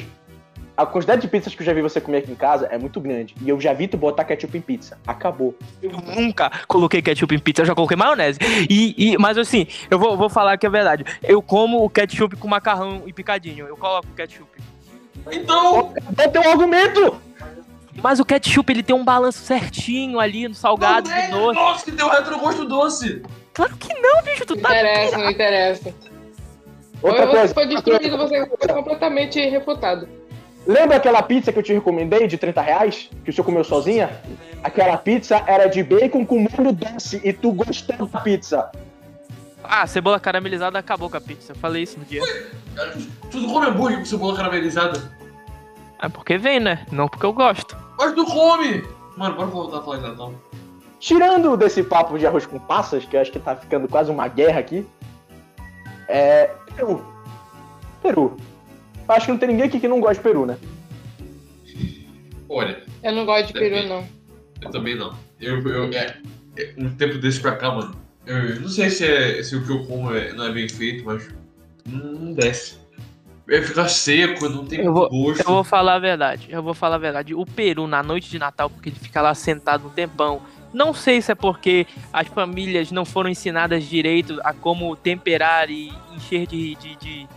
a 0.77 0.85
quantidade 0.85 1.21
de 1.21 1.27
pizzas 1.29 1.55
que 1.55 1.61
eu 1.61 1.65
já 1.65 1.73
vi 1.73 1.81
você 1.81 2.01
comer 2.01 2.17
aqui 2.19 2.31
em 2.31 2.35
casa 2.35 2.65
é 2.67 2.77
muito 2.77 2.99
grande. 2.99 3.33
E 3.41 3.47
eu 3.47 3.59
já 3.61 3.71
vi 3.73 3.87
tu 3.87 3.95
botar 3.97 4.25
ketchup 4.25 4.57
em 4.57 4.61
pizza. 4.61 4.97
Acabou. 5.07 5.55
Eu 5.81 5.91
nunca 5.91 6.51
coloquei 6.67 7.01
ketchup 7.01 7.33
em 7.33 7.39
pizza, 7.39 7.61
eu 7.61 7.65
já 7.65 7.73
coloquei 7.75 7.95
maionese. 7.95 8.39
E, 8.69 9.13
e- 9.13 9.17
mas 9.17 9.37
assim, 9.37 9.67
eu 9.89 9.97
vou, 9.97 10.17
vou 10.17 10.29
falar 10.29 10.57
que 10.57 10.65
é 10.65 10.69
verdade. 10.69 11.05
Eu 11.23 11.41
como 11.41 11.83
o 11.83 11.89
ketchup 11.89 12.35
com 12.35 12.47
macarrão 12.47 13.03
e 13.05 13.13
picadinho. 13.13 13.65
Eu 13.67 13.77
coloco 13.77 14.07
ketchup. 14.15 14.49
Então, 15.31 15.93
É 16.17 16.27
teu 16.27 16.41
argumento! 16.49 17.19
Mas 18.03 18.19
o 18.19 18.25
ketchup 18.25 18.71
ele 18.73 18.83
tem 18.83 18.93
um 18.93 19.05
balanço 19.05 19.39
certinho 19.39 20.19
ali 20.19 20.49
no 20.49 20.53
salgado 20.53 21.09
não 21.09 21.15
e 21.15 21.19
é, 21.21 21.27
no 21.29 21.39
doce. 21.39 21.55
nossa, 21.55 21.85
que 21.85 21.91
tem 21.93 22.05
um 22.05 22.09
retrogosto 22.09 22.65
doce. 22.65 23.23
Claro 23.53 23.73
que 23.77 23.93
não, 23.93 24.21
bicho. 24.21 24.45
Tu 24.45 24.55
Não 24.55 24.61
tá. 24.61 24.69
interessa, 24.71 25.17
não 25.17 25.31
interessa. 25.31 25.93
Outra 27.01 27.21
Ou 27.21 27.27
você 27.27 27.37
coisa. 27.37 27.53
foi 27.53 27.67
destruído, 27.67 28.17
você 28.17 28.45
foi 28.45 28.67
completamente 28.73 29.39
refutado. 29.49 30.07
Lembra 30.67 30.97
aquela 30.97 31.21
pizza 31.21 31.53
que 31.53 31.59
eu 31.59 31.63
te 31.63 31.73
recomendei 31.73 32.27
de 32.27 32.37
30 32.37 32.61
reais? 32.61 33.09
Que 33.23 33.29
o 33.29 33.33
senhor 33.33 33.45
comeu 33.45 33.63
sozinha? 33.63 34.19
Aquela 34.63 34.97
pizza 34.97 35.43
era 35.45 35.67
de 35.67 35.83
bacon 35.83 36.25
com 36.25 36.39
molho 36.39 36.71
doce 36.71 37.21
e 37.23 37.31
tu 37.31 37.51
gostou 37.51 38.07
da 38.07 38.19
pizza. 38.21 38.71
Ah, 39.63 39.85
cebola 39.85 40.19
caramelizada 40.19 40.79
acabou 40.79 41.09
com 41.09 41.17
a 41.17 41.21
pizza. 41.21 41.51
Eu 41.51 41.55
falei 41.57 41.83
isso 41.83 41.99
no 41.99 42.05
dia. 42.05 42.21
Tu 43.29 43.37
não 43.37 43.53
come 43.53 43.67
hambúrguer 43.67 43.99
com 43.99 44.05
cebola 44.05 44.35
caramelizada? 44.35 45.11
É 46.01 46.09
porque 46.09 46.37
vem, 46.37 46.59
né? 46.59 46.85
Não 46.91 47.07
porque 47.07 47.25
eu 47.25 47.33
gosto. 47.33 47.77
Mas 47.97 48.13
tu 48.13 48.25
come! 48.25 48.83
Mano, 49.15 49.35
bora 49.35 49.47
voltar 49.47 49.77
a 49.77 49.81
falar 49.81 49.97
de 49.97 50.03
Natal. 50.03 50.33
Tirando 50.99 51.55
desse 51.55 51.83
papo 51.83 52.17
de 52.17 52.25
arroz 52.25 52.45
com 52.45 52.59
passas, 52.59 53.05
que 53.05 53.15
eu 53.15 53.21
acho 53.21 53.31
que 53.31 53.39
tá 53.39 53.55
ficando 53.55 53.87
quase 53.87 54.09
uma 54.11 54.27
guerra 54.27 54.59
aqui, 54.59 54.85
é. 56.07 56.49
Peru. 56.75 57.05
Peru. 58.01 58.37
Eu 59.07 59.15
acho 59.15 59.25
que 59.25 59.31
não 59.31 59.39
tem 59.39 59.49
ninguém 59.49 59.65
aqui 59.65 59.79
que 59.79 59.87
não 59.87 59.99
gosta 59.99 60.15
de 60.15 60.21
peru, 60.21 60.45
né? 60.45 60.57
Olha, 62.49 62.83
Eu 63.03 63.11
não 63.13 63.25
gosto 63.25 63.47
de 63.47 63.53
peru, 63.53 63.87
não. 63.87 64.07
eu 64.61 64.69
também 64.71 64.95
não. 64.95 65.13
Eu, 65.39 65.61
eu, 65.67 65.83
é, 65.93 66.17
é, 66.57 66.73
um 66.77 66.89
tempo 66.95 67.17
desse 67.17 67.39
pra 67.39 67.55
cá, 67.55 67.71
mano. 67.71 67.95
Eu, 68.25 68.37
eu 68.37 68.61
não 68.61 68.69
sei 68.69 68.89
se, 68.89 69.05
é, 69.05 69.43
se 69.43 69.55
o 69.55 69.65
que 69.65 69.71
eu 69.71 69.85
como 69.85 70.13
é- 70.15 70.31
não 70.33 70.45
é 70.45 70.51
bem 70.51 70.67
feito, 70.69 71.03
mas 71.05 71.27
não, 71.85 72.13
não 72.13 72.33
desce. 72.33 72.77
Vai 73.47 73.61
ficar 73.61 73.87
seco, 73.89 74.49
não 74.49 74.65
tem 74.65 74.79
Eu 74.79 74.93
vou- 74.93 75.09
gosto. 75.09 75.41
Eu 75.41 75.53
vou 75.53 75.63
falar 75.63 75.95
a 75.95 75.99
verdade. 75.99 76.47
Eu 76.49 76.63
vou 76.63 76.73
falar 76.73 76.95
a 76.95 76.99
verdade. 76.99 77.35
O 77.35 77.45
peru, 77.45 77.85
na 77.85 78.01
noite 78.01 78.29
de 78.29 78.39
Natal, 78.39 78.69
porque 78.69 78.89
ele 78.89 78.95
fica 78.99 79.21
lá 79.21 79.35
sentado 79.35 79.85
um 79.87 79.89
tempão. 79.91 80.41
Não 80.73 80.93
sei 80.93 81.21
se 81.21 81.31
é 81.31 81.35
porque 81.35 81.85
as 82.11 82.27
famílias 82.27 82.91
não 82.91 83.05
foram 83.05 83.29
ensinadas 83.29 83.83
direito 83.83 84.39
a 84.43 84.51
como 84.51 84.95
temperar 84.95 85.69
e 85.69 85.91
encher 86.15 86.47
de. 86.47 86.75
de, 86.75 86.95
de, 86.95 87.27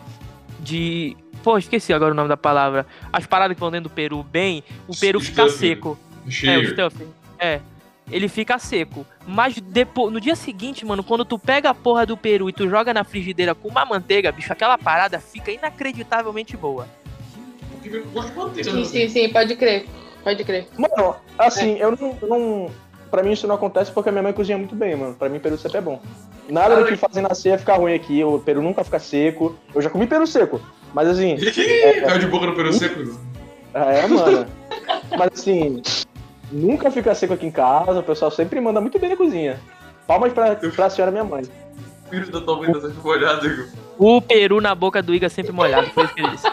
de- 0.61 1.17
Pô, 1.43 1.57
esqueci 1.57 1.93
agora 1.93 2.13
o 2.13 2.15
nome 2.17 2.29
da 2.29 2.37
palavra. 2.37 2.85
As 3.13 3.25
paradas 3.27 3.55
que 3.55 3.61
vão 3.61 3.71
dentro 3.71 3.89
do 3.89 3.95
peru 3.95 4.23
bem, 4.23 4.63
o 4.89 4.97
peru 4.97 5.21
fica 5.21 5.49
Stuffing. 5.49 5.59
seco. 5.69 5.99
É, 6.45 6.59
o 6.59 6.67
stuffing. 6.67 7.09
É. 7.39 7.61
Ele 8.11 8.27
fica 8.29 8.59
seco. 8.59 9.07
Mas 9.27 9.55
depois, 9.61 10.13
no 10.13 10.21
dia 10.21 10.35
seguinte, 10.35 10.85
mano, 10.85 11.05
quando 11.05 11.25
tu 11.25 11.39
pega 11.39 11.71
a 11.71 11.75
porra 11.75 12.05
do 12.07 12.17
peru 12.17 12.49
e 12.49 12.53
tu 12.53 12.69
joga 12.69 12.93
na 12.93 13.05
frigideira 13.05 13.55
com 13.55 13.69
uma 13.69 13.85
manteiga, 13.85 14.33
bicho, 14.33 14.53
aquela 14.53 14.77
parada 14.79 15.21
fica 15.21 15.51
inacreditavelmente 15.53 16.57
boa. 16.57 16.89
Sim, 18.63 18.85
sim, 18.85 19.09
sim, 19.09 19.29
pode 19.29 19.55
crer. 19.57 19.87
Pode 20.25 20.45
crer. 20.45 20.67
Mano, 20.77 21.17
assim, 21.39 21.77
eu 21.79 21.97
não, 21.97 22.17
não. 22.29 22.71
Pra 23.11 23.23
mim 23.23 23.33
isso 23.33 23.47
não 23.47 23.55
acontece 23.55 23.91
porque 23.93 24.09
a 24.09 24.13
minha 24.13 24.23
mãe 24.23 24.33
cozinha 24.33 24.59
muito 24.59 24.75
bem, 24.75 24.95
mano. 24.97 25.15
Pra 25.15 25.29
mim 25.29 25.39
peru 25.39 25.57
sempre 25.57 25.79
é 25.79 25.81
bom. 25.81 26.03
Nada 26.49 26.77
do 26.77 26.87
que 26.87 26.97
fazem 26.97 27.23
nascer 27.23 27.51
é 27.51 27.59
ficar 27.59 27.77
ruim 27.77 27.95
aqui. 27.95 28.25
O 28.25 28.39
peru 28.39 28.63
nunca 28.63 28.83
fica 28.83 28.99
seco. 28.99 29.55
Eu 29.75 29.83
já 29.83 29.91
comi 29.91 30.07
peru 30.07 30.27
seco. 30.27 30.61
Mas 30.95 31.09
assim. 31.09 31.37
Caiu 32.07 32.19
de 32.19 32.27
boca 32.27 32.47
no 32.47 32.55
peru 32.55 32.73
seco. 32.73 33.29
É, 33.75 34.07
mano. 34.07 34.47
Mas 35.17 35.31
assim, 35.35 35.83
nunca 36.51 36.91
fica 36.91 37.15
seco 37.15 37.35
aqui 37.35 37.47
em 37.47 37.51
casa, 37.51 38.01
o 38.01 38.03
pessoal 38.03 38.31
sempre 38.31 38.59
manda 38.61 38.81
muito 38.81 38.99
bem 38.99 39.11
na 39.11 39.17
cozinha. 39.17 39.61
Palmas 40.07 40.33
pra, 40.33 40.57
pra 40.57 40.89
senhora 40.89 41.13
minha 41.13 41.23
mãe. 41.23 41.43
O 41.45 42.11
filho 42.11 42.33
da 42.33 42.41
tua 42.41 42.57
mãe 42.57 42.73
tá 42.73 42.81
sempre 42.81 43.03
molhado, 43.03 43.47
Igor. 43.47 43.67
O 43.99 44.23
peru 44.23 44.61
na 44.61 44.75
boca 44.75 45.03
do 45.03 45.15
Iga 45.15 45.27
é 45.27 45.29
sempre 45.29 45.53
molhado, 45.53 45.91
foi 45.91 46.05
isso 46.05 46.15
que 46.15 46.21
ele 46.21 46.31
disse. 46.31 46.51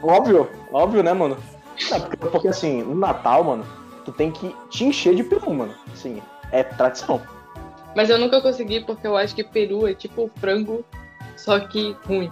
Óbvio, 0.00 0.48
óbvio, 0.72 1.02
né, 1.02 1.12
mano? 1.12 1.36
Não, 1.90 2.00
porque, 2.00 2.16
porque, 2.16 2.48
assim, 2.48 2.82
no 2.82 2.94
Natal, 2.94 3.42
mano, 3.42 3.66
tu 4.04 4.12
tem 4.12 4.30
que 4.30 4.54
te 4.70 4.84
encher 4.84 5.16
de 5.16 5.24
peru, 5.24 5.52
mano. 5.52 5.74
Assim, 5.92 6.22
é 6.52 6.62
tradição. 6.62 7.20
Mas 7.94 8.10
eu 8.10 8.18
nunca 8.18 8.40
consegui 8.40 8.80
porque 8.80 9.06
eu 9.06 9.16
acho 9.16 9.34
que 9.34 9.44
peru 9.44 9.86
é 9.86 9.94
tipo 9.94 10.30
frango, 10.36 10.84
só 11.36 11.60
que 11.60 11.96
ruim. 12.04 12.30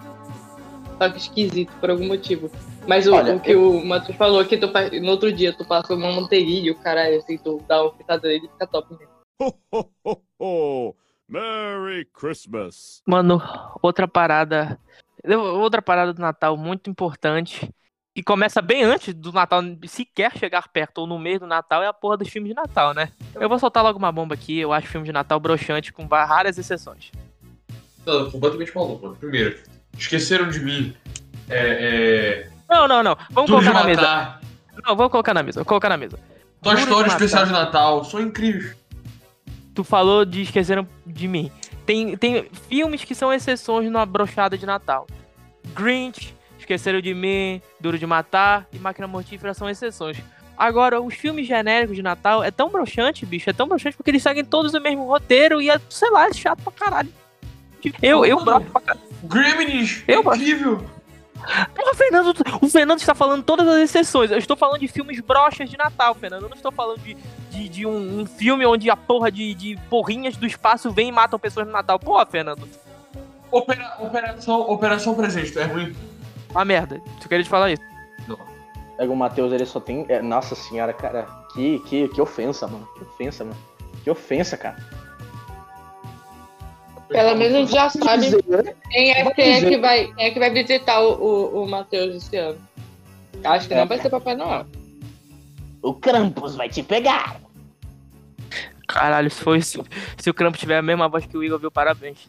Só 0.99 1.09
que 1.11 1.19
esquisito, 1.19 1.73
por 1.81 1.91
algum 1.91 2.07
motivo. 2.07 2.51
Mas 2.87 3.07
o, 3.07 3.15
Olha, 3.15 3.37
o 3.37 3.41
que 3.41 3.55
o 3.55 3.85
Matheus 3.85 4.17
falou 4.17 4.45
que 4.45 4.57
tu, 4.57 4.69
no 5.01 5.11
outro 5.11 5.33
dia 5.33 5.57
tu 5.57 5.65
passa 5.65 5.95
uma 5.95 6.13
manteiguinha, 6.13 6.73
o 6.73 6.79
caralho, 6.79 7.19
assim, 7.19 7.39
tu 7.39 7.63
dá 7.69 7.83
uma 7.83 7.93
fritada 7.93 8.29
nele 8.29 8.47
e 8.47 8.49
fica 8.49 8.67
top 8.67 8.93
mesmo. 8.95 9.13
Ho, 9.41 9.55
ho, 9.73 9.91
ho, 10.05 10.23
ho! 10.39 10.97
Merry 11.29 12.05
Christmas! 12.07 13.03
Mano, 13.07 13.41
outra 13.81 14.07
parada. 14.07 14.79
Outra 15.25 15.81
parada 15.81 16.13
do 16.13 16.21
Natal 16.21 16.57
muito 16.57 16.91
importante. 16.91 17.73
Que 18.15 18.23
começa 18.23 18.61
bem 18.61 18.83
antes 18.83 19.15
do 19.15 19.33
Natal 19.33 19.63
sequer 19.87 20.37
chegar 20.37 20.69
perto, 20.69 20.99
ou 20.99 21.07
no 21.07 21.19
meio 21.19 21.41
do 21.41 21.47
Natal, 21.47 21.83
é 21.83 21.87
a 21.87 21.95
porra 21.95 22.19
dos 22.19 22.29
filmes 22.29 22.51
de 22.51 22.55
Natal, 22.55 22.93
né? 22.93 23.11
Eu 23.35 23.49
vou 23.49 23.59
soltar 23.59 23.83
logo 23.83 23.99
uma 23.99 24.13
bomba 24.13 24.35
aqui. 24.35 24.59
Eu 24.59 24.73
acho 24.73 24.87
filme 24.87 25.07
de 25.07 25.13
Natal 25.13 25.41
broxante 25.41 25.93
com 25.93 26.07
várias 26.07 26.59
exceções. 26.59 27.11
Não, 28.05 28.31
completamente 28.31 28.75
maluco, 28.75 29.07
mano. 29.07 29.17
Primeiro, 29.17 29.59
esqueceram 29.97 30.51
de 30.51 30.61
mim. 30.61 30.95
É. 31.49 32.49
é 32.49 32.51
Não, 32.69 32.87
não, 32.87 33.03
não. 33.03 33.17
Vamos 33.31 33.51
de 33.51 33.57
colocar 33.57 33.73
na 33.73 33.85
mesa. 33.85 34.41
Não, 34.85 34.97
vamos 34.97 35.13
colocar 35.13 35.35
na 35.35 35.43
mesa. 35.43 35.61
Vou 35.61 35.67
colocar 35.67 35.89
na 35.89 35.97
mesa. 35.97 36.19
Story 36.63 36.87
matar. 36.87 37.07
especial 37.07 37.47
de 37.47 37.53
Natal. 37.53 38.05
São 38.05 38.21
incríveis. 38.21 38.77
Tu 39.75 39.83
falou 39.83 40.25
de 40.25 40.43
Esqueceram 40.43 40.87
de 41.07 41.27
Mim. 41.27 41.51
Tem, 41.87 42.17
tem 42.17 42.49
filmes 42.69 43.05
que 43.05 43.15
são 43.15 43.33
exceções 43.33 43.91
na 43.91 44.05
brochada 44.05 44.57
de 44.57 44.67
Natal. 44.67 45.07
Grinch, 45.75 46.35
Esqueceram 46.63 47.01
de 47.01 47.13
Mim, 47.13 47.61
Duro 47.81 47.99
de 47.99 48.07
Matar 48.07 48.67
e 48.73 48.79
Máquina 48.79 49.07
Mortífera 49.07 49.53
são 49.53 49.69
exceções. 49.69 50.17
Agora, 50.57 51.01
os 51.01 51.15
filmes 51.15 51.47
genéricos 51.47 51.97
de 51.97 52.03
Natal 52.03 52.43
é 52.45 52.51
tão 52.51 52.69
broxante, 52.69 53.27
bicho, 53.27 53.51
é 53.51 53.53
tão 53.53 53.67
broxante 53.67 53.97
porque 53.97 54.11
eles 54.11 54.23
seguem 54.23 54.45
todos 54.45 54.73
o 54.75 54.81
mesmo 54.81 55.05
roteiro 55.07 55.61
e 55.61 55.69
é, 55.69 55.81
sei 55.91 56.11
lá, 56.11 56.27
é 56.29 56.33
chato 56.33 56.63
pra 56.63 56.73
caralho. 56.73 57.13
Eu, 58.01 58.25
eu 58.25 58.45
broxo 58.45 58.71
pra 58.71 58.81
caralho. 58.81 59.07
Gremlins! 59.25 60.05
Eu 60.07 60.21
é 60.21 60.37
incrível! 60.37 60.87
Porra, 61.75 61.95
Fernando, 61.97 62.33
o 62.61 62.69
Fernando 62.69 63.01
está 63.01 63.15
falando 63.17 63.43
todas 63.43 63.67
as 63.67 63.79
exceções. 63.79 64.31
Eu 64.31 64.39
estou 64.39 64.57
falando 64.57 64.79
de 64.79 64.87
filmes 64.87 65.19
brochas 65.19 65.69
de 65.69 65.77
Natal, 65.77 66.15
Fernando. 66.15 66.45
Eu 66.45 66.49
não 66.49 66.57
estou 66.57 66.71
falando 66.71 67.01
de, 67.01 67.17
de, 67.51 67.69
de 67.69 67.85
um, 67.85 68.21
um 68.21 68.27
filme 68.27 68.65
onde 68.65 68.89
a 68.89 68.97
porra 68.97 69.33
de, 69.33 69.53
de 69.55 69.77
porrinhas 69.91 70.37
do 70.37 70.47
espaço 70.47 70.93
vem 70.93 71.09
e 71.09 71.13
matam 71.13 71.41
pessoas 71.41 71.67
no 71.67 71.73
Natal. 71.73 71.99
Porra, 71.99 72.25
Fernando. 72.25 72.69
Opera- 73.51 73.97
operação, 73.99 74.61
operação 74.61 75.15
presente, 75.17 75.59
é 75.59 75.65
ruim. 75.65 75.97
Uma 76.53 76.65
merda. 76.65 77.01
Tu 77.21 77.29
queria 77.29 77.43
te 77.45 77.51
falar 77.51 77.73
isso. 77.73 77.83
É 78.99 79.05
que 79.05 79.11
o 79.11 79.17
Matheus, 79.17 79.53
ele 79.53 79.67
só 79.67 79.81
tem. 79.81 80.05
é, 80.09 80.23
nossa 80.23 80.55
senhora, 80.55 80.93
cara. 80.93 81.27
Que, 81.55 81.79
que, 81.81 82.09
que 82.09 82.21
ofensa, 82.21 82.69
mano. 82.69 82.87
Que 82.97 83.03
ofensa, 83.03 83.45
mano. 83.45 83.57
Que 84.05 84.11
ofensa, 84.11 84.57
cara. 84.57 84.77
Pelo 87.09 87.37
menos 87.37 87.55
a 87.55 87.59
gente 87.59 87.73
já 87.73 87.91
sabe 87.91 88.23
Dizer- 88.23 88.77
quem 88.91 89.11
é, 89.11 89.31
quem 89.33 89.53
é 89.53 89.61
que 89.61 89.79
vai, 89.79 90.07
quem 90.15 90.27
é 90.27 90.31
que 90.31 90.39
vai 90.39 90.51
visitar 90.51 91.01
o, 91.01 91.13
o, 91.15 91.63
o 91.65 91.69
Matheus 91.69 92.15
esse 92.17 92.37
ano. 92.37 92.59
Acho 93.45 93.69
que 93.69 93.75
não 93.75 93.87
vai 93.87 93.99
ser 93.99 94.09
Papai 94.09 94.35
Noel. 94.35 94.67
O 95.83 95.95
Krampus 95.95 96.55
vai 96.55 96.69
te 96.69 96.83
pegar. 96.83 97.41
Caralho, 98.87 99.31
se 99.31 99.43
foi 99.43 99.61
se, 99.63 99.83
se 100.17 100.31
o 100.31 100.35
Crampo 100.35 100.57
tiver 100.59 100.79
a 100.79 100.83
mesma 100.83 101.09
voz 101.09 101.27
que 101.27 101.37
o 101.37 101.43
Igor, 101.43 101.59
viu? 101.59 101.71
Parabéns. 101.71 102.29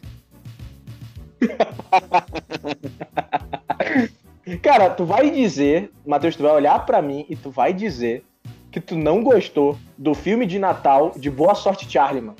Cara, 4.62 4.90
tu 4.90 5.04
vai 5.04 5.30
dizer, 5.30 5.90
Matheus, 6.06 6.36
tu 6.36 6.42
vai 6.42 6.52
olhar 6.52 6.84
pra 6.84 7.00
mim 7.00 7.24
e 7.28 7.36
tu 7.36 7.50
vai 7.50 7.72
dizer 7.72 8.24
que 8.70 8.80
tu 8.80 8.96
não 8.96 9.22
gostou 9.22 9.78
do 9.96 10.14
filme 10.14 10.46
de 10.46 10.58
Natal 10.58 11.12
de 11.16 11.30
Boa 11.30 11.54
Sorte 11.54 11.90
Charlie, 11.90 12.20
mano. 12.20 12.36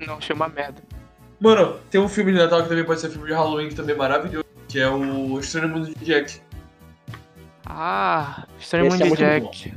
Não, 0.00 0.14
achei 0.14 0.34
uma 0.34 0.48
merda. 0.48 0.82
Mano, 1.40 1.76
tem 1.90 2.00
um 2.00 2.08
filme 2.08 2.32
de 2.32 2.38
Natal 2.38 2.62
que 2.62 2.68
também 2.68 2.84
pode 2.84 3.00
ser 3.00 3.10
filme 3.10 3.26
de 3.26 3.34
Halloween, 3.34 3.68
que 3.68 3.74
também 3.74 3.94
é 3.94 3.98
maravilhoso, 3.98 4.46
que 4.68 4.78
é 4.78 4.88
o 4.88 5.38
Estranho 5.40 5.68
Mundo 5.68 5.92
de 5.92 6.04
Jack. 6.04 6.40
Ah, 7.66 8.46
Estranho 8.58 8.90
Mundo 8.90 9.02
é 9.02 9.08
de 9.08 9.16
Jack. 9.16 9.74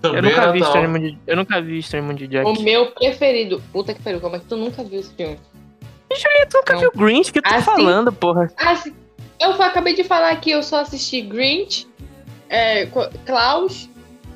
Também 0.00 0.18
Eu 0.18 0.22
nunca 0.22 0.42
é 0.42 0.52
vi. 0.52 0.60
Estranho 0.60 0.88
Mundo 0.88 1.10
de... 1.10 1.18
Eu 1.26 1.36
nunca 1.36 1.60
vi 1.60 1.78
Estranho 1.78 2.04
Mundo 2.04 2.18
de 2.18 2.28
Jack. 2.28 2.48
O 2.48 2.62
meu 2.62 2.92
preferido. 2.92 3.62
Puta 3.72 3.92
que 3.92 4.02
pariu, 4.02 4.20
como 4.20 4.36
é 4.36 4.38
que 4.38 4.46
tu 4.46 4.56
nunca 4.56 4.82
viu 4.84 5.00
esse 5.00 5.12
filme? 5.14 5.38
Tu 6.08 6.56
nunca 6.56 6.72
Não. 6.74 6.80
viu 6.80 6.92
Grinch? 6.94 7.32
que 7.32 7.40
tu 7.42 7.48
tá 7.48 7.56
Ah, 7.56 7.60
sim. 7.60 7.64
falando, 7.66 8.12
porra? 8.12 8.50
Ah, 8.56 8.74
sim. 8.76 8.94
eu 9.40 9.50
acabei 9.62 9.94
de 9.94 10.02
falar 10.04 10.34
que 10.36 10.50
eu 10.50 10.62
só 10.62 10.80
assisti 10.80 11.20
Grinch, 11.20 11.86
é, 12.48 12.86
Klaus 13.26 13.88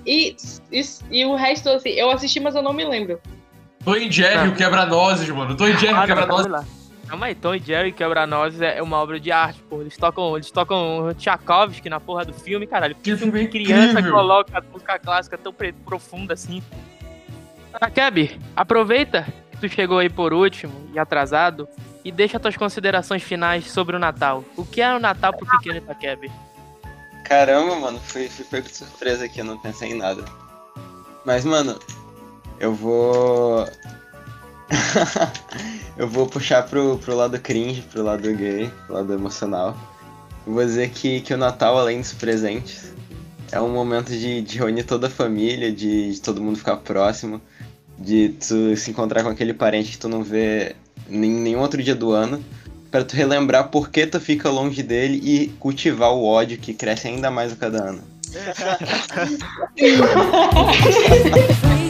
e, 0.07 0.37
e, 0.71 0.83
e 1.11 1.25
o 1.25 1.35
resto, 1.35 1.69
assim, 1.71 1.91
eu 1.91 2.11
assisti, 2.11 2.39
mas 2.41 2.55
eu 2.55 2.63
não 2.63 2.73
me 2.73 2.85
lembro. 2.85 3.21
Tom 3.85 3.97
e 3.97 4.11
Jerry, 4.13 4.49
Ah. 4.49 4.53
o 4.53 4.55
Quebra-Nozes, 4.55 5.29
mano. 5.31 5.57
Tom 5.57 5.67
Jerry, 5.67 5.89
Ah, 5.89 5.93
o 5.93 5.97
não, 6.01 6.07
Quebra-Nozes. 6.07 6.53
calma 7.09 7.27
aí, 7.27 7.35
Tom 7.35 7.55
e 7.55 7.59
Jerry 7.59 7.91
Quebra-Nozes 7.93 8.61
é 8.61 8.81
uma 8.83 8.99
obra 8.99 9.19
de 9.19 9.33
arte, 9.33 9.61
porra. 9.63 9.83
Eles 9.83 9.97
tocam, 9.97 10.37
eles 10.37 10.51
tocam 10.51 11.13
Tchaikovsky 11.19 11.89
na 11.89 11.99
porra 11.99 12.25
do 12.25 12.33
filme, 12.33 12.67
caralho. 12.67 12.95
Que 12.95 13.17
filme 13.17 13.49
criança 13.49 13.93
incrível. 13.93 14.13
coloca 14.13 14.59
a 14.59 14.63
música 14.73 14.99
clássica 14.99 15.37
tão 15.39 15.53
profunda 15.85 16.35
assim. 16.35 16.63
Takeb, 17.81 18.39
aproveita 18.55 19.27
tu 19.63 19.69
chegou 19.69 19.99
aí 19.99 20.11
por 20.11 20.33
último 20.33 20.73
e 20.93 20.99
atrasado 20.99 21.69
e 22.05 22.11
deixa 22.11 22.41
tuas 22.41 22.57
considerações 22.57 23.23
finais 23.23 23.71
sobre 23.71 23.95
o 23.95 23.99
Natal. 23.99 24.45
O 24.57 24.65
que 24.65 24.83
é 24.83 24.93
o 24.93 24.99
Natal 24.99 25.33
pro 25.33 25.47
pequeno 25.47 25.81
Takeb? 25.83 26.29
Caramba, 27.25 27.77
mano, 27.77 28.01
fui, 28.01 28.29
fui 28.29 28.45
pego 28.45 28.67
de 28.67 28.77
surpresa 28.77 29.25
aqui, 29.25 29.39
eu 29.39 29.45
não 29.45 29.57
pensei 29.57 29.93
em 29.93 29.95
nada. 29.95 30.25
Mas, 31.25 31.45
mano, 31.45 31.79
eu 32.59 32.75
vou. 32.75 33.65
eu 35.97 36.09
vou 36.09 36.27
puxar 36.27 36.65
pro, 36.65 36.99
pro 36.99 37.15
lado 37.15 37.39
cringe, 37.39 37.83
pro 37.83 38.03
lado 38.03 38.35
gay, 38.35 38.69
pro 38.87 38.97
lado 38.97 39.15
emocional. 39.15 39.77
Eu 40.45 40.55
vou 40.55 40.65
dizer 40.65 40.91
que, 40.91 41.21
que 41.21 41.33
o 41.33 41.39
Natal, 41.39 41.79
além 41.79 42.01
dos 42.01 42.13
presentes, 42.13 42.93
é 43.53 43.61
um 43.61 43.69
momento 43.69 44.11
de, 44.11 44.43
de 44.43 44.59
reunir 44.59 44.83
toda 44.83 45.07
a 45.07 45.11
família, 45.11 45.71
de, 45.71 46.15
de 46.15 46.21
todo 46.21 46.43
mundo 46.43 46.59
ficar 46.59 46.79
próximo, 46.79 47.41
de 48.03 48.31
tu 48.31 48.77
se 48.77 48.91
encontrar 48.91 49.23
com 49.23 49.29
aquele 49.29 49.55
parente 49.55 49.93
que 49.93 49.99
tu 49.99 50.09
não 50.09 50.23
vê 50.23 50.75
em 51.09 51.19
nenhum 51.19 51.61
outro 51.61 51.83
dia 51.83 51.95
do 51.95 52.13
ano, 52.13 52.45
para 52.91 53.05
tu 53.05 53.15
relembrar 53.15 53.69
por 53.69 53.91
que 53.91 54.07
tu 54.07 54.21
fica 54.21 54.51
longe 54.51 54.83
dele 54.83 55.21
e 55.23 55.49
cultivar 55.59 56.13
o 56.13 56.25
ódio 56.25 56.59
que 56.59 56.75
cresce 56.75 57.09
ainda 57.09 57.31
mais 57.31 57.53
a 57.53 57.57
cada 57.57 57.83
ano. 57.83 58.03